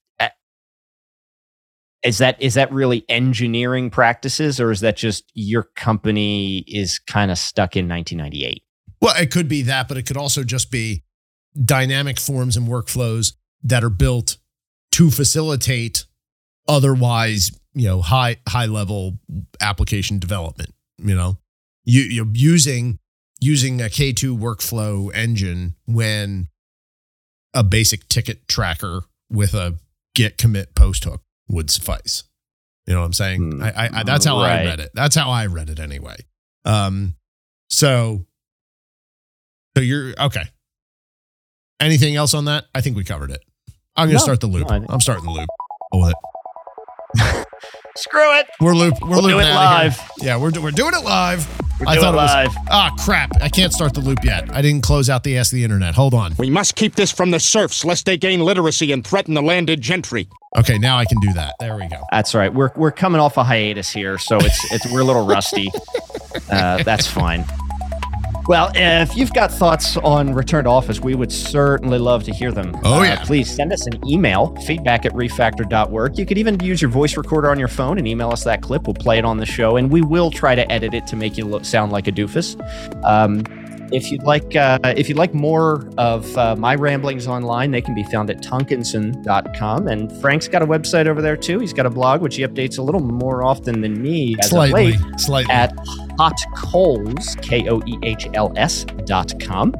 is 2.03 2.17
that 2.17 2.41
is 2.41 2.55
that 2.55 2.71
really 2.71 3.05
engineering 3.09 3.89
practices, 3.89 4.59
or 4.59 4.71
is 4.71 4.79
that 4.81 4.97
just 4.97 5.31
your 5.33 5.63
company 5.75 6.59
is 6.67 6.99
kind 6.99 7.31
of 7.31 7.37
stuck 7.37 7.75
in 7.75 7.87
1998? 7.87 8.63
Well, 9.01 9.15
it 9.21 9.31
could 9.31 9.47
be 9.47 9.61
that, 9.63 9.87
but 9.87 9.97
it 9.97 10.03
could 10.03 10.17
also 10.17 10.43
just 10.43 10.71
be 10.71 11.03
dynamic 11.63 12.19
forms 12.19 12.55
and 12.57 12.67
workflows 12.67 13.33
that 13.63 13.83
are 13.83 13.89
built 13.89 14.37
to 14.93 15.11
facilitate 15.11 16.05
otherwise, 16.67 17.51
you 17.73 17.87
know, 17.87 18.01
high 18.01 18.37
high 18.47 18.65
level 18.65 19.19
application 19.59 20.19
development. 20.19 20.73
You 20.97 21.15
know, 21.15 21.37
you 21.83 22.01
you're 22.01 22.31
using 22.33 22.99
using 23.39 23.81
a 23.81 23.85
K2 23.85 24.37
workflow 24.37 25.13
engine 25.15 25.75
when 25.85 26.47
a 27.53 27.63
basic 27.63 28.07
ticket 28.07 28.47
tracker 28.47 29.01
with 29.29 29.53
a 29.53 29.77
git 30.13 30.37
commit 30.37 30.75
post 30.75 31.03
hook 31.03 31.21
would 31.51 31.69
suffice. 31.69 32.23
You 32.87 32.93
know 32.95 33.01
what 33.01 33.05
I'm 33.07 33.13
saying? 33.13 33.41
Hmm, 33.51 33.61
I, 33.63 33.71
I, 33.71 33.89
I 33.99 34.03
that's 34.03 34.25
how 34.25 34.37
I 34.37 34.63
read 34.65 34.79
it. 34.79 34.89
That's 34.95 35.15
how 35.15 35.29
I 35.29 35.45
read 35.45 35.69
it 35.69 35.79
anyway. 35.79 36.15
Um, 36.65 37.15
so 37.69 38.25
so 39.77 39.83
you're 39.83 40.13
okay. 40.19 40.43
Anything 41.79 42.15
else 42.15 42.33
on 42.33 42.45
that? 42.45 42.65
I 42.75 42.81
think 42.81 42.95
we 42.97 43.03
covered 43.03 43.31
it. 43.31 43.43
I'm 43.95 44.07
gonna 44.07 44.13
No, 44.13 44.23
start 44.23 44.39
the 44.41 44.47
loop. 44.47 44.67
no, 44.69 44.75
I 44.75 44.79
think- 44.79 44.91
I'm 44.91 45.01
starting 45.01 45.25
the 45.25 45.31
loop. 45.31 45.49
Oh, 45.93 46.07
it. 46.07 46.15
Screw 47.97 48.37
it. 48.39 48.47
We're 48.59 48.73
loop. 48.73 48.95
We're 49.01 49.09
We'll 49.09 49.21
do 49.21 49.27
looping 49.27 49.47
it 49.47 49.51
outta 49.51 49.79
here. 49.79 49.89
live. 49.89 50.11
Yeah, 50.21 50.37
we're 50.37 50.51
we're 50.61 50.71
doing 50.71 50.93
it 50.93 51.03
live. 51.03 51.47
We're 51.81 51.87
I 51.87 51.95
thought 51.97 52.13
it 52.13 52.17
was- 52.17 52.31
live. 52.31 52.55
Ah, 52.69 52.93
crap! 52.99 53.31
I 53.41 53.49
can't 53.49 53.73
start 53.73 53.93
the 53.93 54.01
loop 54.01 54.23
yet. 54.23 54.53
I 54.55 54.61
didn't 54.61 54.81
close 54.83 55.09
out 55.09 55.23
the 55.23 55.37
ass 55.37 55.51
of 55.51 55.55
the 55.57 55.63
Internet. 55.63 55.95
Hold 55.95 56.13
on. 56.13 56.35
We 56.37 56.49
must 56.49 56.75
keep 56.75 56.95
this 56.95 57.11
from 57.11 57.31
the 57.31 57.39
serfs 57.39 57.83
lest 57.83 58.05
they 58.05 58.17
gain 58.17 58.41
literacy 58.41 58.91
and 58.91 59.05
threaten 59.05 59.33
the 59.33 59.41
landed 59.41 59.81
gentry. 59.81 60.27
Okay, 60.57 60.77
now 60.77 60.97
I 60.97 61.05
can 61.05 61.19
do 61.21 61.33
that. 61.33 61.55
There 61.59 61.75
we 61.77 61.87
go. 61.87 62.03
That's 62.11 62.35
right. 62.35 62.53
We're 62.53 62.71
we're 62.75 62.91
coming 62.91 63.19
off 63.19 63.37
a 63.37 63.43
hiatus 63.43 63.89
here, 63.89 64.17
so 64.17 64.37
it's 64.37 64.71
it's 64.71 64.91
we're 64.91 65.01
a 65.01 65.05
little 65.05 65.25
rusty. 65.25 65.69
Uh, 66.49 66.81
that's 66.83 67.07
fine. 67.07 67.45
Well, 68.51 68.69
if 68.75 69.15
you've 69.15 69.31
got 69.31 69.49
thoughts 69.49 69.95
on 69.95 70.33
return 70.33 70.65
to 70.65 70.69
office, 70.69 70.99
we 70.99 71.15
would 71.15 71.31
certainly 71.31 71.97
love 71.97 72.25
to 72.25 72.33
hear 72.33 72.51
them. 72.51 72.75
Oh, 72.83 72.99
Uh, 72.99 73.03
yeah. 73.03 73.23
please 73.23 73.49
send 73.49 73.71
us 73.71 73.87
an 73.87 73.93
email, 74.05 74.53
feedback 74.67 75.05
at 75.05 75.13
refactor.work. 75.13 76.17
You 76.17 76.25
could 76.25 76.37
even 76.37 76.59
use 76.59 76.81
your 76.81 76.91
voice 76.91 77.15
recorder 77.15 77.49
on 77.49 77.57
your 77.57 77.69
phone 77.69 77.97
and 77.97 78.05
email 78.05 78.29
us 78.29 78.43
that 78.43 78.61
clip. 78.61 78.87
We'll 78.87 78.93
play 78.93 79.17
it 79.17 79.23
on 79.23 79.37
the 79.37 79.45
show, 79.45 79.77
and 79.77 79.89
we 79.89 80.01
will 80.01 80.31
try 80.31 80.53
to 80.53 80.69
edit 80.69 80.93
it 80.93 81.07
to 81.07 81.15
make 81.15 81.37
you 81.37 81.45
look, 81.45 81.63
sound 81.63 81.93
like 81.93 82.09
a 82.09 82.11
doofus. 82.11 82.57
Um, 83.05 83.45
if 83.91 84.11
you'd 84.11 84.23
like, 84.23 84.55
uh, 84.55 84.79
if 84.83 85.09
you'd 85.09 85.17
like 85.17 85.33
more 85.33 85.89
of 85.97 86.37
uh, 86.37 86.55
my 86.55 86.75
ramblings 86.75 87.27
online, 87.27 87.71
they 87.71 87.81
can 87.81 87.93
be 87.93 88.03
found 88.03 88.29
at 88.29 88.41
tonkinson.com. 88.41 89.87
And 89.87 90.11
Frank's 90.21 90.47
got 90.47 90.61
a 90.61 90.65
website 90.65 91.07
over 91.07 91.21
there 91.21 91.35
too. 91.37 91.59
He's 91.59 91.73
got 91.73 91.85
a 91.85 91.89
blog 91.89 92.21
which 92.21 92.35
he 92.37 92.43
updates 92.43 92.77
a 92.79 92.81
little 92.81 93.01
more 93.01 93.43
often 93.43 93.81
than 93.81 94.01
me 94.01 94.35
as 94.39 94.45
of 94.47 94.49
Slightly, 94.51 94.91
late 94.93 95.19
slightly. 95.19 95.53
at 95.53 95.75
hotcoehls, 96.17 97.41
K 97.41 97.67
O 97.69 97.81
E 97.85 97.97
H 98.03 98.27
L 98.33 98.53
S 98.55 98.85
dot 99.05 99.33
com. 99.41 99.73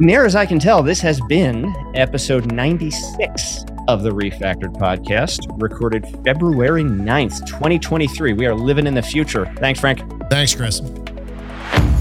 Near 0.00 0.24
as 0.24 0.36
I 0.36 0.46
can 0.46 0.60
tell, 0.60 0.82
this 0.82 1.00
has 1.00 1.20
been 1.22 1.74
episode 1.96 2.52
96 2.52 3.64
of 3.88 4.02
the 4.04 4.10
Refactored 4.10 4.76
podcast, 4.76 5.40
recorded 5.60 6.06
February 6.24 6.84
9th, 6.84 7.44
2023. 7.46 8.34
We 8.34 8.46
are 8.46 8.54
living 8.54 8.86
in 8.86 8.94
the 8.94 9.02
future. 9.02 9.46
Thanks, 9.56 9.80
Frank. 9.80 10.00
Thanks, 10.30 10.54
Chris. 10.54 10.80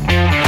Bye. 0.08 0.47